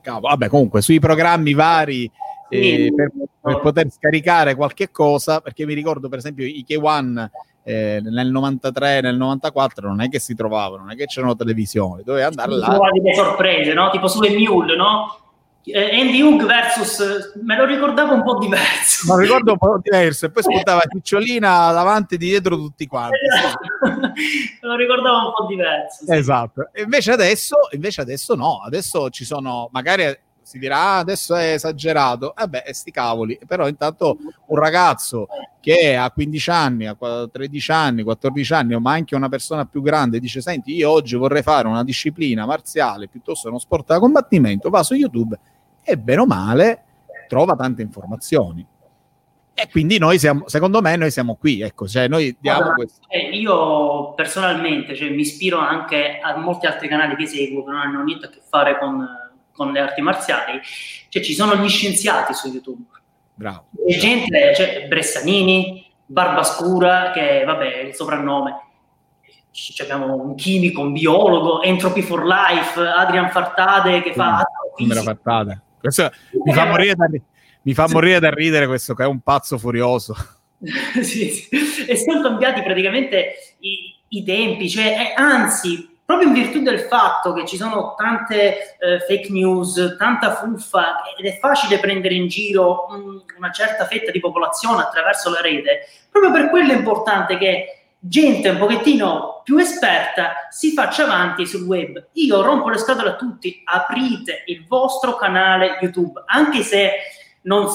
cavolo, 0.00 0.28
vabbè 0.28 0.48
comunque 0.48 0.80
sui 0.80 1.00
programmi 1.00 1.52
vari 1.52 2.10
eh, 2.48 2.92
per, 2.94 3.10
per, 3.40 3.60
poter 3.60 3.90
scaricare 3.90 4.54
qualche 4.54 4.90
cosa, 4.90 5.40
perché 5.40 5.66
mi 5.66 5.74
ricordo 5.74 6.08
per 6.08 6.18
esempio 6.18 6.44
i 6.44 6.64
K1 6.68 7.28
eh, 7.68 8.00
nel 8.02 8.30
93, 8.30 9.02
nel 9.02 9.16
94 9.16 9.88
non 9.88 10.00
è 10.00 10.08
che 10.08 10.18
si 10.18 10.34
trovavano, 10.34 10.84
non 10.84 10.92
è 10.92 10.96
che 10.96 11.04
c'erano 11.04 11.36
televisioni, 11.36 12.02
doveva 12.02 12.28
andare 12.28 12.56
là. 12.56 12.78
delle 12.92 13.14
sorprese, 13.14 13.74
no? 13.74 13.90
Tipo 13.90 14.08
sulle 14.08 14.30
Mule, 14.30 14.74
no? 14.74 15.26
Eh, 15.64 16.00
Andy 16.00 16.16
Young 16.16 16.46
versus 16.46 17.34
me 17.42 17.56
lo 17.56 17.66
ricordavo 17.66 18.14
un 18.14 18.22
po' 18.22 18.38
diverso. 18.38 19.12
Ma 19.12 19.20
ricordo 19.20 19.52
un 19.52 19.58
po' 19.58 19.78
diverso 19.82 20.24
e 20.24 20.30
poi 20.30 20.42
spuntava 20.48 20.82
Cicciolina 20.90 21.70
davanti 21.72 22.14
e 22.14 22.16
di 22.16 22.28
dietro 22.28 22.56
tutti 22.56 22.86
quanti. 22.86 23.18
Me 23.84 24.68
lo 24.68 24.76
ricordavo 24.76 25.26
un 25.26 25.32
po' 25.34 25.46
diverso. 25.46 26.04
Sì. 26.06 26.14
Esatto. 26.14 26.70
E 26.72 26.82
invece 26.82 27.12
adesso, 27.12 27.56
invece 27.72 28.00
adesso 28.00 28.34
no, 28.34 28.62
adesso 28.64 29.10
ci 29.10 29.26
sono 29.26 29.68
magari 29.70 30.04
si 30.48 30.58
dirà 30.58 30.78
ah, 30.78 30.98
adesso 31.00 31.34
è 31.34 31.52
esagerato, 31.52 32.32
vabbè, 32.34 32.62
eh 32.66 32.72
sti 32.72 32.90
cavoli, 32.90 33.38
però 33.46 33.68
intanto 33.68 34.16
un 34.46 34.56
ragazzo 34.56 35.28
che 35.60 35.94
a 35.94 36.10
15 36.10 36.50
anni, 36.50 36.86
a 36.86 36.96
13 37.30 37.70
anni, 37.70 38.02
14 38.02 38.54
anni, 38.54 38.80
ma 38.80 38.92
anche 38.92 39.14
una 39.14 39.28
persona 39.28 39.66
più 39.66 39.82
grande 39.82 40.18
dice 40.18 40.40
senti 40.40 40.74
io 40.74 40.90
oggi 40.90 41.16
vorrei 41.16 41.42
fare 41.42 41.68
una 41.68 41.84
disciplina 41.84 42.46
marziale 42.46 43.08
piuttosto 43.08 43.42
che 43.42 43.48
uno 43.50 43.58
sport 43.58 43.88
da 43.88 43.98
combattimento, 43.98 44.70
va 44.70 44.82
su 44.82 44.94
YouTube 44.94 45.38
e 45.82 45.98
bene 45.98 46.22
o 46.22 46.26
male 46.26 46.84
trova 47.28 47.54
tante 47.54 47.82
informazioni. 47.82 48.66
E 49.52 49.68
quindi 49.70 49.98
noi 49.98 50.18
siamo, 50.18 50.48
secondo 50.48 50.80
me, 50.80 50.96
noi 50.96 51.10
siamo 51.10 51.34
qui, 51.34 51.60
ecco, 51.60 51.86
cioè 51.86 52.08
noi 52.08 52.34
diamo 52.40 52.58
Guarda, 52.60 52.74
questo. 52.74 53.00
eh, 53.08 53.36
io 53.36 54.14
personalmente 54.14 54.94
cioè, 54.94 55.10
mi 55.10 55.20
ispiro 55.20 55.58
anche 55.58 56.20
a 56.22 56.38
molti 56.38 56.64
altri 56.64 56.88
canali 56.88 57.16
che 57.16 57.26
seguo 57.26 57.64
che 57.64 57.70
non 57.70 57.80
hanno 57.80 58.02
niente 58.02 58.26
a 58.26 58.28
che 58.30 58.40
fare 58.40 58.78
con, 58.78 59.04
con 59.58 59.72
le 59.72 59.80
arti 59.80 60.00
marziali, 60.00 60.60
cioè 61.08 61.22
ci 61.22 61.34
sono 61.34 61.56
gli 61.56 61.68
scienziati 61.68 62.32
su 62.32 62.48
YouTube. 62.48 62.84
Bravo. 63.34 63.66
E 63.86 63.98
gente, 63.98 64.54
cioè 64.54 64.86
Bressanini, 64.88 65.84
Barbascura, 66.06 67.10
che 67.10 67.42
vabbè 67.44 67.80
è 67.80 67.82
il 67.86 67.94
soprannome. 67.94 68.62
C- 69.50 69.80
abbiamo 69.80 70.14
un 70.14 70.36
chimico, 70.36 70.80
un 70.80 70.92
biologo, 70.92 71.62
Entropy 71.62 72.02
for 72.02 72.24
Life, 72.24 72.80
Adrian 72.80 73.30
Fartade 73.30 74.02
che 74.02 74.12
fa 74.12 74.44
Numero 74.76 75.02
fattate. 75.02 75.62
Questo 75.80 76.10
mi 76.44 76.52
fa 76.52 76.66
morire 76.66 76.94
da, 76.94 77.08
mi 77.62 77.74
fa 77.74 77.88
morire 77.90 78.20
da 78.20 78.30
ridere 78.30 78.66
questo 78.66 78.94
che 78.94 79.02
è 79.02 79.06
un 79.06 79.20
pazzo 79.20 79.58
furioso. 79.58 80.14
sì, 81.02 81.30
sì. 81.30 81.48
E 81.86 81.96
sono 81.96 82.22
cambiati 82.22 82.62
praticamente 82.62 83.34
i, 83.60 83.94
i 84.08 84.24
tempi, 84.24 84.68
cioè, 84.68 84.86
eh, 84.86 85.20
anzi, 85.20 85.87
proprio 86.08 86.28
in 86.28 86.32
virtù 86.32 86.62
del 86.62 86.80
fatto 86.80 87.34
che 87.34 87.44
ci 87.44 87.58
sono 87.58 87.94
tante 87.94 88.78
eh, 88.78 89.00
fake 89.06 89.28
news, 89.28 89.96
tanta 89.98 90.36
fuffa 90.36 91.02
ed 91.14 91.26
è 91.26 91.36
facile 91.38 91.78
prendere 91.78 92.14
in 92.14 92.28
giro 92.28 92.86
mh, 92.88 93.36
una 93.36 93.50
certa 93.50 93.84
fetta 93.84 94.10
di 94.10 94.18
popolazione 94.18 94.80
attraverso 94.80 95.28
la 95.28 95.42
rete, 95.42 95.86
proprio 96.10 96.32
per 96.32 96.48
quello 96.48 96.72
è 96.72 96.76
importante 96.76 97.36
che 97.36 97.82
gente 97.98 98.48
un 98.48 98.56
pochettino 98.56 99.42
più 99.44 99.58
esperta 99.58 100.48
si 100.48 100.72
faccia 100.72 101.02
avanti 101.04 101.44
sul 101.44 101.66
web. 101.66 102.06
Io 102.12 102.40
rompo 102.40 102.70
le 102.70 102.78
scatole 102.78 103.10
a 103.10 103.16
tutti, 103.16 103.60
aprite 103.62 104.44
il 104.46 104.64
vostro 104.66 105.14
canale 105.16 105.76
YouTube, 105.82 106.22
anche 106.24 106.62
se 106.62 106.90
non, 107.42 107.66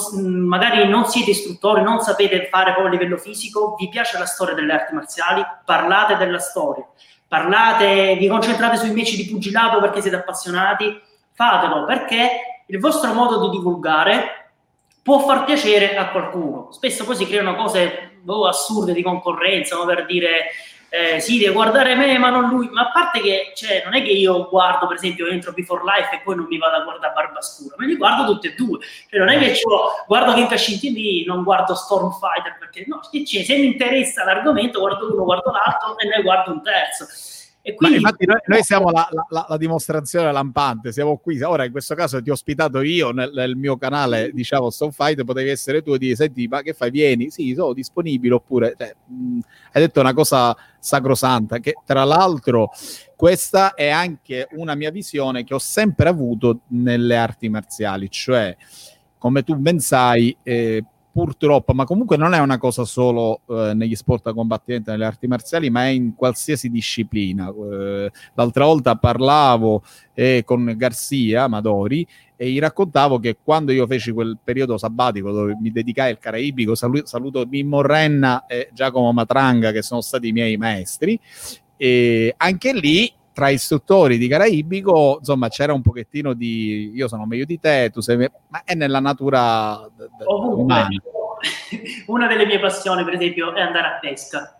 magari 0.46 0.88
non 0.88 1.04
siete 1.06 1.30
istruttori, 1.30 1.82
non 1.82 2.00
sapete 2.00 2.48
fare 2.50 2.72
proprio 2.72 2.88
a 2.88 2.90
livello 2.90 3.16
fisico, 3.16 3.76
vi 3.78 3.88
piace 3.88 4.18
la 4.18 4.26
storia 4.26 4.54
delle 4.54 4.72
arti 4.72 4.92
marziali, 4.92 5.44
parlate 5.64 6.16
della 6.16 6.38
storia, 6.38 6.84
parlate, 7.34 8.14
vi 8.16 8.28
concentrate 8.28 8.76
sui 8.76 8.92
match 8.92 9.16
di 9.16 9.26
pugilato 9.26 9.80
perché 9.80 10.00
siete 10.00 10.16
appassionati, 10.16 11.00
fatelo 11.32 11.84
perché 11.84 12.62
il 12.66 12.78
vostro 12.78 13.12
modo 13.12 13.40
di 13.40 13.56
divulgare 13.56 14.50
può 15.02 15.18
far 15.18 15.44
piacere 15.44 15.96
a 15.96 16.10
qualcuno. 16.10 16.68
Spesso 16.70 17.04
poi 17.04 17.16
si 17.16 17.26
creano 17.26 17.56
cose 17.56 18.18
boh, 18.22 18.46
assurde 18.46 18.92
di 18.92 19.02
concorrenza, 19.02 19.76
no? 19.76 19.84
per 19.84 20.06
dire 20.06 20.46
eh, 20.94 21.18
sì, 21.18 21.38
deve 21.38 21.52
guardare 21.52 21.96
me, 21.96 22.16
ma 22.18 22.30
non 22.30 22.48
lui. 22.48 22.68
Ma 22.70 22.82
a 22.82 22.92
parte 22.92 23.20
che, 23.20 23.50
cioè, 23.56 23.82
non 23.84 23.96
è 23.96 24.02
che 24.02 24.12
io 24.12 24.48
guardo, 24.48 24.86
per 24.86 24.94
esempio, 24.94 25.26
entro 25.26 25.52
Before 25.52 25.82
Life 25.82 26.14
e 26.14 26.20
poi 26.22 26.36
non 26.36 26.46
mi 26.48 26.56
vado 26.56 26.76
a 26.76 26.84
guardare 26.84 27.12
Barbascura, 27.12 27.74
me 27.78 27.86
li 27.86 27.96
guardo 27.96 28.32
tutti 28.32 28.46
e 28.46 28.54
due. 28.54 28.78
Cioè, 29.10 29.18
non 29.18 29.28
è 29.28 29.38
che 29.40 29.60
guardo 30.06 30.34
Genka 30.34 30.54
TV, 30.54 31.26
non 31.26 31.42
guardo 31.42 31.74
Stormfighter, 31.74 32.58
perché 32.60 32.84
no, 32.86 33.00
se 33.02 33.56
mi 33.56 33.64
interessa 33.64 34.22
l'argomento, 34.22 34.78
guardo 34.78 35.12
uno, 35.12 35.24
guardo 35.24 35.50
l'altro 35.50 35.98
e 35.98 36.06
ne 36.06 36.22
guardo 36.22 36.52
un 36.52 36.62
terzo. 36.62 37.06
E 37.66 37.74
quindi... 37.74 37.98
Ma 37.98 38.10
infatti 38.10 38.26
noi, 38.26 38.40
noi 38.44 38.62
siamo 38.62 38.90
la, 38.90 39.08
la, 39.30 39.46
la, 39.48 39.56
dimostrazione 39.56 40.30
lampante, 40.30 40.92
siamo 40.92 41.16
qui. 41.16 41.42
Ora 41.42 41.64
in 41.64 41.72
questo 41.72 41.94
caso 41.94 42.22
ti 42.22 42.28
ho 42.30 42.34
ospitato 42.34 42.82
io 42.82 43.10
nel, 43.10 43.32
nel 43.32 43.56
mio 43.56 43.78
canale, 43.78 44.30
diciamo, 44.32 44.68
Stonefight, 44.70 45.24
potevi 45.24 45.48
essere 45.48 45.82
tu 45.82 45.94
e 45.94 45.98
dire, 45.98 46.14
senti, 46.14 46.46
ma 46.46 46.60
che 46.60 46.74
fai, 46.74 46.90
vieni? 46.90 47.30
Sì, 47.30 47.52
sono 47.54 47.72
disponibile, 47.72 48.34
oppure... 48.34 48.74
Cioè, 48.78 48.94
mh, 49.06 49.38
hai 49.72 49.80
detto 49.80 50.00
una 50.00 50.12
cosa 50.12 50.54
sacrosanta, 50.84 51.58
che 51.58 51.74
tra 51.84 52.04
l'altro 52.04 52.70
questa 53.16 53.74
è 53.74 53.88
anche 53.88 54.48
una 54.52 54.74
mia 54.74 54.90
visione 54.90 55.42
che 55.44 55.54
ho 55.54 55.58
sempre 55.58 56.08
avuto 56.08 56.60
nelle 56.68 57.16
arti 57.16 57.48
marziali, 57.48 58.10
cioè, 58.10 58.56
come 59.18 59.42
tu 59.42 59.54
ben 59.56 59.80
sai... 59.80 60.36
Eh, 60.42 60.84
purtroppo, 61.14 61.74
ma 61.74 61.84
comunque 61.84 62.16
non 62.16 62.34
è 62.34 62.40
una 62.40 62.58
cosa 62.58 62.84
solo 62.84 63.42
eh, 63.48 63.72
negli 63.72 63.94
sport 63.94 64.26
a 64.26 64.34
combattimento, 64.34 64.90
nelle 64.90 65.04
arti 65.04 65.28
marziali, 65.28 65.70
ma 65.70 65.84
è 65.84 65.90
in 65.90 66.16
qualsiasi 66.16 66.68
disciplina. 66.68 67.48
Eh, 67.50 68.10
l'altra 68.34 68.64
volta 68.64 68.96
parlavo 68.96 69.84
eh, 70.12 70.42
con 70.44 70.74
Garzia 70.76 71.46
Madori 71.46 72.04
e 72.34 72.50
gli 72.50 72.58
raccontavo 72.58 73.20
che 73.20 73.36
quando 73.40 73.70
io 73.70 73.86
feci 73.86 74.10
quel 74.10 74.38
periodo 74.42 74.76
sabbatico 74.76 75.30
dove 75.30 75.56
mi 75.60 75.70
dedicai 75.70 76.10
al 76.10 76.18
caraibico, 76.18 76.74
saluto, 76.74 77.06
saluto 77.06 77.46
Mimmo 77.48 77.80
Renna 77.80 78.46
e 78.46 78.70
Giacomo 78.72 79.12
Matranga 79.12 79.70
che 79.70 79.82
sono 79.82 80.00
stati 80.00 80.26
i 80.26 80.32
miei 80.32 80.56
maestri, 80.56 81.16
e 81.76 82.34
anche 82.36 82.72
lì 82.72 83.12
tra 83.34 83.48
istruttori 83.48 84.16
di 84.16 84.28
Caraibico, 84.28 85.16
insomma, 85.18 85.48
c'era 85.48 85.74
un 85.74 85.82
pochettino 85.82 86.34
di 86.34 86.92
io 86.94 87.08
sono 87.08 87.26
meglio 87.26 87.44
di 87.44 87.58
te, 87.58 87.90
tu 87.92 88.00
sei 88.00 88.16
me... 88.16 88.30
ma 88.46 88.62
è 88.64 88.74
nella 88.74 89.00
natura 89.00 89.90
d- 89.94 90.04
d- 90.04 90.24
umana. 90.24 90.88
Una 92.06 92.28
delle 92.28 92.46
mie 92.46 92.60
passioni, 92.60 93.02
per 93.04 93.14
esempio, 93.14 93.52
è 93.52 93.60
andare 93.60 93.86
a 93.88 93.98
pesca. 94.00 94.56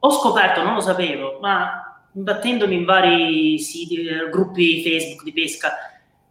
Ho 0.00 0.10
scoperto, 0.10 0.62
non 0.64 0.74
lo 0.74 0.80
sapevo, 0.80 1.38
ma 1.40 2.02
imbattendomi 2.12 2.74
in 2.74 2.84
vari 2.84 3.58
siti, 3.60 4.04
eh, 4.06 4.28
gruppi 4.28 4.82
Facebook 4.82 5.22
di 5.22 5.32
pesca, 5.32 5.72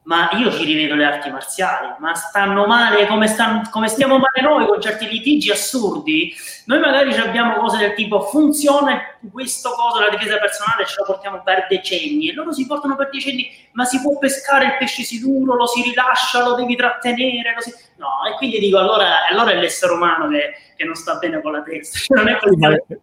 ma 0.03 0.29
io 0.33 0.51
ci 0.51 0.65
rivedo 0.65 0.95
le 0.95 1.05
arti 1.05 1.29
marziali, 1.29 1.87
ma 1.99 2.13
stanno 2.13 2.65
male 2.65 3.07
come, 3.07 3.27
stanno, 3.27 3.61
come 3.71 3.87
stiamo 3.87 4.17
male 4.17 4.41
noi 4.41 4.65
con 4.65 4.81
certi 4.81 5.07
litigi 5.07 5.49
assurdi. 5.49 6.33
Noi 6.65 6.79
magari 6.79 7.15
abbiamo 7.15 7.55
cose 7.55 7.77
del 7.77 7.93
tipo 7.93 8.21
funziona 8.21 9.01
questo 9.31 9.71
cosa, 9.71 10.03
la 10.03 10.09
difesa 10.09 10.37
personale 10.37 10.85
ce 10.85 10.95
la 10.99 11.05
portiamo 11.05 11.41
per 11.41 11.67
decenni 11.69 12.29
e 12.29 12.33
loro 12.33 12.51
si 12.51 12.65
portano 12.65 12.95
per 12.95 13.09
decenni, 13.09 13.49
ma 13.71 13.85
si 13.85 14.01
può 14.01 14.17
pescare 14.17 14.65
il 14.65 14.77
pesce 14.77 15.03
sicuro, 15.03 15.55
lo 15.55 15.67
si 15.67 15.81
rilascia, 15.81 16.43
lo 16.43 16.55
devi 16.55 16.75
trattenere, 16.75 17.55
si... 17.59 17.73
no, 17.95 18.25
e 18.29 18.35
quindi 18.35 18.59
dico 18.59 18.77
allora, 18.77 19.27
allora 19.29 19.51
è 19.51 19.55
l'essere 19.55 19.93
umano 19.93 20.27
che, 20.27 20.53
che, 20.75 20.83
non 20.83 20.95
sta 20.95 21.15
bene 21.15 21.41
con 21.41 21.53
la 21.53 21.61
testa, 21.61 21.99
non 22.15 22.27
è 22.27 22.37
così. 22.37 23.01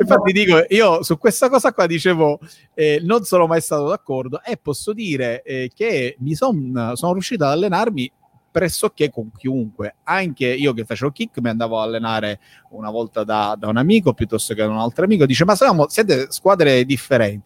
Infatti 0.00 0.32
dico, 0.32 0.64
io 0.68 1.02
su 1.02 1.18
questa 1.18 1.48
cosa 1.48 1.72
qua 1.72 1.86
dicevo, 1.86 2.38
eh, 2.74 3.00
non 3.02 3.24
sono 3.24 3.46
mai 3.46 3.60
stato 3.60 3.88
d'accordo 3.88 4.42
e 4.42 4.56
posso 4.56 4.92
dire 4.92 5.42
eh, 5.42 5.70
che 5.74 6.16
mi 6.20 6.34
son, 6.34 6.92
sono 6.94 7.12
riuscito 7.12 7.44
ad 7.44 7.52
allenarmi 7.52 8.10
pressoché 8.50 9.10
con 9.10 9.30
chiunque. 9.36 9.96
Anche 10.04 10.46
io 10.46 10.72
che 10.72 10.84
facevo 10.84 11.10
kick 11.10 11.40
mi 11.40 11.48
andavo 11.48 11.78
a 11.78 11.82
allenare 11.82 12.40
una 12.70 12.90
volta 12.90 13.24
da, 13.24 13.56
da 13.58 13.68
un 13.68 13.76
amico 13.76 14.14
piuttosto 14.14 14.54
che 14.54 14.62
da 14.62 14.68
un 14.68 14.78
altro 14.78 15.04
amico. 15.04 15.26
Dice, 15.26 15.44
ma 15.44 15.54
siamo, 15.54 15.88
siete 15.88 16.28
squadre 16.30 16.84
differenti. 16.84 17.44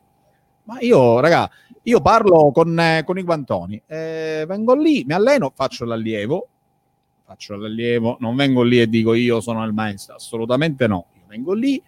Ma 0.65 0.77
io, 0.81 1.19
raga, 1.19 1.51
io 1.83 2.01
parlo 2.01 2.53
con, 2.53 2.79
eh, 2.79 3.03
con 3.05 3.19
i 3.19 3.23
guantoni, 3.23 3.83
eh, 3.87 4.45
vengo 4.47 4.75
lì, 4.75 5.03
mi 5.05 5.15
alleno, 5.15 5.51
faccio 5.53 5.85
l'allievo, 5.85 6.47
faccio 7.25 7.57
l'allievo, 7.57 8.17
non 8.21 8.37
vengo 8.37 8.63
lì 8.63 8.81
e 8.81 8.89
dico 8.89 9.15
io 9.15 9.41
sono 9.41 9.65
il 9.65 9.73
maestro, 9.73 10.15
assolutamente 10.15 10.87
no. 10.87 11.07
Io 11.15 11.25
vengo 11.27 11.55
lì, 11.55 11.83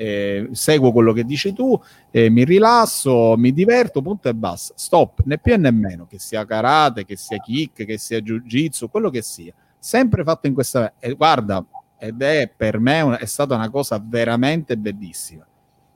eh, 0.00 0.48
seguo 0.52 0.92
quello 0.92 1.12
che 1.12 1.24
dici 1.24 1.52
tu, 1.52 1.78
eh, 2.12 2.30
mi 2.30 2.44
rilasso, 2.44 3.34
mi 3.36 3.52
diverto, 3.52 4.00
punto 4.00 4.28
e 4.28 4.34
basta. 4.34 4.72
Stop, 4.76 5.22
né 5.24 5.38
più 5.38 5.58
né 5.58 5.72
meno, 5.72 6.06
che 6.06 6.20
sia 6.20 6.44
karate, 6.44 7.04
che 7.04 7.16
sia 7.16 7.38
kick, 7.38 7.84
che 7.84 7.98
sia 7.98 8.20
jiu-jitsu, 8.20 8.88
quello 8.88 9.10
che 9.10 9.22
sia. 9.22 9.52
Sempre 9.76 10.22
fatto 10.22 10.46
in 10.46 10.54
questa... 10.54 10.94
E 11.00 11.14
guarda, 11.14 11.64
ed 11.98 12.22
è 12.22 12.48
per 12.54 12.78
me 12.78 13.00
una, 13.00 13.18
è 13.18 13.26
stata 13.26 13.56
una 13.56 13.70
cosa 13.70 14.00
veramente 14.02 14.76
bellissima. 14.76 15.44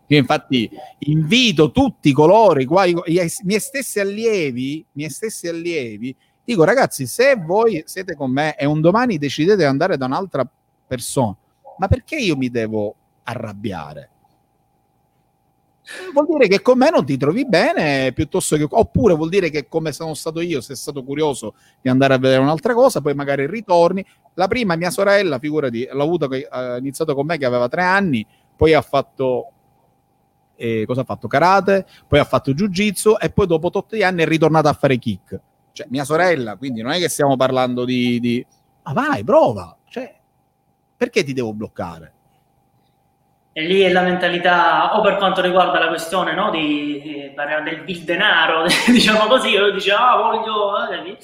Io 0.08 0.18
infatti 0.18 0.68
invito 0.98 1.70
tutti 1.70 2.12
coloro 2.12 2.60
i 2.60 2.68
i, 2.86 2.90
i 3.06 3.30
miei 3.44 3.60
stessi 3.60 4.00
allievi, 4.00 4.84
miei 4.92 5.10
stessi 5.10 5.46
allievi, 5.46 6.14
dico 6.44 6.64
ragazzi, 6.64 7.06
se 7.06 7.36
voi 7.36 7.84
siete 7.86 8.16
con 8.16 8.32
me 8.32 8.56
e 8.56 8.66
un 8.66 8.80
domani 8.80 9.16
decidete 9.16 9.58
di 9.58 9.62
andare 9.62 9.96
da 9.96 10.06
un'altra 10.06 10.46
persona, 10.88 11.36
ma 11.78 11.86
perché 11.86 12.16
io 12.16 12.36
mi 12.36 12.50
devo 12.50 12.96
arrabbiare. 13.24 14.10
Vuol 16.12 16.26
dire 16.26 16.46
che 16.46 16.62
con 16.62 16.78
me 16.78 16.90
non 16.90 17.04
ti 17.04 17.16
trovi 17.16 17.46
bene, 17.46 18.12
piuttosto 18.12 18.56
che 18.56 18.66
oppure 18.68 19.14
vuol 19.14 19.28
dire 19.28 19.50
che 19.50 19.68
come 19.68 19.92
sono 19.92 20.14
stato 20.14 20.40
io, 20.40 20.60
sei 20.60 20.76
stato 20.76 21.02
curioso 21.02 21.54
di 21.80 21.88
andare 21.88 22.14
a 22.14 22.18
vedere 22.18 22.40
un'altra 22.40 22.72
cosa, 22.72 23.00
poi 23.00 23.14
magari 23.14 23.46
ritorni. 23.46 24.04
La 24.34 24.46
prima, 24.46 24.76
mia 24.76 24.90
sorella, 24.90 25.38
figurati, 25.38 25.88
l'ho 25.90 26.02
avuto 26.02 26.28
che 26.28 26.46
ha 26.48 26.76
iniziato 26.76 27.14
con 27.14 27.26
me 27.26 27.36
che 27.36 27.44
aveva 27.44 27.68
tre 27.68 27.82
anni, 27.82 28.24
poi 28.56 28.74
ha 28.74 28.80
fatto 28.80 29.52
eh, 30.62 30.84
cosa 30.86 31.00
ha 31.00 31.04
fatto? 31.04 31.26
Karate, 31.26 31.86
poi 32.06 32.20
ha 32.20 32.24
fatto 32.24 32.52
jiu-jitsu 32.52 33.16
e 33.20 33.30
poi 33.30 33.48
dopo 33.48 33.66
8 33.72 33.96
anni 34.04 34.22
è 34.22 34.26
ritornata 34.26 34.68
a 34.68 34.74
fare 34.74 34.96
kick. 34.96 35.40
Cioè, 35.72 35.86
mia 35.90 36.04
sorella, 36.04 36.56
quindi 36.56 36.82
non 36.82 36.92
è 36.92 36.98
che 36.98 37.08
stiamo 37.08 37.36
parlando 37.36 37.84
di, 37.84 38.20
di... 38.20 38.46
ma 38.84 38.92
vai, 38.92 39.24
prova, 39.24 39.76
cioè, 39.88 40.14
perché 40.96 41.24
ti 41.24 41.32
devo 41.32 41.52
bloccare? 41.52 42.12
E 43.54 43.62
lì 43.62 43.80
è 43.82 43.90
la 43.90 44.02
mentalità, 44.02 44.96
o 44.96 45.02
per 45.02 45.16
quanto 45.16 45.42
riguarda 45.42 45.78
la 45.78 45.88
questione 45.88 46.34
no, 46.34 46.50
di, 46.50 47.00
di, 47.02 47.32
del, 47.34 47.84
del 47.84 48.00
denaro, 48.00 48.64
diciamo 48.88 49.26
così, 49.26 49.56
lo 49.56 49.70
dice, 49.70 49.92
ah, 49.92 50.16
voglio... 50.16 50.88
Eh, 50.90 51.16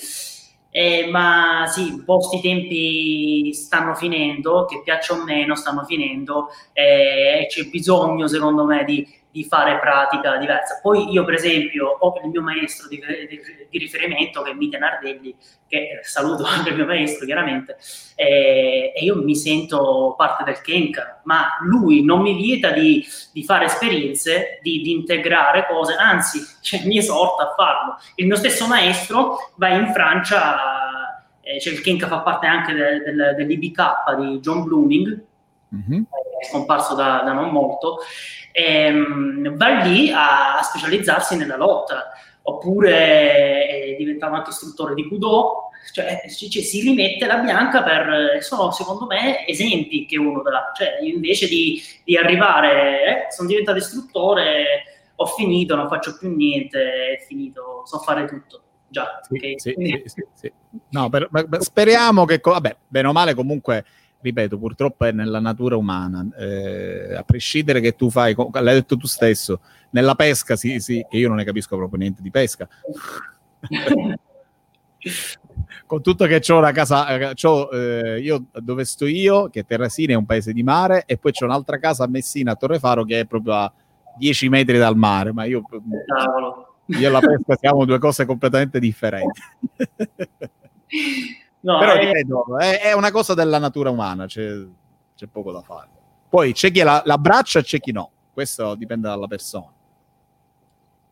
eh, 0.71 1.09
ma 1.11 1.65
sì, 1.67 2.05
i 2.33 2.41
tempi 2.41 3.53
stanno 3.55 3.95
finendo, 3.95 4.67
che 4.67 4.83
piaccia 4.85 5.15
o 5.15 5.25
meno, 5.25 5.55
stanno 5.55 5.85
finendo, 5.85 6.51
eh, 6.75 7.41
e 7.41 7.47
c'è 7.49 7.65
bisogno, 7.65 8.29
secondo 8.29 8.65
me, 8.65 8.85
di, 8.85 9.07
di 9.39 9.45
di, 9.45 9.45
fare 9.45 9.79
pratica 9.79 10.37
diversa. 10.37 10.81
Poi 10.83 11.11
io 11.11 11.25
per 11.25 11.35
esempio 11.35 11.87
ho 11.87 12.21
il 12.23 12.31
mio 12.31 12.43
maestro 12.43 12.89
di, 12.89 13.01
di, 13.29 13.41
di 13.71 13.79
riferimento 13.79 14.43
che 14.43 14.51
è 14.51 14.55
Mite 14.55 14.79
Nardelli, 14.79 15.35
che 15.69 16.01
saluto 16.03 16.45
anche 16.45 16.71
il 16.71 16.77
mio 16.77 16.87
maestro 16.87 17.25
chiaramente, 17.25 17.77
e, 18.17 18.93
e, 18.95 19.05
io 19.05 19.23
mi 19.23 19.37
sento 19.37 20.15
parte 20.17 20.45
del 20.45 20.61
Kenka, 20.61 21.21
ma 21.25 21.59
lui 21.63 22.05
non 22.05 22.21
mi 22.21 22.35
vieta 22.35 22.71
di, 22.71 23.07
fare 23.45 23.67
esperienze, 23.67 24.59
di, 24.63 24.91
integrare 24.91 25.67
cose, 25.67 25.95
anzi 25.95 26.41
cioè, 26.61 26.85
mi 26.85 26.99
esorta 26.99 27.45
a 27.45 27.55
farlo. 27.55 27.99
Il 28.17 28.27
mio 28.27 28.37
stesso 28.37 28.67
maestro 28.67 29.53
va 29.57 29.69
in 29.69 29.93
Francia, 29.93 31.23
eh, 31.41 31.61
cioè 31.61 31.73
il 31.73 31.81
Kenka 31.81 32.09
fa 32.09 32.21
parte 32.21 32.47
anche 32.47 32.73
del, 32.73 33.03
del, 33.03 33.35
dell'IBK 33.37 34.17
di 34.19 34.41
John 34.41 34.65
Blooming, 34.65 35.23
mm-hmm. 35.75 36.03
È 36.39 36.45
scomparso 36.47 36.95
da, 36.95 37.23
da 37.25 37.33
non 37.33 37.51
molto, 37.51 37.99
ehm, 38.53 39.57
va 39.57 39.83
lì 39.83 40.11
a, 40.11 40.59
a, 40.59 40.63
specializzarsi 40.63 41.37
nella 41.37 41.57
lotta, 41.57 42.13
oppure 42.43 43.67
è 43.67 43.97
diventato 43.99 44.35
anche 44.35 44.51
istruttore 44.51 44.95
di 44.95 45.07
Kudo, 45.07 45.71
cioè, 45.93 46.23
cioè, 46.29 46.63
si 46.63 46.81
rimette 46.81 47.27
la 47.27 47.39
bianca 47.39 47.83
per, 47.83 48.43
sono 48.43 48.71
secondo 48.71 49.07
me 49.07 49.47
esempi 49.47 50.07
che 50.07 50.19
uno 50.19 50.43
dà, 50.43 50.73
cioè 50.77 50.99
invece 51.03 51.47
di, 51.47 51.81
di 52.05 52.17
arrivare, 52.17 53.27
eh, 53.27 53.33
sono 53.33 53.49
diventato 53.49 53.79
istruttore, 53.79 54.85
ho 55.17 55.27
finito, 55.27 55.75
non 55.75 55.89
faccio 55.89 56.17
più 56.17 56.35
niente, 56.35 57.17
è 57.19 57.25
finito, 57.27 57.83
so 57.85 57.99
fare 57.99 58.27
tutto. 58.27 58.63
Già, 58.91 59.21
sì, 59.23 59.37
okay. 59.37 59.59
sì, 59.59 59.75
sì, 60.35 60.53
No, 60.91 61.11
per, 61.11 61.29
per, 61.31 61.61
speriamo 61.63 62.25
che, 62.25 62.41
vabbè, 62.43 62.77
bene 62.87 63.09
o 63.09 63.13
male 63.13 63.35
comunque 63.35 63.85
ripeto, 64.21 64.59
purtroppo 64.59 65.05
è 65.05 65.13
nella 65.13 65.41
natura 65.41 65.77
umana, 65.77 66.27
eh, 66.37 67.15
a 67.15 67.23
prescindere 67.23 67.81
che 67.81 67.95
tu 67.95 68.11
fai, 68.11 68.35
l'hai 68.35 68.75
detto 68.75 68.97
tu 68.97 69.07
stesso, 69.07 69.61
nella 69.91 70.15
pesca, 70.15 70.57
sì, 70.57 70.81
sì, 70.81 71.05
che 71.09 71.17
io 71.17 71.29
non 71.29 71.37
ne 71.37 71.45
capisco 71.45 71.77
proprio 71.77 71.99
niente 72.01 72.23
di 72.23 72.31
pesca. 72.31 72.69
Con 75.87 76.03
tutto 76.03 76.27
che 76.27 76.43
ho 76.49 76.59
una 76.59 76.73
casa, 76.73 77.33
c'ho, 77.35 77.71
eh, 77.71 78.21
io 78.21 78.47
dove 78.53 78.85
sto 78.85 79.07
io, 79.07 79.49
che 79.49 79.65
Terrasini 79.65 80.13
è 80.13 80.17
un 80.17 80.27
paese 80.27 80.53
di 80.53 80.63
mare, 80.63 81.05
e 81.07 81.17
poi 81.17 81.33
c'è 81.33 81.45
un'altra 81.45 81.79
casa 81.79 82.05
a 82.05 82.09
Messina, 82.09 82.53
a 82.53 82.57
Torrefaro, 82.57 83.05
che 83.05 83.21
è 83.21 83.25
proprio 83.25 83.55
a 83.55 83.73
10 84.17 84.49
metri 84.49 84.77
dal 84.79 84.97
mare, 84.97 85.33
ma 85.33 85.45
io, 85.45 85.63
io 86.87 87.09
e 87.09 87.11
la 87.11 87.21
pesca 87.21 87.57
siamo 87.57 87.85
due 87.85 87.99
cose 87.99 88.27
completamente 88.27 88.81
differenti. 88.81 89.41
No, 91.61 91.79
Però 91.79 91.93
è... 91.93 92.05
ripeto, 92.05 92.59
è, 92.59 92.81
è, 92.81 92.93
una 92.93 93.11
cosa 93.11 93.35
della 93.35 93.59
natura 93.59 93.91
umana, 93.91 94.27
c'è, 94.27 94.49
c'è 95.17 95.27
poco 95.27 95.53
da 95.53 95.63
fare. 95.63 95.89
Poi 96.29 96.53
c'è 96.53 96.71
chi 96.71 96.83
la, 96.83 97.03
l'abbraccia 97.05 97.59
e 97.61 97.63
c'è 97.63 97.81
chi 97.81 97.93
no, 97.93 98.11
questo 98.33 98.75
dipende 98.75 99.09
dalla 99.09 99.27
persona. 99.27 99.73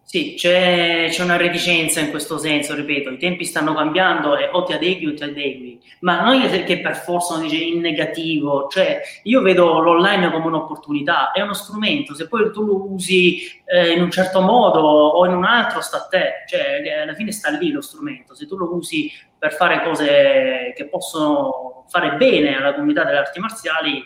Sì, 0.08 0.34
c'è, 0.36 1.08
c'è, 1.10 1.22
una 1.24 1.36
reticenza 1.36 1.98
in 1.98 2.10
questo 2.10 2.38
senso, 2.38 2.76
ripeto, 2.76 3.10
i 3.10 3.18
tempi 3.18 3.44
stanno 3.44 3.74
cambiando 3.74 4.36
e 4.36 4.48
o 4.52 4.62
ti 4.62 4.72
adegui 4.72 5.08
o 5.08 5.14
ti 5.14 5.24
adegui, 5.24 5.80
ma 6.02 6.22
non 6.22 6.40
è 6.40 6.62
che 6.62 6.78
per 6.78 6.94
forza 6.94 7.34
uno 7.34 7.42
dice 7.42 7.56
in 7.56 7.80
negativo, 7.80 8.68
cioè 8.68 9.00
io 9.24 9.42
vedo 9.42 9.80
l'online 9.80 10.30
come 10.30 10.46
un'opportunità, 10.46 11.32
è 11.32 11.40
uno 11.40 11.54
strumento, 11.54 12.14
se 12.14 12.28
poi 12.28 12.52
tu 12.52 12.64
lo 12.64 12.88
usi 12.88 13.40
eh, 13.64 13.94
in 13.94 14.00
un 14.00 14.12
certo 14.12 14.40
modo 14.42 14.78
o 14.78 15.26
in 15.26 15.34
un 15.34 15.44
altro 15.44 15.80
sta 15.80 15.96
a 15.96 16.06
te, 16.06 16.44
cioè 16.46 17.00
alla 17.02 17.14
fine 17.14 17.32
sta 17.32 17.50
lì 17.50 17.72
lo 17.72 17.80
strumento, 17.80 18.36
se 18.36 18.46
tu 18.46 18.56
lo 18.56 18.72
usi 18.76 19.10
per 19.36 19.54
fare 19.54 19.82
cose 19.82 20.72
che 20.76 20.86
possono 20.88 21.84
fare 21.88 22.14
bene 22.14 22.56
alla 22.56 22.74
comunità 22.74 23.02
delle 23.02 23.18
arti 23.18 23.40
marziali, 23.40 24.04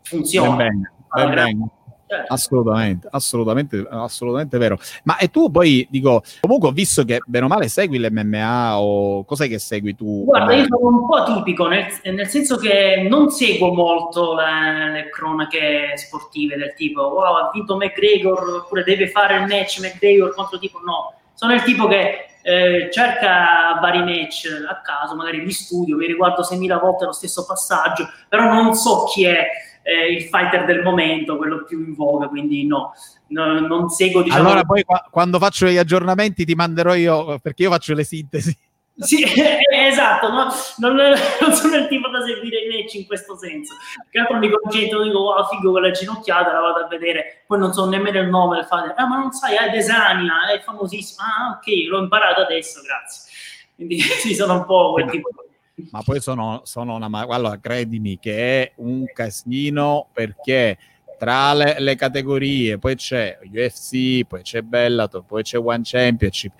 funziona. 0.00 0.56
Ben 0.56 0.68
bene, 0.70 0.92
ben 1.10 1.34
bene. 1.34 1.70
Certo. 2.08 2.32
Assolutamente, 2.32 3.06
assolutamente, 3.10 3.86
assolutamente 3.90 4.56
vero. 4.56 4.78
Ma 5.04 5.18
e 5.18 5.28
tu 5.28 5.50
poi 5.50 5.86
dico, 5.90 6.22
comunque 6.40 6.68
ho 6.68 6.72
visto 6.72 7.04
che 7.04 7.20
bene 7.26 7.44
o 7.44 7.48
male 7.48 7.68
segui 7.68 7.98
l'MMA 7.98 8.80
o 8.80 9.24
cos'è 9.24 9.46
che 9.46 9.58
segui 9.58 9.94
tu? 9.94 10.24
Guarda, 10.24 10.54
io 10.54 10.64
sono 10.64 10.88
un 10.88 11.06
po' 11.06 11.22
tipico, 11.24 11.66
nel, 11.66 11.86
nel 12.04 12.26
senso 12.28 12.56
che 12.56 13.06
non 13.06 13.28
seguo 13.28 13.74
molto 13.74 14.34
le, 14.34 14.90
le, 14.90 15.08
cronache 15.10 15.98
sportive 15.98 16.56
del 16.56 16.72
tipo 16.74 17.02
wow, 17.02 17.34
ha 17.34 17.50
vinto 17.52 17.76
McGregor 17.76 18.62
oppure 18.62 18.84
deve 18.84 19.08
fare 19.08 19.36
il 19.36 19.42
match 19.42 19.80
McGregor 19.80 20.34
contro 20.34 20.58
tipo 20.58 20.80
no. 20.82 21.12
Sono 21.34 21.52
il 21.52 21.62
tipo 21.62 21.86
che 21.86 22.26
eh, 22.40 22.88
cerca 22.90 23.78
vari 23.82 23.98
match 23.98 24.46
a 24.66 24.80
caso, 24.80 25.14
magari 25.14 25.44
li 25.44 25.52
studio, 25.52 25.96
mi 25.96 26.06
riguardo 26.06 26.40
6.000 26.40 26.80
volte 26.80 27.04
lo 27.04 27.12
stesso 27.12 27.44
passaggio, 27.44 28.08
però 28.30 28.50
non 28.50 28.72
so 28.72 29.04
chi 29.04 29.26
è 29.26 29.46
eh, 29.88 30.12
il 30.12 30.22
fighter 30.24 30.66
del 30.66 30.82
momento, 30.82 31.38
quello 31.38 31.64
più 31.64 31.78
in 31.78 31.94
voga, 31.94 32.28
quindi 32.28 32.66
no, 32.66 32.92
no 33.28 33.58
non 33.60 33.88
seguo 33.88 34.22
diciamo... 34.22 34.46
Allora 34.46 34.62
poi 34.62 34.84
qua, 34.84 35.02
quando 35.10 35.38
faccio 35.38 35.66
gli 35.66 35.78
aggiornamenti 35.78 36.44
ti 36.44 36.54
manderò 36.54 36.94
io, 36.94 37.38
perché 37.38 37.62
io 37.62 37.70
faccio 37.70 37.94
le 37.94 38.04
sintesi. 38.04 38.54
Sì, 38.98 39.24
esatto, 39.72 40.30
no? 40.30 40.52
non, 40.78 40.94
non, 40.96 41.52
sono 41.54 41.76
il 41.76 41.88
tipo 41.88 42.08
da 42.08 42.22
seguire 42.22 42.58
i 42.58 42.68
match 42.68 42.94
in 42.94 43.06
questo 43.06 43.36
senso. 43.38 43.76
Che 44.10 44.18
altro 44.18 44.36
mi 44.36 44.50
concentro, 44.50 45.02
dico, 45.02 45.20
wow, 45.20 45.46
figo 45.48 45.70
quella 45.70 45.90
ginocchiata, 45.90 46.52
la 46.52 46.60
vado 46.60 46.84
a 46.84 46.88
vedere, 46.88 47.44
poi 47.46 47.58
non 47.58 47.72
so 47.72 47.88
nemmeno 47.88 48.20
il 48.20 48.28
nome 48.28 48.56
del 48.56 48.66
father. 48.66 48.92
Ah, 48.94 49.06
ma 49.06 49.18
non 49.18 49.32
sai, 49.32 49.54
è 49.54 49.70
Desania, 49.70 50.52
è 50.52 50.60
famosissimo. 50.60 51.22
Ah, 51.22 51.56
ok, 51.56 51.88
l'ho 51.88 52.02
imparato 52.02 52.42
adesso, 52.42 52.82
grazie. 52.82 53.30
Quindi 53.74 54.00
sì, 54.20 54.34
sono 54.34 54.54
un 54.54 54.66
po' 54.66 54.92
quel 54.92 55.08
tipo 55.08 55.30
di 55.30 55.46
ma 55.90 56.02
poi 56.02 56.20
sono, 56.20 56.62
sono 56.64 56.94
una... 56.94 57.08
Allora, 57.28 57.58
credimi 57.58 58.18
che 58.18 58.62
è 58.62 58.72
un 58.76 59.04
casino 59.12 60.08
perché 60.12 60.78
tra 61.18 61.52
le, 61.52 61.76
le, 61.80 61.96
categorie 61.96 62.78
poi 62.78 62.94
c'è 62.94 63.38
UFC, 63.42 64.24
poi 64.26 64.42
c'è 64.42 64.62
Bellator, 64.62 65.24
poi 65.24 65.42
c'è 65.42 65.58
One 65.58 65.80
Championship. 65.82 66.52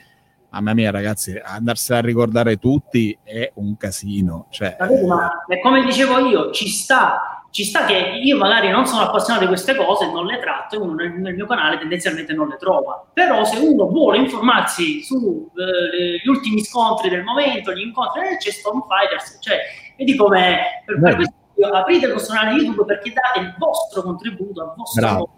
Mamma 0.51 0.73
mia, 0.73 0.91
ragazzi, 0.91 1.39
andarsene 1.43 1.99
a 1.99 2.03
ricordare 2.03 2.57
tutti 2.57 3.17
è 3.23 3.51
un 3.55 3.77
casino. 3.77 4.47
Cioè, 4.51 4.77
ma, 5.07 5.31
come 5.63 5.85
dicevo 5.85 6.19
io, 6.19 6.51
ci 6.53 6.69
sta 6.69 7.38
ci 7.51 7.65
sta 7.65 7.87
che 7.87 8.21
io 8.23 8.37
magari 8.37 8.69
non 8.69 8.87
sono 8.87 9.03
appassionato 9.03 9.45
di 9.45 9.51
queste 9.51 9.75
cose, 9.75 10.11
non 10.11 10.27
le 10.27 10.39
tratto 10.39 10.77
e 10.77 10.79
uno 10.79 10.95
nel, 10.95 11.35
mio 11.35 11.47
canale 11.47 11.79
tendenzialmente 11.79 12.33
non 12.35 12.49
le 12.49 12.57
trova. 12.57 13.07
Però 13.13 13.45
se 13.45 13.59
uno 13.59 13.87
vuole 13.89 14.19
informarsi 14.19 15.03
sugli 15.03 15.47
eh, 15.57 16.29
ultimi 16.29 16.63
scontri 16.63 17.09
del 17.09 17.25
momento, 17.25 17.73
gli 17.73 17.81
incontri, 17.81 18.29
eh, 18.29 18.37
c'è 18.37 18.51
Storm 18.51 18.85
Fighters, 18.87 19.39
cioè, 19.41 19.59
vedi 19.97 20.15
come 20.15 20.83
per, 20.85 21.01
per 21.01 21.15
questo 21.17 21.35
aprite 21.73 22.07
il 22.07 22.13
vostro 22.13 22.35
canale 22.35 22.57
YouTube 22.57 22.85
perché 22.85 23.13
date 23.13 23.41
il 23.41 23.55
vostro 23.59 24.03
contributo 24.03 24.63
al 24.63 24.75
vostro 24.77 25.09
modo. 25.09 25.31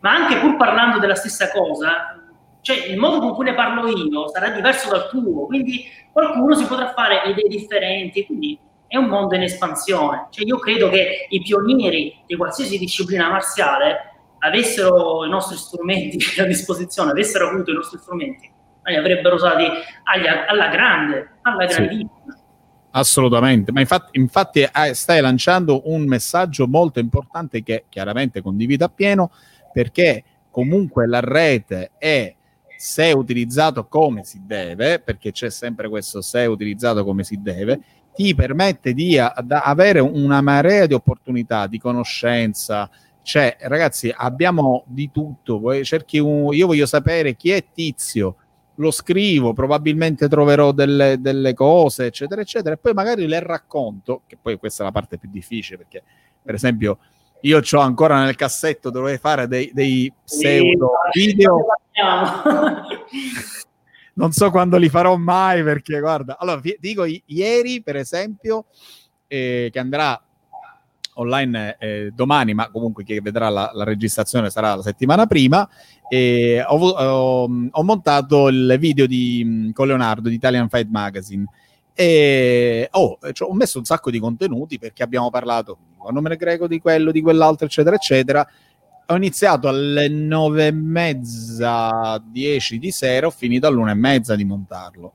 Ma 0.00 0.10
anche 0.10 0.36
pur 0.36 0.56
parlando 0.56 0.98
della 0.98 1.14
stessa 1.14 1.50
cosa, 1.50 2.20
cioè 2.60 2.76
il 2.86 2.98
modo 2.98 3.18
con 3.20 3.34
cui 3.34 3.46
ne 3.46 3.54
parlo 3.54 3.88
io 3.88 4.28
sarà 4.28 4.50
diverso 4.50 4.90
dal 4.90 5.08
tuo, 5.08 5.46
quindi 5.46 5.84
qualcuno 6.12 6.54
si 6.54 6.66
potrà 6.66 6.92
fare 6.92 7.22
idee 7.30 7.48
differenti, 7.48 8.26
quindi 8.26 8.58
è 8.86 8.96
un 8.96 9.06
mondo 9.06 9.34
in 9.34 9.42
espansione. 9.42 10.28
Cioè, 10.30 10.44
io 10.44 10.58
credo 10.58 10.88
che 10.88 11.26
i 11.28 11.42
pionieri 11.42 12.22
di 12.26 12.36
qualsiasi 12.36 12.78
disciplina 12.78 13.28
marziale 13.28 14.12
avessero 14.38 15.24
i 15.24 15.28
nostri 15.28 15.56
strumenti 15.56 16.18
a 16.40 16.44
disposizione, 16.44 17.10
avessero 17.10 17.48
avuto 17.48 17.70
i 17.70 17.74
nostri 17.74 17.98
strumenti, 17.98 18.50
li 18.84 18.96
avrebbero 18.96 19.34
usati 19.34 19.64
agli, 19.64 20.26
alla 20.26 20.68
grande, 20.68 21.38
alla 21.42 21.64
grandissima. 21.64 22.10
Sì. 22.26 22.42
Assolutamente, 22.96 23.72
ma 23.72 23.80
infatti, 23.80 24.18
infatti 24.18 24.60
eh, 24.60 24.94
stai 24.94 25.20
lanciando 25.20 25.82
un 25.90 26.06
messaggio 26.06 26.68
molto 26.68 27.00
importante 27.00 27.60
che 27.64 27.86
chiaramente 27.88 28.40
condivido 28.40 28.84
appieno 28.84 29.32
perché 29.72 30.22
comunque 30.48 31.08
la 31.08 31.18
rete 31.18 31.90
è 31.98 32.32
se 32.76 33.10
utilizzato 33.10 33.86
come 33.88 34.22
si 34.22 34.42
deve, 34.44 35.00
perché 35.00 35.32
c'è 35.32 35.50
sempre 35.50 35.88
questo 35.88 36.20
se 36.20 36.46
utilizzato 36.46 37.02
come 37.02 37.24
si 37.24 37.40
deve, 37.42 37.80
ti 38.14 38.34
permette 38.34 38.94
di 38.94 39.18
a, 39.18 39.32
avere 39.34 40.00
una 40.00 40.40
marea 40.40 40.86
di 40.86 40.94
opportunità, 40.94 41.66
di 41.66 41.78
conoscenza. 41.78 42.88
Cioè, 43.22 43.56
ragazzi, 43.62 44.12
abbiamo 44.14 44.84
di 44.86 45.10
tutto. 45.12 45.82
Cerchi 45.82 46.18
un, 46.18 46.54
io 46.54 46.66
voglio 46.66 46.86
sapere 46.86 47.34
chi 47.34 47.50
è 47.50 47.64
Tizio, 47.72 48.36
lo 48.76 48.90
scrivo, 48.90 49.52
probabilmente 49.52 50.28
troverò 50.28 50.72
delle, 50.72 51.20
delle, 51.20 51.54
cose, 51.54 52.06
eccetera, 52.06 52.40
eccetera, 52.40 52.74
e 52.74 52.78
poi 52.78 52.92
magari 52.92 53.26
le 53.26 53.40
racconto, 53.40 54.22
che 54.26 54.36
poi 54.40 54.58
questa 54.58 54.82
è 54.82 54.86
la 54.86 54.92
parte 54.92 55.18
più 55.18 55.28
difficile, 55.30 55.78
perché 55.78 56.02
per 56.42 56.54
esempio 56.54 56.98
io 57.42 57.60
ho 57.60 57.78
ancora 57.80 58.24
nel 58.24 58.36
cassetto, 58.36 58.90
dovrei 58.90 59.18
fare 59.18 59.46
dei, 59.46 59.70
dei 59.72 60.12
pseudo 60.24 60.92
video. 61.12 61.66
non 64.14 64.32
so 64.32 64.50
quando 64.50 64.76
li 64.76 64.88
farò 64.88 65.16
mai 65.16 65.62
perché 65.62 66.00
guarda, 66.00 66.36
allora 66.38 66.60
dico 66.78 67.04
ieri 67.04 67.82
per 67.82 67.96
esempio 67.96 68.66
eh, 69.26 69.68
che 69.72 69.78
andrà 69.78 70.20
online 71.14 71.76
eh, 71.78 72.10
domani, 72.14 72.54
ma 72.54 72.70
comunque 72.70 73.04
chi 73.04 73.20
vedrà 73.20 73.48
la, 73.48 73.70
la, 73.72 73.84
registrazione 73.84 74.50
sarà 74.50 74.74
la 74.74 74.82
settimana 74.82 75.26
prima. 75.26 75.68
E 76.08 76.62
ho, 76.66 76.76
ho, 76.76 77.68
ho 77.70 77.82
montato 77.82 78.48
il 78.48 78.76
video 78.78 79.06
di, 79.06 79.70
con 79.72 79.86
Leonardo 79.86 80.28
di 80.28 80.34
Italian 80.34 80.68
Fight 80.68 80.88
Magazine 80.90 81.46
e 81.96 82.88
oh, 82.90 83.18
cioè, 83.32 83.48
ho 83.48 83.54
messo 83.54 83.78
un 83.78 83.84
sacco 83.84 84.10
di 84.10 84.18
contenuti 84.18 84.78
perché 84.78 85.04
abbiamo 85.04 85.30
parlato 85.30 85.78
di 86.04 86.12
nome 86.12 86.36
greco, 86.36 86.66
di 86.66 86.80
quello, 86.80 87.12
di 87.12 87.22
quell'altro, 87.22 87.66
eccetera, 87.66 87.94
eccetera 87.94 88.46
ho 89.06 89.16
iniziato 89.16 89.68
alle 89.68 90.08
nove 90.08 90.68
e 90.68 90.72
mezza, 90.72 92.22
dieci 92.24 92.78
di 92.78 92.90
sera, 92.90 93.26
ho 93.26 93.30
finito 93.30 93.66
all'una 93.66 93.90
e 93.90 93.94
mezza 93.94 94.34
di 94.34 94.44
montarlo. 94.44 95.12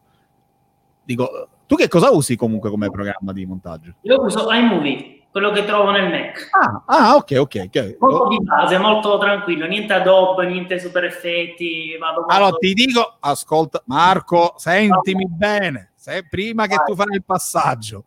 Dico, 1.03 1.49
tu 1.65 1.75
che 1.75 1.87
cosa 1.87 2.11
usi 2.11 2.35
comunque 2.35 2.69
come 2.69 2.89
programma 2.89 3.33
di 3.33 3.45
montaggio? 3.45 3.95
Io 4.01 4.21
uso 4.21 4.51
iMovie, 4.51 5.23
quello 5.31 5.51
che 5.51 5.65
trovo 5.65 5.91
nel 5.91 6.09
Mac. 6.09 6.49
Ah, 6.51 6.83
ah 6.85 7.15
ok, 7.15 7.35
ok. 7.39 7.63
okay. 7.65 7.97
Molto 7.99 8.27
di 8.27 8.43
base, 8.43 8.77
molto 8.77 9.17
tranquillo, 9.17 9.65
niente 9.65 9.93
Adobe, 9.93 10.47
niente 10.47 10.79
super 10.79 11.03
effetti. 11.03 11.97
Vado 11.99 12.21
molto... 12.21 12.35
Allora 12.35 12.55
ti 12.57 12.73
dico, 12.73 13.17
ascolta, 13.19 13.81
Marco, 13.85 14.53
sentimi 14.57 15.25
no. 15.25 15.35
bene, 15.35 15.91
se, 15.95 16.25
prima 16.29 16.67
che 16.67 16.75
Vai. 16.75 16.85
tu 16.85 16.95
fai 16.95 17.13
il 17.13 17.23
passaggio, 17.23 18.05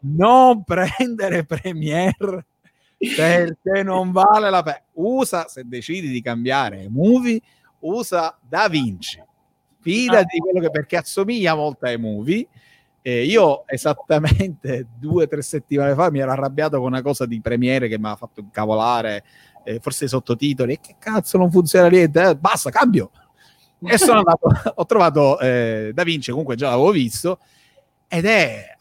non 0.00 0.62
prendere 0.64 1.44
Premiere 1.44 2.46
perché 3.16 3.82
non 3.82 4.12
vale 4.12 4.50
la 4.50 4.62
pena. 4.62 4.82
Usa, 4.94 5.48
se 5.48 5.62
decidi 5.64 6.08
di 6.08 6.20
cambiare 6.20 6.88
Movie, 6.90 7.40
usa 7.80 8.38
Da 8.40 8.68
Vinci. 8.68 9.22
Fidati 9.80 10.36
di 10.36 10.38
quello 10.40 10.60
che 10.60 10.70
perché 10.70 10.98
assomiglia 10.98 11.54
molto 11.54 11.86
ai 11.86 11.96
Movie. 11.96 12.46
Eh, 13.02 13.24
io 13.24 13.66
esattamente 13.66 14.88
due 14.98 15.24
o 15.24 15.26
tre 15.26 15.40
settimane 15.40 15.94
fa 15.94 16.10
mi 16.10 16.18
ero 16.18 16.32
arrabbiato 16.32 16.76
con 16.76 16.88
una 16.88 17.00
cosa 17.00 17.24
di 17.24 17.40
Premiere 17.40 17.88
che 17.88 17.98
mi 17.98 18.08
ha 18.08 18.16
fatto 18.16 18.40
incavolare, 18.40 19.24
eh, 19.64 19.80
forse 19.80 20.04
i 20.04 20.08
sottotitoli, 20.08 20.74
e 20.74 20.80
che 20.80 20.96
cazzo 20.98 21.38
non 21.38 21.50
funziona 21.50 21.88
niente, 21.88 22.22
eh, 22.22 22.36
basta, 22.36 22.68
cambio. 22.68 23.10
E 23.82 23.96
sono 23.96 24.18
andato, 24.20 24.50
ho 24.74 24.84
trovato 24.84 25.40
eh, 25.40 25.92
Da 25.94 26.02
Vinci, 26.02 26.30
comunque 26.30 26.56
già 26.56 26.68
l'avevo 26.68 26.90
visto, 26.90 27.38
ed 28.06 28.26
è... 28.26 28.76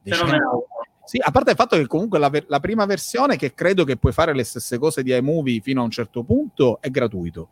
Diciamo, 0.00 0.66
sì, 1.06 1.18
a 1.22 1.30
parte 1.30 1.50
il 1.50 1.56
fatto 1.56 1.76
che 1.76 1.86
comunque 1.86 2.18
la, 2.18 2.30
la, 2.48 2.58
prima 2.58 2.84
versione, 2.84 3.36
che 3.36 3.54
credo 3.54 3.84
che 3.84 3.96
puoi 3.96 4.12
fare 4.12 4.34
le 4.34 4.42
stesse 4.42 4.76
cose 4.76 5.04
di 5.04 5.14
iMovie 5.14 5.60
fino 5.60 5.80
a 5.80 5.84
un 5.84 5.90
certo 5.90 6.24
punto, 6.24 6.78
è 6.80 6.90
gratuito. 6.90 7.48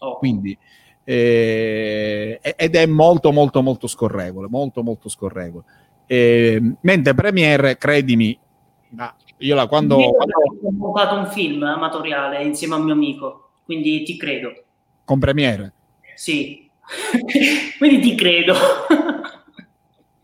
Oh. 0.00 0.18
Quindi, 0.18 0.56
eh, 1.02 2.38
ed 2.42 2.76
è 2.76 2.86
molto, 2.86 3.32
molto, 3.32 3.62
molto 3.62 3.86
scorrevole, 3.86 4.48
molto, 4.50 4.82
molto 4.82 5.08
scorrevole. 5.08 5.64
Eh, 6.06 6.60
mentre 6.82 7.14
Premiere, 7.14 7.78
credimi, 7.78 8.38
io 9.38 9.54
la 9.54 9.66
quando... 9.66 9.98
Io 9.98 10.08
ho 10.08 10.70
montato 10.72 11.16
un 11.16 11.26
film 11.26 11.62
amatoriale 11.62 12.44
insieme 12.44 12.74
a 12.74 12.76
un 12.76 12.84
mio 12.84 12.92
amico, 12.92 13.52
quindi 13.64 14.02
ti 14.02 14.18
credo. 14.18 14.52
Con 15.04 15.18
Premiere? 15.18 15.72
Sì, 16.14 16.68
quindi 17.78 18.00
ti 18.00 18.14
credo. 18.14 18.54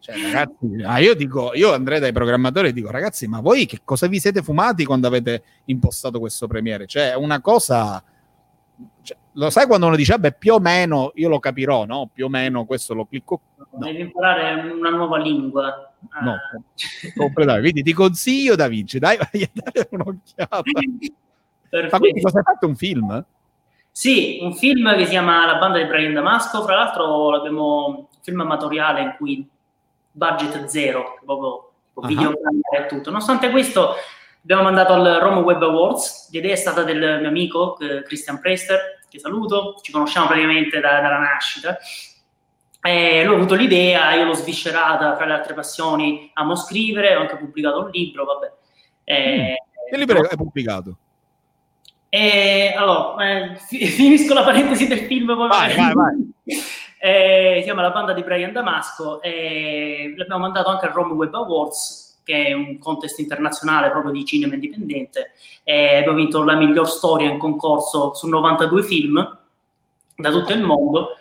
Cioè, 0.06 0.22
ragazzi, 0.22 0.82
ah, 0.84 0.98
io 1.00 1.16
dico, 1.16 1.52
io 1.54 1.72
andrei 1.72 1.98
dai 1.98 2.12
programmatori 2.12 2.68
e 2.68 2.72
dico, 2.72 2.92
ragazzi, 2.92 3.26
ma 3.26 3.40
voi 3.40 3.66
che 3.66 3.80
cosa 3.82 4.06
vi 4.06 4.20
siete 4.20 4.40
fumati 4.40 4.84
quando 4.84 5.08
avete 5.08 5.42
impostato 5.64 6.20
questo 6.20 6.46
premiere? 6.46 6.86
Cioè, 6.86 7.10
è 7.10 7.16
una 7.16 7.40
cosa. 7.40 8.00
Cioè, 9.02 9.16
lo 9.32 9.50
sai 9.50 9.66
quando 9.66 9.86
uno 9.86 9.96
dice, 9.96 10.16
beh, 10.16 10.34
più 10.34 10.54
o 10.54 10.60
meno 10.60 11.10
io 11.16 11.28
lo 11.28 11.40
capirò, 11.40 11.86
no? 11.86 12.08
Più 12.12 12.26
o 12.26 12.28
meno 12.28 12.66
questo 12.66 12.94
lo 12.94 13.06
clicco. 13.06 13.40
No. 13.56 13.66
Devi 13.84 14.02
imparare 14.02 14.70
una 14.70 14.90
nuova 14.90 15.18
lingua. 15.18 15.92
No, 16.22 16.36
ah. 17.52 17.58
quindi 17.58 17.82
ti 17.82 17.92
consiglio 17.92 18.54
Da 18.54 18.68
Vinci, 18.68 19.00
dai, 19.00 19.16
vai 19.16 19.42
a 19.42 19.50
dare 19.52 19.88
un'occhiata. 19.90 20.62
Perfetto. 21.68 21.90
Ma 21.90 21.98
quindi 21.98 22.20
cosa 22.20 22.38
hai 22.38 22.44
fatto 22.44 22.66
un 22.68 22.76
film? 22.76 23.26
Sì, 23.90 24.38
un 24.40 24.54
film 24.54 24.94
che 24.94 25.04
si 25.04 25.10
chiama 25.10 25.46
La 25.46 25.58
banda 25.58 25.78
di 25.78 25.86
Brian 25.86 26.14
Damasco, 26.14 26.62
fra 26.62 26.76
l'altro 26.76 27.30
l'abbiamo 27.30 27.86
un 27.86 28.06
film 28.22 28.40
amatoriale 28.42 29.00
in 29.02 29.14
cui 29.18 29.48
budget 30.16 30.64
zero, 30.64 31.18
proprio 31.24 31.72
uh-huh. 31.92 32.06
videocamera 32.06 32.84
e 32.84 32.86
tutto. 32.86 33.10
Nonostante 33.10 33.50
questo, 33.50 33.94
abbiamo 34.42 34.62
mandato 34.62 34.94
al 34.94 35.18
Rome 35.20 35.40
Web 35.40 35.62
Awards. 35.62 36.30
L'idea 36.32 36.52
è 36.52 36.56
stata 36.56 36.82
del 36.82 37.18
mio 37.20 37.28
amico 37.28 37.78
eh, 37.78 38.02
Christian 38.02 38.40
Prester, 38.40 39.00
che 39.08 39.18
saluto, 39.18 39.78
ci 39.82 39.92
conosciamo 39.92 40.26
praticamente 40.26 40.80
da, 40.80 41.00
dalla 41.00 41.18
nascita. 41.18 41.78
E 42.80 43.24
lui 43.24 43.34
ha 43.34 43.36
avuto 43.36 43.54
l'idea, 43.54 44.14
io 44.14 44.24
l'ho 44.24 44.34
sviscerata 44.34 45.16
tra 45.16 45.26
le 45.26 45.32
altre 45.32 45.54
passioni, 45.54 46.30
amo 46.34 46.54
scrivere, 46.54 47.16
ho 47.16 47.20
anche 47.20 47.36
pubblicato 47.36 47.80
un 47.80 47.90
libro, 47.90 48.24
vabbè. 48.24 48.52
E, 49.04 49.40
mm. 49.40 49.90
Che 49.90 49.96
libro 49.96 50.20
hai 50.20 50.36
pubblicato? 50.36 50.96
E, 52.08 52.74
allora, 52.76 53.52
eh, 53.52 53.56
finisco 53.90 54.34
la 54.34 54.44
parentesi 54.44 54.86
del 54.86 55.00
film. 55.00 55.34
Poi 55.34 55.48
vai, 55.48 55.74
vai, 55.74 55.92
vai. 55.92 56.34
Eh, 56.98 57.56
si 57.58 57.64
chiama 57.64 57.82
La 57.82 57.90
banda 57.90 58.12
di 58.12 58.22
Brian 58.22 58.52
Damasco 58.52 59.20
e 59.20 60.14
l'abbiamo 60.16 60.42
mandato 60.42 60.70
anche 60.70 60.86
al 60.86 60.92
Rome 60.92 61.12
Web 61.12 61.34
Awards 61.34 62.04
che 62.24 62.46
è 62.46 62.52
un 62.52 62.78
contest 62.78 63.20
internazionale 63.20 63.90
proprio 63.90 64.10
di 64.10 64.24
cinema 64.24 64.54
indipendente. 64.54 65.32
E 65.62 65.98
abbiamo 65.98 66.16
vinto 66.16 66.42
la 66.42 66.56
miglior 66.56 66.88
storia 66.88 67.30
in 67.30 67.38
concorso 67.38 68.14
su 68.14 68.26
92 68.26 68.82
film 68.82 69.38
da 70.16 70.30
tutto 70.30 70.52
il 70.52 70.60
mondo. 70.60 71.18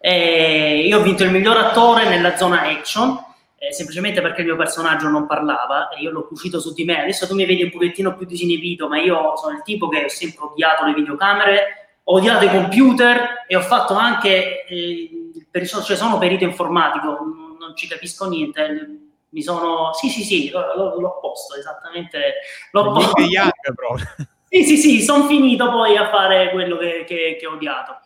E 0.00 0.84
io 0.84 0.98
ho 0.98 1.02
vinto 1.02 1.22
il 1.22 1.30
miglior 1.30 1.56
attore 1.56 2.08
nella 2.08 2.36
zona 2.36 2.62
action 2.62 3.26
eh, 3.56 3.72
semplicemente 3.72 4.20
perché 4.20 4.40
il 4.40 4.46
mio 4.46 4.56
personaggio 4.56 5.08
non 5.08 5.26
parlava 5.26 5.88
e 5.90 6.00
io 6.00 6.10
l'ho 6.10 6.26
cucito 6.26 6.58
su 6.58 6.72
di 6.72 6.84
me. 6.84 7.02
Adesso 7.02 7.28
tu 7.28 7.34
mi 7.34 7.44
vedi 7.44 7.62
un 7.62 7.70
pochettino 7.70 8.16
più 8.16 8.26
disinibito 8.26 8.88
ma 8.88 8.98
io 8.98 9.36
sono 9.36 9.54
il 9.54 9.62
tipo 9.62 9.88
che 9.88 10.04
ho 10.04 10.08
sempre 10.08 10.46
odiato 10.46 10.84
le 10.84 10.94
videocamere 10.94 11.88
ho 12.10 12.14
odiato 12.14 12.46
i 12.46 12.48
computer 12.48 13.44
e 13.46 13.54
ho 13.54 13.60
fatto 13.60 13.94
anche 13.94 14.64
eh, 14.64 15.10
per, 15.50 15.66
cioè 15.66 15.96
sono 15.96 16.18
perito 16.18 16.44
informatico, 16.44 17.18
non 17.58 17.74
ci 17.74 17.86
capisco 17.86 18.28
niente. 18.28 19.00
Mi 19.30 19.42
sono, 19.42 19.92
sì, 19.92 20.08
sì, 20.08 20.22
sì, 20.22 20.50
l'ho, 20.50 20.98
l'ho 20.98 21.18
posto 21.20 21.56
esattamente. 21.56 22.34
L'ho 22.72 22.92
posto. 22.92 23.20
Young, 23.22 23.52
sì, 24.48 24.64
sì, 24.64 24.76
sì, 24.76 25.02
sono 25.02 25.26
finito 25.26 25.70
poi 25.70 25.96
a 25.96 26.08
fare 26.08 26.50
quello 26.50 26.76
che, 26.76 27.04
che, 27.06 27.36
che 27.38 27.46
ho 27.46 27.52
odiato. 27.52 28.00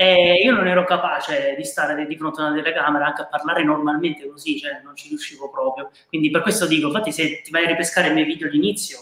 E 0.00 0.34
io 0.44 0.52
non 0.52 0.68
ero 0.68 0.84
capace 0.84 1.54
di 1.56 1.64
stare 1.64 2.06
di 2.06 2.16
fronte 2.16 2.40
a 2.40 2.46
una 2.46 2.54
telecamera 2.54 3.06
anche 3.06 3.22
a 3.22 3.26
parlare 3.26 3.64
normalmente 3.64 4.28
così, 4.28 4.56
cioè 4.58 4.80
non 4.84 4.94
ci 4.94 5.08
riuscivo 5.08 5.50
proprio. 5.50 5.90
Quindi 6.08 6.30
per 6.30 6.42
questo 6.42 6.66
dico, 6.66 6.86
infatti 6.86 7.10
se 7.10 7.40
ti 7.42 7.50
vai 7.50 7.64
a 7.64 7.68
ripescare 7.68 8.08
i 8.08 8.12
miei 8.12 8.26
video 8.26 8.48
d'inizio, 8.48 8.98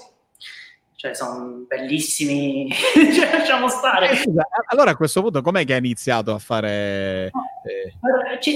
cioè 1.06 1.14
sono 1.14 1.64
bellissimi, 1.68 2.68
cioè, 3.14 3.38
lasciamo 3.38 3.68
stare. 3.68 4.10
Eh, 4.10 4.16
scusa, 4.16 4.46
allora 4.66 4.90
a 4.90 4.96
questo 4.96 5.22
punto 5.22 5.42
com'è 5.42 5.64
che 5.64 5.72
hai 5.74 5.78
iniziato 5.78 6.32
a 6.32 6.38
fare... 6.38 7.30
Eh... 7.64 7.92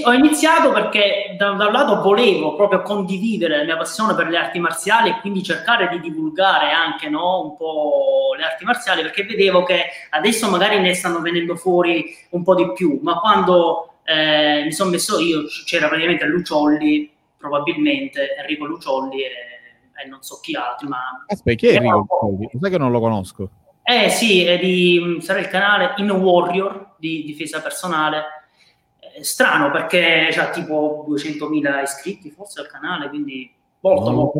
Ho 0.05 0.13
iniziato 0.13 0.71
perché 0.71 1.35
da, 1.37 1.51
da, 1.51 1.67
un 1.67 1.71
lato 1.73 2.01
volevo 2.01 2.55
proprio 2.55 2.81
condividere 2.81 3.57
la 3.57 3.63
mia 3.63 3.77
passione 3.77 4.15
per 4.15 4.27
le 4.27 4.37
arti 4.37 4.59
marziali 4.59 5.09
e 5.09 5.19
quindi 5.19 5.43
cercare 5.43 5.89
di 5.89 5.99
divulgare 5.99 6.71
anche 6.71 7.09
no, 7.09 7.41
un 7.41 7.57
po' 7.57 8.35
le 8.37 8.43
arti 8.43 8.63
marziali 8.63 9.01
perché 9.01 9.23
vedevo 9.23 9.63
che 9.63 9.85
adesso 10.11 10.49
magari 10.49 10.79
ne 10.79 10.93
stanno 10.93 11.19
venendo 11.19 11.55
fuori 11.55 12.15
un 12.29 12.43
po' 12.43 12.55
di 12.55 12.71
più, 12.73 12.99
ma 13.01 13.19
quando 13.19 13.95
eh, 14.03 14.63
mi 14.63 14.71
sono 14.71 14.91
messo 14.91 15.19
io 15.19 15.43
c'era 15.65 15.87
praticamente 15.87 16.25
Luciolli, 16.25 17.11
probabilmente 17.37 18.35
Enrico 18.37 18.65
Luciolli 18.65 19.23
e 19.23 19.51
e 20.03 20.07
non 20.07 20.21
so 20.21 20.39
chi 20.41 20.55
altri, 20.55 20.87
ma... 20.87 21.23
Aspetta, 21.27 21.57
chi 21.57 21.67
è 21.67 21.75
Enrico 21.75 22.05
Colli? 22.05 22.49
Sai 22.59 22.69
che 22.69 22.77
non 22.77 22.91
lo 22.91 22.99
conosco. 22.99 23.49
Eh 23.83 24.09
sì, 24.09 24.45
è 24.45 24.59
di, 24.59 25.17
sarà 25.21 25.39
il 25.39 25.47
canale 25.47 25.93
In 25.97 26.11
Warrior 26.11 26.95
di 26.97 27.23
difesa 27.23 27.61
personale. 27.61 28.23
È 28.97 29.21
strano 29.23 29.71
perché 29.71 30.27
ha 30.27 30.49
tipo 30.49 31.05
200.000 31.09 31.81
iscritti 31.81 32.29
forse 32.31 32.61
al 32.61 32.67
canale, 32.67 33.09
quindi 33.09 33.51
molto 33.79 34.09
no, 34.09 34.15
molto... 34.15 34.39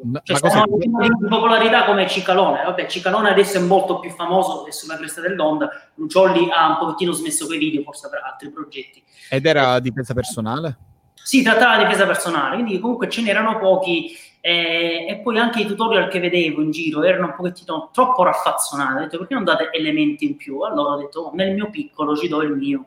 No, 0.00 0.20
cioè, 0.22 0.38
cosa... 0.38 0.64
di 0.66 0.90
popolarità 1.28 1.84
come 1.84 2.08
Cicalone. 2.08 2.62
Vabbè, 2.64 2.86
Cicalone 2.86 3.30
adesso 3.30 3.58
è 3.58 3.60
molto 3.60 3.98
più 3.98 4.10
famoso, 4.10 4.66
è 4.66 4.70
sulla 4.70 4.96
cresta 4.96 5.20
dell'onda. 5.20 5.70
Luciolli 5.94 6.48
ha 6.50 6.68
un 6.68 6.78
pochettino 6.78 7.12
smesso 7.12 7.46
quei 7.46 7.58
video, 7.58 7.82
forse 7.82 8.08
per 8.08 8.22
altri 8.24 8.50
progetti. 8.50 9.02
Ed 9.28 9.44
era 9.44 9.78
difesa 9.80 10.14
personale? 10.14 10.76
Si 11.14 11.42
trattava 11.42 11.78
di 11.78 11.84
difesa 11.84 12.06
personale, 12.06 12.54
quindi 12.54 12.78
comunque 12.78 13.08
ce 13.08 13.22
n'erano 13.22 13.58
pochi 13.58 14.16
e, 14.40 15.06
e, 15.08 15.16
poi 15.22 15.38
anche 15.38 15.62
i 15.62 15.66
tutorial 15.66 16.08
che 16.08 16.20
vedevo 16.20 16.62
in 16.62 16.70
giro 16.70 17.02
erano 17.02 17.26
un 17.26 17.34
pochettino 17.34 17.90
troppo 17.92 18.22
raffazzonati. 18.22 18.96
Ho 18.96 19.00
detto 19.00 19.18
perché 19.18 19.34
non 19.34 19.44
date 19.44 19.70
elementi 19.72 20.26
in 20.26 20.36
più? 20.36 20.60
Allora 20.60 20.94
ho 20.94 20.98
detto 20.98 21.20
oh, 21.20 21.34
nel 21.34 21.54
mio 21.54 21.70
piccolo 21.70 22.16
ci 22.16 22.28
do 22.28 22.42
il 22.42 22.52
mio. 22.52 22.86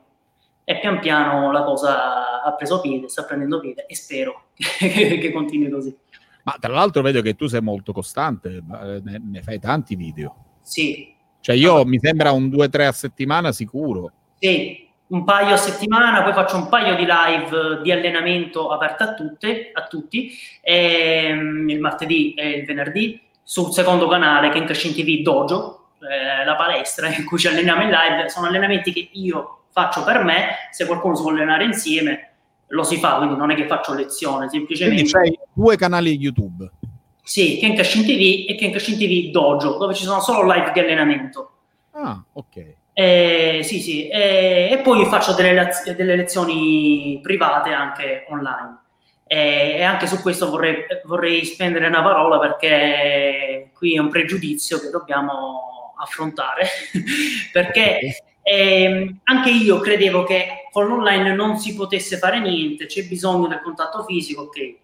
E 0.64 0.78
pian 0.78 1.00
piano 1.00 1.50
la 1.50 1.64
cosa 1.64 2.42
ha 2.42 2.52
preso 2.54 2.80
piede, 2.80 3.08
sta 3.08 3.24
prendendo 3.24 3.60
piede 3.60 3.84
e 3.86 3.96
spero 3.96 4.44
che, 4.54 5.18
che 5.18 5.32
continui 5.32 5.70
così. 5.70 5.96
Ma 6.44 6.56
tra 6.58 6.72
l'altro 6.72 7.02
vedo 7.02 7.20
che 7.20 7.34
tu 7.34 7.46
sei 7.46 7.60
molto 7.60 7.92
costante, 7.92 8.62
ne, 9.02 9.20
ne 9.22 9.42
fai 9.42 9.58
tanti 9.60 9.94
video. 9.94 10.34
Sì. 10.62 11.14
Cioè 11.40 11.54
io 11.54 11.74
allora, 11.74 11.88
mi 11.88 11.98
sembra 12.00 12.32
un 12.32 12.48
2-3 12.48 12.86
a 12.86 12.92
settimana 12.92 13.52
sicuro. 13.52 14.12
Sì, 14.38 14.81
un 15.12 15.24
paio 15.24 15.54
a 15.54 15.58
settimana, 15.58 16.22
poi 16.22 16.32
faccio 16.32 16.56
un 16.56 16.68
paio 16.68 16.94
di 16.96 17.06
live 17.06 17.82
di 17.82 17.92
allenamento 17.92 18.70
aperte 18.70 19.02
a, 19.02 19.14
tutte, 19.14 19.70
a 19.72 19.86
tutti, 19.86 20.32
ehm, 20.62 21.68
il 21.68 21.80
martedì 21.80 22.32
e 22.34 22.48
il 22.50 22.64
venerdì, 22.64 23.20
sul 23.42 23.72
secondo 23.72 24.08
canale 24.08 24.48
che 24.48 24.56
è 24.56 24.60
in 24.60 24.64
Crescent 24.64 24.94
TV 24.94 25.20
Dojo, 25.22 25.90
eh, 26.00 26.44
la 26.44 26.56
palestra 26.56 27.08
in 27.08 27.26
cui 27.26 27.38
ci 27.38 27.46
alleniamo 27.46 27.82
in 27.82 27.90
live, 27.90 28.28
sono 28.30 28.46
allenamenti 28.46 28.90
che 28.92 29.10
io 29.12 29.64
faccio 29.70 30.02
per 30.02 30.24
me, 30.24 30.68
se 30.70 30.86
qualcuno 30.86 31.14
si 31.14 31.22
vuole 31.22 31.38
allenare 31.42 31.64
insieme 31.64 32.28
lo 32.68 32.82
si 32.82 32.96
fa, 32.96 33.16
quindi 33.16 33.36
non 33.36 33.50
è 33.50 33.54
che 33.54 33.66
faccio 33.66 33.92
lezione, 33.92 34.48
semplicemente... 34.48 35.02
Quindi 35.02 35.12
c'hai 35.12 35.38
due 35.52 35.76
canali 35.76 36.16
YouTube. 36.16 36.70
Sì, 37.22 37.58
Kenkashin 37.58 38.02
TV 38.02 38.50
e 38.50 38.54
Kenkashin 38.54 38.96
TV 38.96 39.30
Dojo, 39.30 39.76
dove 39.76 39.92
ci 39.92 40.04
sono 40.04 40.20
solo 40.20 40.50
live 40.50 40.72
di 40.72 40.80
allenamento. 40.80 41.50
Ah, 41.90 42.18
ok. 42.32 42.80
Eh, 42.94 43.60
sì, 43.62 43.80
sì, 43.80 44.08
eh, 44.08 44.68
e 44.70 44.78
poi 44.82 45.06
faccio 45.06 45.32
delle, 45.32 45.70
delle, 45.96 46.16
lezioni 46.16 47.20
private 47.22 47.70
anche 47.72 48.26
online. 48.28 48.80
Eh, 49.26 49.76
e 49.78 49.82
anche 49.82 50.06
su 50.06 50.20
questo 50.20 50.50
vorrei, 50.50 50.84
vorrei, 51.04 51.44
spendere 51.46 51.86
una 51.86 52.02
parola 52.02 52.38
perché 52.38 53.70
qui 53.74 53.94
è 53.94 53.98
un 53.98 54.10
pregiudizio 54.10 54.78
che 54.78 54.90
dobbiamo 54.90 55.94
affrontare. 55.96 56.68
perché 57.50 58.24
ehm, 58.42 59.20
anche 59.24 59.50
io 59.50 59.80
credevo 59.80 60.24
che 60.24 60.68
con 60.70 60.86
l'online 60.86 61.34
non 61.34 61.58
si 61.58 61.74
potesse 61.74 62.18
fare 62.18 62.40
niente, 62.40 62.86
c'è 62.86 63.04
bisogno 63.04 63.46
del 63.46 63.62
contatto 63.62 64.04
fisico, 64.04 64.42
ok. 64.42 64.74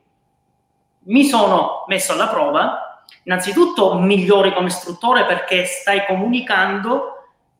Mi 1.04 1.24
sono 1.24 1.84
messo 1.88 2.12
alla 2.12 2.28
prova, 2.28 3.04
innanzitutto 3.24 3.98
migliori 3.98 4.54
come 4.54 4.68
istruttore 4.68 5.26
perché 5.26 5.66
stai 5.66 6.06
comunicando 6.06 7.17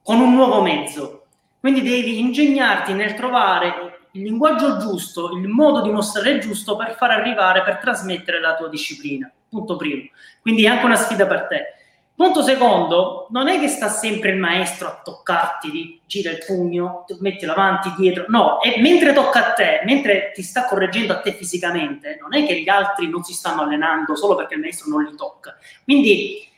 con 0.08 0.20
un 0.20 0.32
nuovo 0.32 0.62
mezzo. 0.62 1.26
Quindi 1.60 1.82
devi 1.82 2.18
ingegnarti 2.18 2.94
nel 2.94 3.12
trovare 3.12 4.06
il 4.12 4.22
linguaggio 4.22 4.78
giusto, 4.78 5.36
il 5.36 5.48
modo 5.48 5.82
di 5.82 5.90
mostrare 5.90 6.38
giusto 6.38 6.76
per 6.76 6.94
far 6.96 7.10
arrivare, 7.10 7.62
per 7.62 7.76
trasmettere 7.76 8.40
la 8.40 8.56
tua 8.56 8.70
disciplina. 8.70 9.30
Punto 9.50 9.76
primo. 9.76 10.08
Quindi 10.40 10.64
è 10.64 10.68
anche 10.68 10.86
una 10.86 10.96
sfida 10.96 11.26
per 11.26 11.46
te. 11.46 11.74
Punto 12.14 12.42
secondo, 12.42 13.26
non 13.28 13.48
è 13.48 13.60
che 13.60 13.68
sta 13.68 13.90
sempre 13.90 14.30
il 14.30 14.38
maestro 14.38 14.88
a 14.88 15.00
toccarti, 15.04 16.00
gira 16.06 16.30
il 16.30 16.42
pugno, 16.46 17.04
metti 17.20 17.44
avanti, 17.44 17.92
dietro, 17.94 18.24
no, 18.28 18.62
e 18.62 18.80
mentre 18.80 19.12
tocca 19.12 19.48
a 19.48 19.52
te, 19.52 19.82
mentre 19.84 20.32
ti 20.34 20.42
sta 20.42 20.64
correggendo 20.64 21.12
a 21.12 21.20
te 21.20 21.34
fisicamente, 21.34 22.16
non 22.18 22.34
è 22.34 22.46
che 22.46 22.62
gli 22.62 22.68
altri 22.70 23.10
non 23.10 23.24
si 23.24 23.34
stanno 23.34 23.60
allenando 23.60 24.16
solo 24.16 24.36
perché 24.36 24.54
il 24.54 24.60
maestro 24.60 24.88
non 24.88 25.04
li 25.04 25.14
tocca. 25.14 25.58
Quindi 25.84 26.48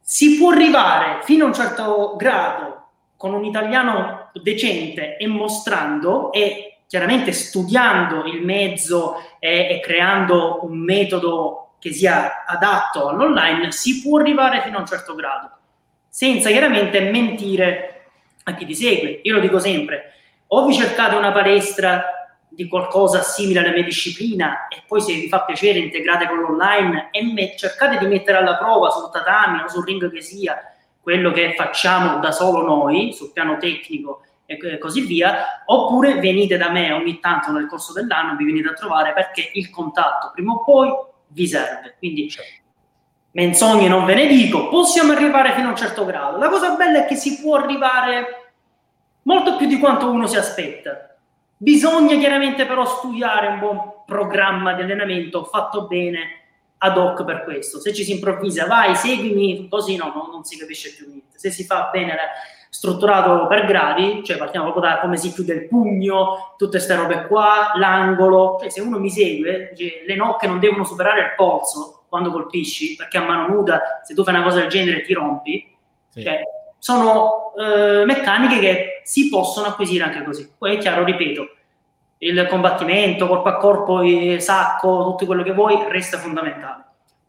si 0.00 0.38
può 0.38 0.52
arrivare 0.52 1.24
fino 1.24 1.44
a 1.44 1.48
un 1.48 1.54
certo 1.54 2.14
grado 2.16 2.79
con 3.20 3.34
un 3.34 3.44
italiano 3.44 4.30
decente 4.32 5.18
e 5.18 5.26
mostrando 5.26 6.32
e 6.32 6.84
chiaramente 6.86 7.32
studiando 7.32 8.24
il 8.24 8.42
mezzo 8.42 9.16
e, 9.38 9.68
e 9.72 9.80
creando 9.80 10.60
un 10.62 10.78
metodo 10.78 11.74
che 11.78 11.92
sia 11.92 12.46
adatto 12.46 13.08
all'online, 13.08 13.72
si 13.72 14.00
può 14.00 14.20
arrivare 14.20 14.62
fino 14.62 14.78
a 14.78 14.80
un 14.80 14.86
certo 14.86 15.14
grado, 15.14 15.50
senza 16.08 16.48
chiaramente 16.48 16.98
mentire 17.10 18.06
a 18.44 18.54
chi 18.54 18.64
ti 18.64 18.74
segue. 18.74 19.20
Io 19.24 19.34
lo 19.34 19.40
dico 19.40 19.58
sempre, 19.58 20.14
o 20.46 20.64
vi 20.64 20.72
cercate 20.72 21.14
una 21.14 21.30
palestra 21.30 22.02
di 22.48 22.66
qualcosa 22.68 23.20
simile 23.20 23.60
alla 23.60 23.72
mia 23.72 23.84
disciplina 23.84 24.66
e 24.68 24.82
poi 24.86 25.02
se 25.02 25.12
vi 25.12 25.28
fa 25.28 25.44
piacere 25.44 25.78
integrate 25.78 26.26
con 26.26 26.38
l'online 26.38 27.08
e 27.10 27.22
me- 27.22 27.54
cercate 27.54 27.98
di 27.98 28.06
mettere 28.06 28.38
alla 28.38 28.56
prova 28.56 28.88
sul 28.88 29.10
tatami 29.12 29.60
o 29.60 29.68
sul 29.68 29.84
ring 29.84 30.10
che 30.10 30.22
sia 30.22 30.58
quello 31.02 31.30
che 31.32 31.54
facciamo 31.56 32.18
da 32.18 32.30
solo 32.32 32.62
noi 32.62 33.12
sul 33.12 33.32
piano 33.32 33.56
tecnico 33.56 34.22
e 34.44 34.78
così 34.78 35.02
via, 35.02 35.62
oppure 35.64 36.18
venite 36.18 36.56
da 36.56 36.70
me 36.70 36.92
ogni 36.92 37.20
tanto 37.20 37.52
nel 37.52 37.66
corso 37.68 37.92
dell'anno, 37.92 38.34
vi 38.34 38.44
venite 38.44 38.68
a 38.68 38.72
trovare 38.72 39.12
perché 39.12 39.50
il 39.54 39.70
contatto 39.70 40.32
prima 40.34 40.54
o 40.54 40.64
poi 40.64 40.92
vi 41.28 41.46
serve. 41.46 41.94
Quindi 41.98 42.28
menzogne 43.32 43.86
non 43.86 44.04
ve 44.04 44.14
ne 44.14 44.26
dico, 44.26 44.68
possiamo 44.68 45.12
arrivare 45.12 45.52
fino 45.52 45.68
a 45.68 45.70
un 45.70 45.76
certo 45.76 46.04
grado. 46.04 46.36
La 46.36 46.48
cosa 46.48 46.74
bella 46.74 47.04
è 47.04 47.06
che 47.06 47.14
si 47.14 47.40
può 47.40 47.56
arrivare 47.56 48.52
molto 49.22 49.56
più 49.56 49.68
di 49.68 49.78
quanto 49.78 50.10
uno 50.10 50.26
si 50.26 50.36
aspetta. 50.36 51.16
Bisogna 51.56 52.16
chiaramente 52.16 52.66
però 52.66 52.84
studiare 52.84 53.46
un 53.46 53.58
buon 53.60 53.92
programma 54.04 54.72
di 54.72 54.82
allenamento 54.82 55.44
fatto 55.44 55.86
bene 55.86 56.39
ad 56.82 56.96
hoc 56.96 57.24
per 57.24 57.44
questo. 57.44 57.80
Se 57.80 57.92
ci 57.92 58.04
si 58.04 58.12
improvvisa, 58.12 58.66
vai, 58.66 58.94
seguimi, 58.94 59.68
così 59.68 59.96
no, 59.96 60.12
no 60.14 60.28
non 60.30 60.44
si 60.44 60.56
capisce 60.56 60.94
più 60.94 61.06
niente. 61.08 61.38
Se 61.38 61.50
si 61.50 61.64
fa 61.64 61.88
bene 61.92 62.16
strutturato 62.70 63.46
per 63.48 63.66
gradi, 63.66 64.22
cioè 64.24 64.36
partiamo 64.36 64.70
proprio 64.70 64.92
da 64.92 65.00
come 65.00 65.16
si 65.16 65.32
chiude 65.32 65.52
il 65.54 65.68
pugno, 65.68 66.54
tutte 66.56 66.76
queste 66.78 66.94
robe 66.94 67.26
qua, 67.26 67.72
l'angolo, 67.74 68.58
cioè 68.60 68.70
se 68.70 68.80
uno 68.80 68.98
mi 68.98 69.10
segue, 69.10 69.74
le 70.06 70.14
nocche 70.14 70.46
non 70.46 70.60
devono 70.60 70.84
superare 70.84 71.20
il 71.20 71.34
polso 71.36 72.04
quando 72.08 72.30
colpisci, 72.30 72.96
perché 72.96 73.18
a 73.18 73.24
mano 73.24 73.48
nuda, 73.48 74.00
se 74.04 74.14
tu 74.14 74.24
fai 74.24 74.34
una 74.34 74.44
cosa 74.44 74.60
del 74.60 74.68
genere 74.68 75.02
ti 75.02 75.12
rompi, 75.12 75.76
sì. 76.08 76.22
cioè, 76.22 76.40
sono 76.78 77.52
eh, 77.56 78.04
meccaniche 78.04 78.58
che 78.58 79.00
si 79.04 79.28
possono 79.28 79.66
acquisire 79.66 80.04
anche 80.04 80.22
così. 80.24 80.50
Poi 80.56 80.76
è 80.76 80.78
chiaro, 80.78 81.04
ripeto, 81.04 81.48
il 82.22 82.46
combattimento, 82.48 83.26
corpo 83.26 83.48
a 83.48 83.56
corpo, 83.56 84.02
sacco, 84.38 85.04
tutto 85.04 85.26
quello 85.26 85.42
che 85.42 85.52
vuoi, 85.52 85.84
resta 85.88 86.18
fondamentale. 86.18 86.84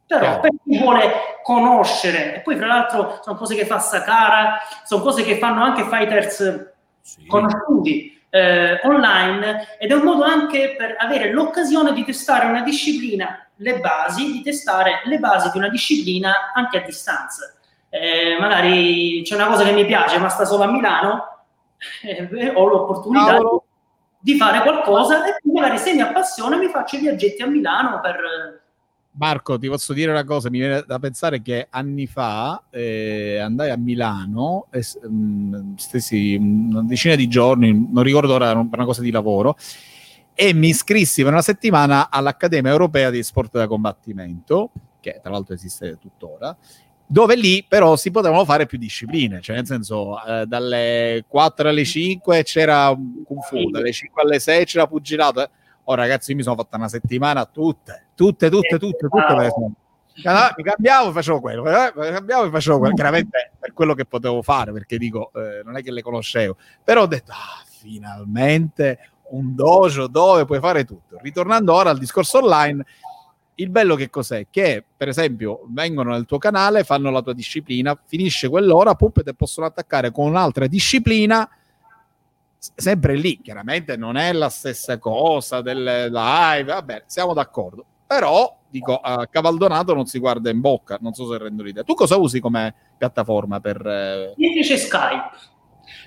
Però 0.05 0.39
per 0.41 0.51
chi 0.63 0.77
vuole 0.77 1.11
conoscere, 1.43 2.35
e 2.35 2.39
poi 2.41 2.57
fra 2.57 2.67
l'altro 2.67 3.19
sono 3.21 3.37
cose 3.37 3.55
che 3.55 3.65
fa 3.65 3.79
Sakara, 3.79 4.57
sono 4.83 5.01
cose 5.01 5.23
che 5.23 5.37
fanno 5.37 5.63
anche 5.63 5.83
fighters 5.83 6.73
sì. 6.99 7.25
conosciuti 7.25 8.21
eh, 8.29 8.79
online 8.83 9.77
ed 9.77 9.91
è 9.91 9.93
un 9.93 10.03
modo 10.03 10.23
anche 10.23 10.75
per 10.77 10.95
avere 10.97 11.31
l'occasione 11.31 11.93
di 11.93 12.03
testare 12.03 12.45
una 12.45 12.61
disciplina, 12.61 13.45
le 13.57 13.79
basi, 13.79 14.31
di 14.31 14.41
testare 14.41 15.01
le 15.05 15.17
basi 15.19 15.49
di 15.51 15.57
una 15.57 15.69
disciplina 15.69 16.51
anche 16.53 16.77
a 16.79 16.81
distanza. 16.81 17.53
Eh, 17.89 18.37
magari 18.39 19.21
c'è 19.23 19.35
una 19.35 19.47
cosa 19.47 19.63
che 19.63 19.71
mi 19.71 19.85
piace 19.85 20.17
ma 20.17 20.29
sta 20.29 20.43
solo 20.43 20.63
a 20.63 20.71
Milano, 20.71 21.43
eh, 22.03 22.51
ho 22.53 22.67
l'opportunità 22.67 23.37
di 23.37 23.43
di 24.22 24.38
fare 24.38 24.61
qualcosa 24.61 25.26
e 25.26 25.39
magari 25.51 25.78
se 25.78 25.93
mi 25.93 26.01
appassiona 26.01 26.55
mi 26.57 26.67
faccio 26.67 26.97
i 26.97 26.99
viaggetti 26.99 27.41
a 27.41 27.47
Milano 27.47 27.99
per... 27.99 28.59
Marco, 29.13 29.59
ti 29.59 29.67
posso 29.67 29.91
dire 29.91 30.09
una 30.11 30.24
cosa, 30.24 30.49
mi 30.49 30.59
viene 30.59 30.84
da 30.88 30.97
pensare 30.97 31.41
che 31.41 31.67
anni 31.69 32.07
fa 32.07 32.63
eh, 32.69 33.39
andai 33.39 33.69
a 33.69 33.76
Milano, 33.76 34.67
e, 34.69 34.82
mm, 35.05 35.74
stessi 35.76 36.36
una 36.39 36.84
decina 36.84 37.15
di 37.15 37.28
giorni, 37.28 37.89
non 37.91 38.03
ricordo 38.03 38.34
ora, 38.34 38.53
per 38.53 38.80
una 38.80 38.86
cosa 38.86 39.01
di 39.01 39.11
lavoro, 39.11 39.57
e 40.34 40.53
mi 40.53 40.69
iscrissi 40.69 41.24
per 41.24 41.34
una 41.34 41.41
settimana 41.41 42.09
all'Accademia 42.09 42.72
Europea 42.72 43.09
di 43.09 43.22
Sport 43.22 43.57
da 43.57 43.67
Combattimento, 43.67 44.72
che 45.01 45.19
tra 45.22 45.32
l'altro 45.32 45.55
esiste 45.55 45.97
tuttora, 45.99 46.55
dove 47.12 47.36
lì 47.36 47.66
però 47.68 47.97
si 47.97 48.09
potevano 48.09 48.45
fare 48.45 48.66
più 48.66 48.78
discipline, 48.78 49.41
cioè 49.41 49.57
nel 49.57 49.66
senso 49.66 50.24
eh, 50.24 50.45
dalle 50.45 51.26
4 51.28 51.68
alle 51.68 51.84
5 51.84 52.43
c'era 52.43 52.88
Kung 52.88 53.41
Fu, 53.41 53.70
dalle 53.70 53.91
5 53.91 54.22
alle 54.22 54.39
6 54.39 54.66
c'era 54.66 54.88
pugilato. 54.88 55.49
Oh 55.84 55.93
ragazzi, 55.93 56.32
io 56.32 56.38
mi 56.38 56.43
sono 56.43 56.55
fatta 56.55 56.78
una 56.78 56.88
settimana 56.88 57.45
tutte, 57.45 58.05
tutte, 58.16 58.49
tutte, 58.49 58.78
tutte, 58.78 59.07
tutte. 59.07 59.07
tutte 59.09 59.72
mi 60.55 60.64
cambiavo 60.64 61.09
e 61.09 61.12
facevo 61.12 61.41
quello, 61.41 61.66
eh, 61.66 61.91
mi 61.93 62.12
cambiavo 62.12 62.45
e 62.45 62.49
facevo 62.49 62.80
quello, 62.80 62.93
chiaramente 62.93 63.51
per 63.59 63.74
quello 63.74 63.93
che 63.93 64.05
potevo 64.05 64.41
fare, 64.41 64.72
perché 64.72 64.97
dico, 64.97 65.32
eh, 65.36 65.64
non 65.66 65.76
è 65.76 65.84
che 65.84 65.91
le 65.91 66.01
conoscevo, 66.01 66.55
però 66.82 67.01
ho 67.01 67.07
detto, 67.07 67.34
ah, 67.34 67.62
finalmente 67.66 68.99
un 69.32 69.53
dojo 69.53 70.07
dove 70.07 70.45
puoi 70.45 70.59
fare 70.59 70.86
tutto. 70.86 71.18
Ritornando 71.22 71.74
ora 71.74 71.89
al 71.89 71.97
discorso 71.97 72.38
online, 72.38 72.86
il 73.55 73.69
bello 73.69 73.95
che 73.95 74.09
cos'è? 74.09 74.47
Che 74.49 74.83
per 74.95 75.07
esempio 75.07 75.61
vengono 75.67 76.11
nel 76.11 76.25
tuo 76.25 76.37
canale, 76.37 76.83
fanno 76.83 77.11
la 77.11 77.21
tua 77.21 77.33
disciplina, 77.33 77.99
finisce 78.05 78.49
quell'ora, 78.49 78.95
pum, 78.95 79.11
te 79.11 79.33
possono 79.33 79.67
attaccare 79.67 80.11
con 80.11 80.27
un'altra 80.27 80.67
disciplina 80.67 81.49
sempre 82.75 83.15
lì, 83.15 83.41
chiaramente 83.41 83.97
non 83.97 84.17
è 84.17 84.31
la 84.33 84.49
stessa 84.49 84.99
cosa 84.99 85.61
delle 85.61 86.09
live, 86.09 86.71
vabbè, 86.71 87.03
siamo 87.07 87.33
d'accordo. 87.33 87.85
Però 88.05 88.59
dico, 88.69 88.97
a 88.97 89.25
Cavaldonato 89.27 89.93
non 89.93 90.05
si 90.05 90.19
guarda 90.19 90.49
in 90.49 90.59
bocca, 90.59 90.97
non 91.01 91.13
so 91.13 91.29
se 91.29 91.37
rendo 91.37 91.63
l'idea. 91.63 91.83
Tu 91.83 91.93
cosa 91.93 92.17
usi 92.17 92.39
come 92.39 92.73
piattaforma 92.97 93.59
per 93.59 93.85
eh... 93.85 94.33
Invece 94.35 94.77
Skype. 94.77 95.29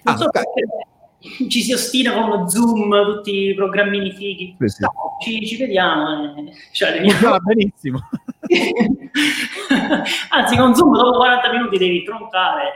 Non 0.02 0.14
ah, 0.14 0.16
so 0.16 0.28
Skype 0.28 0.93
ci 1.48 1.62
si 1.62 1.72
ostina 1.72 2.12
con 2.12 2.48
Zoom, 2.48 2.90
tutti 3.04 3.48
i 3.48 3.54
programmini 3.54 4.12
fighi. 4.12 4.56
Sì, 4.58 4.68
sì. 4.68 4.82
No, 4.82 4.92
ci, 5.22 5.46
ci, 5.46 5.56
vediamo. 5.56 6.34
Eh. 6.36 6.52
Cioè, 6.72 7.00
no, 7.00 7.38
benissimo. 7.40 8.00
Anzi, 10.30 10.56
con 10.56 10.74
Zoom 10.74 10.96
dopo 10.96 11.16
40 11.16 11.52
minuti 11.52 11.78
devi 11.78 12.04
troncare 12.04 12.72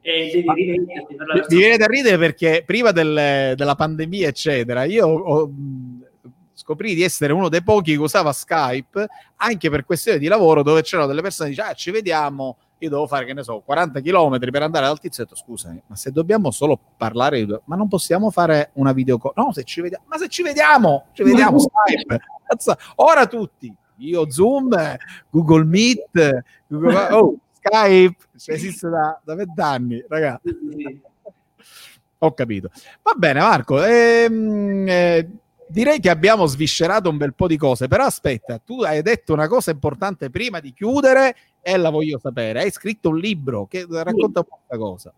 e, 0.00 0.10
e 0.10 0.30
devi. 0.32 0.84
Per 1.16 1.26
la 1.26 1.34
Mi 1.48 1.56
viene 1.56 1.76
da 1.76 1.86
ridere 1.86 2.16
perché 2.18 2.62
prima 2.64 2.92
del, 2.92 3.54
della 3.56 3.74
pandemia, 3.74 4.28
eccetera, 4.28 4.84
io 4.84 5.06
ho, 5.06 5.50
scoprì 6.54 6.94
di 6.94 7.02
essere 7.02 7.32
uno 7.32 7.48
dei 7.48 7.62
pochi 7.62 7.92
che 7.92 7.98
usava 7.98 8.32
Skype 8.32 9.06
anche 9.36 9.68
per 9.68 9.84
questioni 9.84 10.18
di 10.18 10.26
lavoro 10.26 10.62
dove 10.62 10.82
c'erano 10.82 11.06
delle 11.06 11.20
persone 11.20 11.50
che 11.50 11.54
dicevano 11.54 11.74
ah, 11.74 11.78
ci 11.78 11.90
vediamo 11.90 12.56
io 12.78 12.90
devo 12.90 13.06
fare, 13.06 13.24
che 13.24 13.32
ne 13.32 13.42
so, 13.42 13.60
40 13.60 14.00
km 14.00 14.38
per 14.38 14.62
andare 14.62 14.86
al 14.86 14.98
tizio, 15.00 15.22
ho 15.22 15.26
detto, 15.26 15.38
scusami, 15.38 15.82
ma 15.86 15.96
se 15.96 16.10
dobbiamo 16.12 16.50
solo 16.50 16.78
parlare, 16.96 17.46
ma 17.64 17.76
non 17.76 17.88
possiamo 17.88 18.30
fare 18.30 18.70
una 18.74 18.92
videocall? 18.92 19.32
No, 19.34 19.52
se 19.52 19.64
ci 19.64 19.80
vediamo, 19.80 20.04
ma 20.08 20.18
se 20.18 20.28
ci 20.28 20.42
vediamo, 20.42 21.06
ci 21.12 21.22
vediamo 21.22 21.58
Skype. 21.58 22.20
Ora 22.96 23.26
tutti, 23.26 23.74
io 23.96 24.30
Zoom, 24.30 24.76
Google 25.30 25.64
Meet, 25.64 26.44
Google, 26.66 27.12
oh, 27.12 27.34
Skype, 27.52 28.16
cioè 28.36 28.54
esiste 28.54 28.88
da, 28.88 29.18
da 29.24 29.34
vent'anni, 29.34 30.04
ragazzi. 30.06 30.54
Ho 32.18 32.32
capito. 32.32 32.70
Va 33.02 33.12
bene, 33.16 33.40
Marco. 33.40 33.82
Ehm, 33.84 34.86
eh, 34.88 35.28
direi 35.68 36.00
che 36.00 36.10
abbiamo 36.10 36.46
sviscerato 36.46 37.08
un 37.08 37.16
bel 37.16 37.34
po' 37.34 37.46
di 37.46 37.56
cose, 37.56 37.88
però 37.88 38.04
aspetta, 38.04 38.58
tu 38.58 38.82
hai 38.82 39.02
detto 39.02 39.32
una 39.32 39.48
cosa 39.48 39.70
importante 39.70 40.30
prima 40.30 40.60
di 40.60 40.72
chiudere 40.72 41.36
e 41.60 41.76
la 41.76 41.90
voglio 41.90 42.18
sapere. 42.18 42.62
Hai 42.62 42.70
scritto 42.70 43.08
un 43.08 43.18
libro, 43.18 43.66
che 43.66 43.86
racconta 43.88 44.42
sì. 44.42 44.48
questa 44.48 44.76
cosa. 44.76 45.12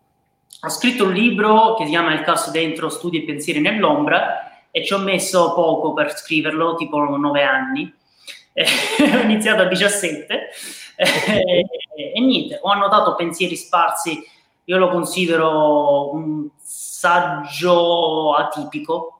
Ho 0.61 0.69
scritto 0.69 1.05
un 1.05 1.13
libro 1.13 1.75
che 1.75 1.85
si 1.85 1.91
chiama 1.91 2.13
Il 2.13 2.21
caos 2.21 2.51
dentro, 2.51 2.89
studi 2.89 3.21
e 3.21 3.25
pensieri 3.25 3.61
nell'ombra 3.61 4.67
e 4.71 4.83
ci 4.83 4.93
ho 4.93 4.97
messo 4.97 5.53
poco 5.53 5.93
per 5.93 6.15
scriverlo, 6.17 6.75
tipo 6.75 6.97
nove 6.97 7.43
anni. 7.43 7.93
ho 8.59 9.19
iniziato 9.21 9.61
a 9.61 9.65
17 9.65 10.49
e, 10.97 11.65
e 12.13 12.19
niente, 12.19 12.59
ho 12.61 12.69
annotato 12.69 13.15
pensieri 13.15 13.55
sparsi, 13.55 14.21
io 14.65 14.77
lo 14.77 14.89
considero 14.89 16.13
un 16.13 16.49
saggio 16.61 18.33
atipico, 18.35 19.18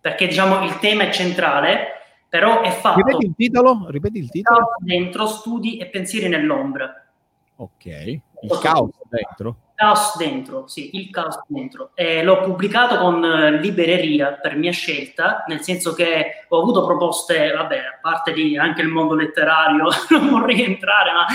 perché 0.00 0.26
diciamo 0.26 0.64
il 0.64 0.78
tema 0.78 1.04
è 1.04 1.10
centrale, 1.10 2.00
però 2.28 2.62
è 2.62 2.70
fatto... 2.70 3.02
Ripeti 3.02 3.26
il 3.26 3.34
titolo? 3.36 3.86
Ripeti 3.88 4.18
il 4.18 4.30
titolo? 4.30 4.68
Dentro 4.78 5.26
studi 5.26 5.78
e 5.78 5.86
pensieri 5.86 6.28
nell'ombra. 6.28 7.04
Ok, 7.56 7.84
il 7.84 8.58
caos 8.60 8.90
dentro? 9.08 9.56
Caos 9.74 10.16
dentro, 10.16 10.66
sì, 10.66 10.96
il 10.96 11.10
caos 11.10 11.38
dentro. 11.46 11.90
Eh, 11.94 12.22
l'ho 12.22 12.40
pubblicato 12.40 12.96
con 12.96 13.20
libreria 13.60 14.32
per 14.32 14.56
mia 14.56 14.72
scelta, 14.72 15.44
nel 15.46 15.60
senso 15.60 15.92
che 15.92 16.46
ho 16.48 16.60
avuto 16.60 16.86
proposte, 16.86 17.52
vabbè, 17.52 17.76
a 17.76 17.98
parte 18.00 18.32
di 18.32 18.56
anche 18.56 18.80
il 18.80 18.88
mondo 18.88 19.14
letterario, 19.14 19.88
non 20.10 20.30
vorrei 20.30 20.62
entrare, 20.62 21.12
ma 21.12 21.26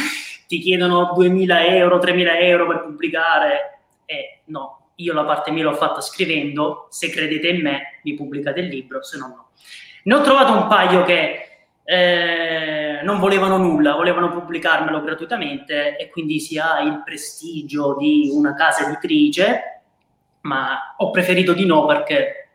ti 0.47 0.59
chiedono 0.59 1.13
2.000 1.15 1.71
euro, 1.73 1.97
3.000 1.97 2.41
euro 2.41 2.67
per 2.67 2.83
pubblicare. 2.83 3.79
Eh, 4.05 4.41
no, 4.45 4.84
io 4.95 5.13
la 5.13 5.25
parte 5.25 5.51
mia 5.51 5.63
l'ho 5.63 5.73
fatta 5.73 6.01
scrivendo, 6.01 6.87
se 6.89 7.09
credete 7.09 7.47
in 7.49 7.61
me 7.61 7.99
mi 8.03 8.13
pubblicate 8.13 8.61
il 8.61 8.67
libro, 8.67 9.03
se 9.03 9.17
no 9.17 9.27
no. 9.27 9.47
Ne 10.03 10.13
ho 10.13 10.21
trovato 10.21 10.53
un 10.53 10.67
paio 10.67 11.03
che 11.03 11.67
eh, 11.83 12.99
non 13.03 13.19
volevano 13.19 13.57
nulla, 13.57 13.95
volevano 13.95 14.31
pubblicarmelo 14.31 15.01
gratuitamente 15.01 15.97
e 15.97 16.09
quindi 16.09 16.39
si 16.39 16.57
ha 16.57 16.79
il 16.81 17.01
prestigio 17.03 17.95
di 17.97 18.29
una 18.31 18.53
casa 18.53 18.85
editrice, 18.85 19.81
ma 20.41 20.95
ho 20.97 21.11
preferito 21.11 21.53
di 21.53 21.65
no 21.65 21.85
perché 21.85 22.49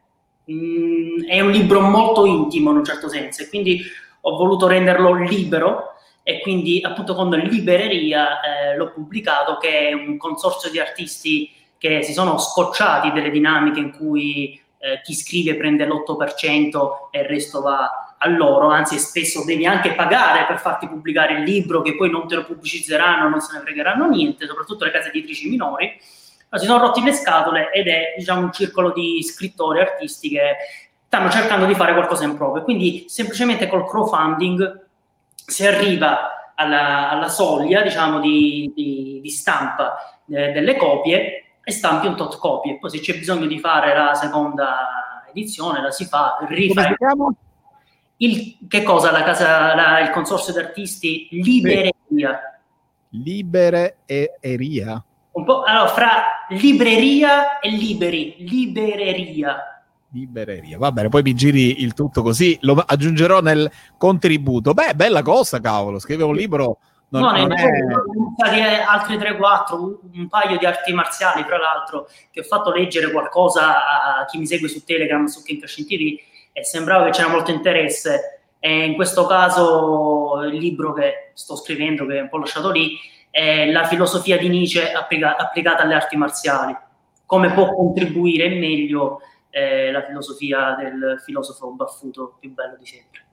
mh, 0.45 0.55
mm, 0.55 1.25
è 1.29 1.41
un 1.41 1.51
libro 1.51 1.81
molto 1.81 2.25
intimo 2.25 2.71
in 2.71 2.79
un 2.79 2.85
certo 2.85 3.09
senso 3.09 3.43
e 3.43 3.49
quindi 3.49 3.83
ho 4.23 4.37
voluto 4.37 4.67
renderlo 4.67 5.15
libero 5.15 5.95
e 6.23 6.41
quindi 6.41 6.81
appunto 6.83 7.15
con 7.15 7.31
Libreria 7.31 8.41
eh, 8.41 8.77
l'ho 8.77 8.93
pubblicato 8.93 9.57
che 9.57 9.89
è 9.89 9.93
un 9.93 10.17
consorzio 10.17 10.71
di 10.71 10.79
artisti 10.79 11.51
che 11.81 12.03
si 12.03 12.13
sono 12.13 12.37
scocciati 12.37 13.11
delle 13.11 13.31
dinamiche 13.31 13.81
in 13.81 13.91
cui 13.97 14.61
eh, 14.77 15.01
chi 15.03 15.15
scrive 15.15 15.57
prende 15.57 15.87
l'8% 15.87 17.09
e 17.11 17.21
il 17.21 17.25
resto 17.25 17.63
va 17.63 18.15
a 18.19 18.29
loro, 18.29 18.69
anzi 18.69 18.99
spesso 18.99 19.47
devi 19.47 19.65
anche 19.65 19.95
pagare 19.95 20.45
per 20.45 20.59
farti 20.59 20.87
pubblicare 20.87 21.39
il 21.39 21.43
libro 21.43 21.81
che 21.81 21.97
poi 21.97 22.11
non 22.11 22.29
te 22.29 22.35
lo 22.35 22.45
pubblicizzeranno, 22.45 23.31
non 23.31 23.41
se 23.41 23.57
ne 23.57 23.63
fregheranno 23.63 24.07
niente, 24.11 24.47
soprattutto 24.47 24.85
le 24.85 24.91
case 24.91 25.09
editrici 25.09 25.49
minori. 25.49 25.99
Ma 26.51 26.59
si 26.59 26.67
sono 26.67 26.81
rotti 26.81 27.03
le 27.03 27.15
scatole 27.15 27.73
ed 27.73 27.89
è 27.89 28.15
diciamo, 28.19 28.43
un 28.43 28.53
circolo 28.53 28.93
di 28.93 29.23
scrittori, 29.23 29.81
artisti 29.81 30.29
che 30.29 30.57
stanno 31.07 31.31
cercando 31.31 31.65
di 31.65 31.75
fare 31.75 31.95
qualcosa 31.95 32.25
in 32.25 32.37
proprio. 32.37 32.63
Quindi 32.63 33.07
semplicemente 33.09 33.69
col 33.69 33.89
crowdfunding 33.89 34.85
si 35.35 35.67
arriva 35.67 36.53
alla, 36.55 37.09
alla 37.09 37.29
soglia 37.29 37.81
diciamo, 37.81 38.21
di, 38.21 38.71
di, 38.75 39.21
di 39.23 39.31
stampa 39.31 40.21
eh, 40.29 40.53
delle 40.53 40.77
copie 40.77 41.40
e 41.63 41.73
stampi 41.73 42.07
un 42.07 42.17
tot 42.17 42.39
copie. 42.39 42.79
Poi 42.79 42.91
se 42.91 43.01
c'è 43.01 43.19
bisogno 43.19 43.47
di 43.47 43.59
fare 43.59 43.95
la 43.95 44.15
seconda 44.15 45.25
edizione, 45.33 45.81
la 45.81 45.91
si 45.91 46.05
fa, 46.05 46.39
rifà. 46.49 46.95
Il, 48.17 48.59
che 48.69 48.83
cosa 48.83 49.11
la 49.11 49.23
casa, 49.23 49.75
la, 49.75 50.01
il 50.01 50.11
consorzio 50.11 50.53
d'artisti 50.53 51.29
Libreria? 51.31 52.61
Libreria? 53.11 55.05
Un 55.33 55.45
po', 55.45 55.63
allora, 55.63 55.89
fra 55.89 56.23
libreria 56.51 57.61
e 57.61 57.71
liberi, 57.71 58.37
libreria. 58.41 59.83
Libreria, 60.13 60.77
va 60.77 60.91
bene, 60.91 61.09
poi 61.09 61.23
mi 61.23 61.35
giri 61.35 61.83
il 61.83 61.95
tutto 61.95 62.23
così, 62.23 62.59
lo 62.63 62.75
aggiungerò 62.75 63.41
nel 63.41 63.71
contributo. 63.97 64.75
Beh, 64.75 64.95
bella 64.95 65.23
cosa, 65.23 65.61
cavolo, 65.61 66.01
scrive 66.01 66.25
un 66.25 66.35
libro 66.35 66.79
non, 67.11 67.23
no, 67.23 67.31
non 67.33 67.53
è... 67.53 68.79
è... 68.79 68.85
altri 68.87 69.17
3-4, 69.17 69.75
un, 69.75 69.97
un 70.15 70.29
paio 70.29 70.59
di 70.59 70.67
arti 70.67 70.93
marziali, 70.93 71.45
tra 71.45 71.59
l'altro, 71.59 72.09
che 72.31 72.41
ho 72.41 72.45
fatto 72.45 72.73
leggere 72.73 73.11
qualcosa 73.11 74.19
a 74.19 74.25
chi 74.27 74.39
mi 74.39 74.47
segue 74.47 74.69
su 74.69 74.85
Telegram, 74.85 75.25
su 75.27 75.43
Kinkashin 75.43 75.87
TV, 75.87 76.19
e 76.53 76.65
sembrava 76.65 77.05
che 77.05 77.11
c'era 77.11 77.29
molto 77.29 77.51
interesse. 77.51 78.43
E 78.61 78.85
in 78.85 78.95
questo 78.95 79.27
caso 79.27 80.43
il 80.45 80.57
libro 80.57 80.93
che 80.93 81.31
sto 81.35 81.57
scrivendo, 81.57 82.07
che 82.07 82.19
è 82.19 82.21
un 82.21 82.29
po' 82.29 82.39
lasciato 82.39 82.71
lì, 82.71 82.97
è 83.31 83.71
la 83.71 83.85
filosofia 83.85 84.37
di 84.37 84.49
Nietzsche 84.49 84.93
applica- 84.93 85.37
applicata 85.37 85.83
alle 85.83 85.95
arti 85.95 86.17
marziali. 86.17 86.77
Come 87.27 87.53
può 87.53 87.75
contribuire 87.75 88.49
meglio 88.51 89.21
eh, 89.51 89.91
la 89.91 90.05
filosofia 90.05 90.77
del 90.79 91.21
filosofo 91.25 91.73
baffuto 91.73 92.37
più 92.39 92.53
bello 92.53 92.77
di 92.79 92.87
sempre. 92.87 93.27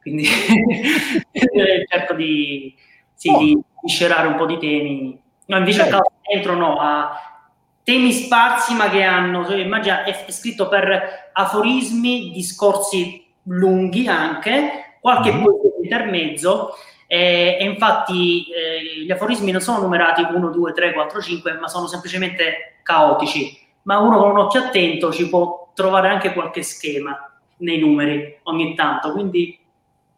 Quindi 0.00 0.24
cerco 1.88 2.14
di 2.14 2.74
sì, 3.20 3.28
oh. 3.28 3.38
di 3.38 3.62
scerare 3.84 4.28
un 4.28 4.36
po' 4.36 4.46
di 4.46 4.56
temi. 4.56 5.20
No, 5.44 5.58
invece 5.58 5.80
certo. 5.80 5.96
a 5.96 6.02
dentro 6.32 6.54
no, 6.54 6.78
ha 6.80 7.42
temi 7.82 8.12
sparsi 8.12 8.74
ma 8.74 8.88
che 8.88 9.02
hanno, 9.02 9.46
immagina, 9.54 10.04
è, 10.04 10.24
è, 10.24 10.30
scritto 10.30 10.68
per 10.68 11.30
aforismi, 11.34 12.30
discorsi 12.30 13.30
lunghi 13.42 14.08
anche, 14.08 14.96
qualche 15.00 15.32
mm-hmm. 15.32 15.44
di 15.44 15.82
intermezzo, 15.82 16.70
e, 17.06 17.58
e 17.60 17.64
infatti 17.64 18.46
eh, 18.50 19.04
gli 19.04 19.10
aforismi 19.10 19.50
non 19.50 19.60
sono 19.60 19.80
numerati 19.80 20.22
1, 20.22 20.48
2, 20.48 20.72
3, 20.72 20.92
4, 20.94 21.20
5, 21.20 21.52
ma 21.60 21.68
sono 21.68 21.86
semplicemente 21.88 22.78
caotici. 22.82 23.58
Ma 23.82 23.98
uno 23.98 24.18
con 24.18 24.30
un 24.30 24.38
occhio 24.38 24.60
attento 24.60 25.12
ci 25.12 25.28
può 25.28 25.72
trovare 25.74 26.08
anche 26.08 26.32
qualche 26.32 26.62
schema 26.62 27.18
nei 27.58 27.78
numeri 27.78 28.38
ogni 28.44 28.74
tanto, 28.74 29.12
quindi 29.12 29.58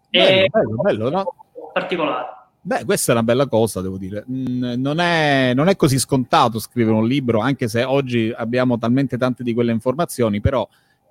bello, 0.08 0.28
è 0.28 0.46
bello, 0.46 0.76
bello, 0.76 1.10
no? 1.10 1.34
particolare. 1.72 2.41
Beh, 2.64 2.84
questa 2.84 3.10
è 3.10 3.14
una 3.16 3.24
bella 3.24 3.48
cosa, 3.48 3.80
devo 3.80 3.96
dire. 3.98 4.22
Non 4.28 5.00
è, 5.00 5.52
non 5.52 5.66
è, 5.66 5.74
così 5.74 5.98
scontato 5.98 6.60
scrivere 6.60 6.96
un 6.96 7.08
libro, 7.08 7.40
anche 7.40 7.66
se 7.66 7.82
oggi 7.82 8.32
abbiamo 8.34 8.78
talmente 8.78 9.18
tante 9.18 9.42
di 9.42 9.52
quelle 9.52 9.72
informazioni, 9.72 10.40
però 10.40 10.66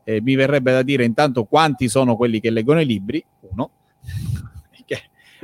eh, 0.06 0.22
mi 0.22 0.36
verrebbe 0.36 0.72
da 0.72 0.82
dire 0.82 1.04
intanto 1.04 1.44
quanti 1.44 1.90
sono 1.90 2.16
quelli 2.16 2.40
che 2.40 2.52
leggono 2.52 2.80
i 2.80 2.86
libri, 2.86 3.22
uno, 3.52 3.70
che 4.86 5.02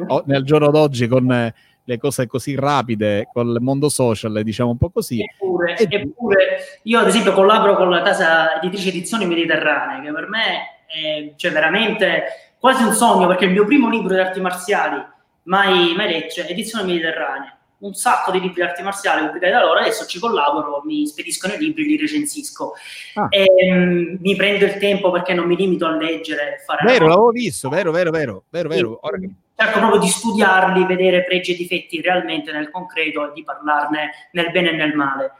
oh, 0.07 0.23
nel 0.27 0.45
giorno 0.45 0.71
d'oggi 0.71 1.07
con 1.07 1.29
eh, 1.29 1.53
le 1.83 1.97
cose 1.97 2.25
così 2.25 2.55
rapide, 2.55 3.27
con 3.33 3.49
il 3.49 3.59
mondo 3.59 3.89
social, 3.89 4.41
diciamo 4.43 4.69
un 4.69 4.77
po' 4.77 4.89
così. 4.89 5.21
Eppure, 5.21 5.75
e... 5.75 5.87
eppure 5.89 6.57
io 6.83 6.99
ad 6.99 7.07
esempio 7.07 7.33
collaboro 7.33 7.75
con 7.75 7.89
la 7.89 8.01
casa 8.01 8.61
editrice 8.61 8.89
Edizioni 8.89 9.25
Mediterranee, 9.25 10.05
che 10.05 10.13
per 10.13 10.29
me 10.29 10.85
è 10.87 11.33
cioè, 11.35 11.51
veramente 11.51 12.23
quasi 12.57 12.83
un 12.83 12.93
sogno, 12.93 13.27
perché 13.27 13.43
il 13.43 13.51
mio 13.51 13.65
primo 13.65 13.89
libro 13.89 14.13
di 14.13 14.21
arti 14.21 14.39
marziali 14.39 15.15
mai, 15.47 15.93
mai 15.95 16.09
letto, 16.09 16.41
edizione 16.41 16.85
mediterranea. 16.85 17.57
Un 17.79 17.93
sacco 17.93 18.31
di 18.31 18.39
libri 18.39 18.55
di 18.55 18.67
arti 18.67 18.81
marziali 18.81 19.25
pubblicati 19.25 19.51
da 19.51 19.61
loro, 19.61 19.79
adesso 19.79 20.07
ci 20.07 20.17
collaboro, 20.17 20.81
mi 20.83 21.05
spediscono 21.05 21.53
i 21.53 21.59
libri, 21.59 21.85
li 21.85 21.97
recensisco. 21.97 22.73
Ah. 23.13 23.27
E, 23.29 23.45
um, 23.71 24.17
mi 24.19 24.35
prendo 24.35 24.65
il 24.65 24.77
tempo 24.77 25.11
perché 25.11 25.33
non 25.33 25.45
mi 25.45 25.55
limito 25.55 25.85
a 25.85 25.91
leggere. 25.91 26.63
Fare 26.65 26.83
vero, 26.83 27.07
l'avevo 27.07 27.29
visto, 27.29 27.69
vero, 27.69 27.91
vero, 27.91 28.09
vero, 28.09 28.43
vero, 28.49 28.69
vero. 28.69 28.99
Sì. 29.19 29.31
Cerco 29.55 29.79
proprio 29.79 29.99
di 29.99 30.07
studiarli, 30.07 30.85
vedere 30.85 31.23
pregi 31.23 31.53
e 31.53 31.55
difetti 31.55 32.01
realmente 32.01 32.51
nel 32.51 32.71
concreto 32.71 33.29
e 33.29 33.33
di 33.33 33.43
parlarne 33.43 34.29
nel 34.31 34.51
bene 34.51 34.69
e 34.69 34.75
nel 34.75 34.95
male. 34.95 35.33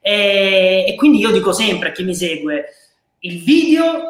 E, 0.00 0.84
e 0.88 0.94
quindi 0.96 1.18
io 1.18 1.30
dico 1.30 1.52
sempre 1.52 1.90
a 1.90 1.92
chi 1.92 2.04
mi 2.04 2.14
segue, 2.14 2.66
il 3.20 3.42
video, 3.42 4.02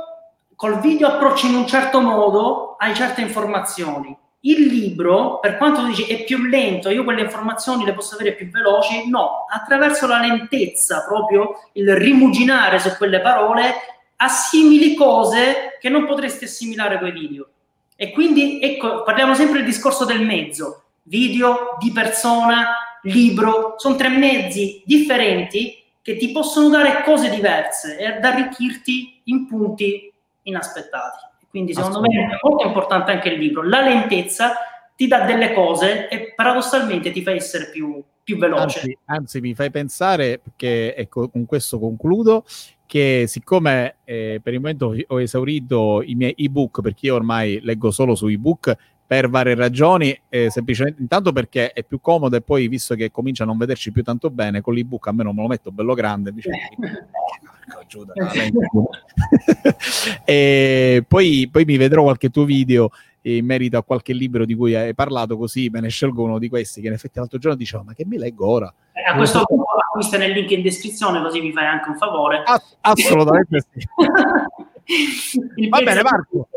col 0.55 0.81
video 0.81 1.09
approcci 1.09 1.49
in 1.49 1.55
un 1.57 1.67
certo 1.67 2.01
modo, 2.01 2.77
hai 2.79 2.95
certe 2.95 3.21
informazioni 3.21 4.17
il 4.45 4.67
libro, 4.67 5.39
per 5.39 5.57
quanto 5.57 5.83
tu 5.83 5.89
dici 5.89 6.05
è 6.05 6.25
più 6.25 6.39
lento, 6.47 6.91
io 6.91 7.05
quelle 7.05 7.23
informazioni 7.23 7.85
le 7.85 7.93
posso 7.93 8.15
avere 8.15 8.33
più 8.33 8.51
veloci, 8.51 9.09
no, 9.09 9.47
attraverso 9.49 10.07
la 10.07 10.19
lentezza, 10.19 11.05
proprio 11.07 11.69
il 11.73 11.95
rimuginare 11.95 12.79
su 12.79 12.91
quelle 12.97 13.21
parole, 13.21 13.75
assimili 14.17 14.95
cose 14.95 15.77
che 15.81 15.89
non 15.89 16.07
potresti 16.07 16.45
assimilare 16.45 16.99
con 16.99 17.09
i 17.09 17.13
video. 17.13 17.49
E 17.95 18.11
quindi, 18.11 18.61
ecco, 18.61 19.03
parliamo 19.03 19.35
sempre 19.35 19.59
del 19.59 19.67
discorso 19.67 20.05
del 20.05 20.25
mezzo, 20.25 20.85
video, 21.03 21.77
di 21.79 21.93
persona, 21.93 22.99
libro, 23.03 23.75
sono 23.77 23.97
tre 23.97 24.09
mezzi 24.09 24.83
differenti 24.85 25.81
che 26.03 26.17
ti 26.17 26.33
possono 26.33 26.69
dare 26.69 27.03
cose 27.05 27.31
diverse 27.31 27.97
e 27.97 28.07
ad 28.07 28.25
arricchirti 28.25 29.21
in 29.25 29.47
punti 29.47 30.13
inaspettati. 30.43 31.32
Quindi 31.53 31.75
secondo 31.75 32.01
me 32.01 32.09
è 32.09 32.39
molto 32.43 32.67
importante 32.67 33.11
anche 33.11 33.29
il 33.29 33.39
libro. 33.39 33.63
La 33.63 33.83
lentezza 33.83 34.55
ti 34.97 35.07
dà 35.07 35.27
delle 35.27 35.53
cose 35.53 36.09
e 36.09 36.33
paradossalmente 36.35 37.11
ti 37.11 37.23
fa 37.23 37.33
essere 37.33 37.69
più, 37.71 38.03
più 38.25 38.39
veloce. 38.39 38.79
Anzi, 38.79 38.99
anzi, 39.05 39.41
mi 39.43 39.55
fai 39.55 39.71
pensare, 39.71 40.39
perché 40.39 40.97
ecco, 40.97 41.29
con 41.29 41.45
questo 41.45 41.79
concludo, 41.79 42.45
che 42.87 43.25
siccome 43.27 43.97
eh, 44.05 44.41
per 44.43 44.55
il 44.55 44.61
momento 44.61 44.97
ho 45.07 45.21
esaurito 45.21 46.01
i 46.03 46.15
miei 46.15 46.33
ebook, 46.39 46.81
perché 46.81 47.05
io 47.09 47.17
ormai 47.17 47.61
leggo 47.61 47.91
solo 47.91 48.15
su 48.15 48.29
ebook 48.29 48.75
per 49.07 49.29
varie 49.29 49.55
ragioni, 49.55 50.19
eh, 50.31 50.49
semplicemente 50.49 51.03
intanto 51.03 51.33
perché 51.33 51.73
è 51.73 51.85
più 51.85 52.01
comodo 52.01 52.35
e 52.35 52.41
poi 52.41 52.67
visto 52.67 52.95
che 52.95 53.11
comincia 53.11 53.43
a 53.43 53.47
non 53.47 53.59
vederci 53.59 53.93
più 53.93 54.03
tanto 54.03 54.31
bene, 54.31 54.63
con 54.63 54.73
l'ebook 54.73 55.07
a 55.07 55.13
me 55.13 55.23
non 55.23 55.35
me 55.35 55.43
lo 55.43 55.49
metto 55.49 55.71
bello 55.71 55.93
grande, 55.93 56.33
dice, 56.33 56.49
e 60.25 61.05
poi, 61.07 61.49
poi 61.51 61.65
mi 61.65 61.77
vedrò 61.77 62.03
qualche 62.03 62.31
tuo 62.31 62.45
video 62.45 62.91
in 63.23 63.45
merito 63.45 63.77
a 63.77 63.85
qualche 63.85 64.13
libro 64.13 64.45
di 64.45 64.55
cui 64.55 64.75
hai 64.75 64.95
parlato, 64.95 65.37
così 65.37 65.69
me 65.71 65.81
ne 65.81 65.89
scelgo 65.89 66.23
uno 66.23 66.39
di 66.39 66.49
questi 66.49 66.81
che 66.81 66.89
in 66.89 66.95
effetti 66.95 67.19
l'altro 67.19 67.39
giorno 67.39 67.57
dicevo, 67.57 67.85
ma 67.85 67.95
che 67.95 68.05
mi 68.05 68.19
leggo 68.19 68.49
ora? 68.49 68.73
Eh, 68.93 69.03
a 69.03 69.17
questo 69.17 69.45
punto 69.45 69.67
acquista 69.93 70.17
nel 70.17 70.33
link 70.33 70.51
in 70.51 70.63
descrizione 70.63 71.23
così 71.23 71.41
mi 71.41 71.53
fai 71.53 71.67
anche 71.67 71.91
un 71.91 71.97
favore. 71.97 72.43
Ass- 72.45 72.77
assolutamente 72.81 73.65
sì. 73.73 73.87
Va 75.69 75.81
bene 75.81 76.03
Marco. 76.03 76.49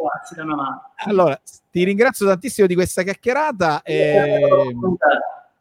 Allora, 1.05 1.39
ti 1.69 1.83
ringrazio 1.83 2.25
tantissimo 2.25 2.65
di 2.65 2.73
questa 2.73 3.03
chiacchierata. 3.03 3.83
E... 3.83 4.73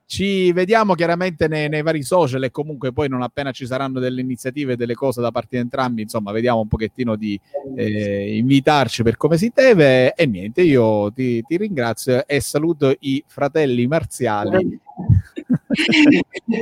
Ci 0.07 0.53
vediamo 0.53 0.95
chiaramente 0.95 1.49
nei, 1.49 1.69
nei, 1.69 1.83
vari 1.83 2.03
social 2.03 2.45
e 2.45 2.51
comunque 2.51 2.93
poi 2.93 3.09
non 3.09 3.23
appena 3.23 3.53
ci 3.53 3.67
saranno 3.67 4.01
delle 4.01 4.21
iniziative, 4.21 4.77
delle 4.77 4.95
cose 4.95 5.21
da 5.21 5.31
parte 5.31 5.57
di 5.57 5.63
entrambi, 5.63 6.03
insomma, 6.03 6.31
vediamo 6.31 6.61
un 6.61 6.69
pochettino 6.69 7.17
di 7.17 7.41
eh, 7.77 8.37
invitarci 8.37 9.03
per 9.03 9.17
come 9.17 9.39
si 9.39 9.51
deve. 9.55 10.13
E 10.15 10.27
niente, 10.27 10.63
io 10.63 11.11
ti, 11.13 11.43
ti 11.43 11.57
ringrazio 11.57 12.27
e 12.27 12.41
saluto 12.41 12.95
i 13.01 13.25
fratelli 13.27 13.87
marziali. 13.87 14.79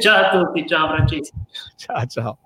ciao 0.00 0.24
a 0.24 0.44
tutti, 0.44 0.66
ciao 0.66 0.88
Francesco. 0.88 1.34
Ciao, 1.76 2.06
ciao. 2.06 2.38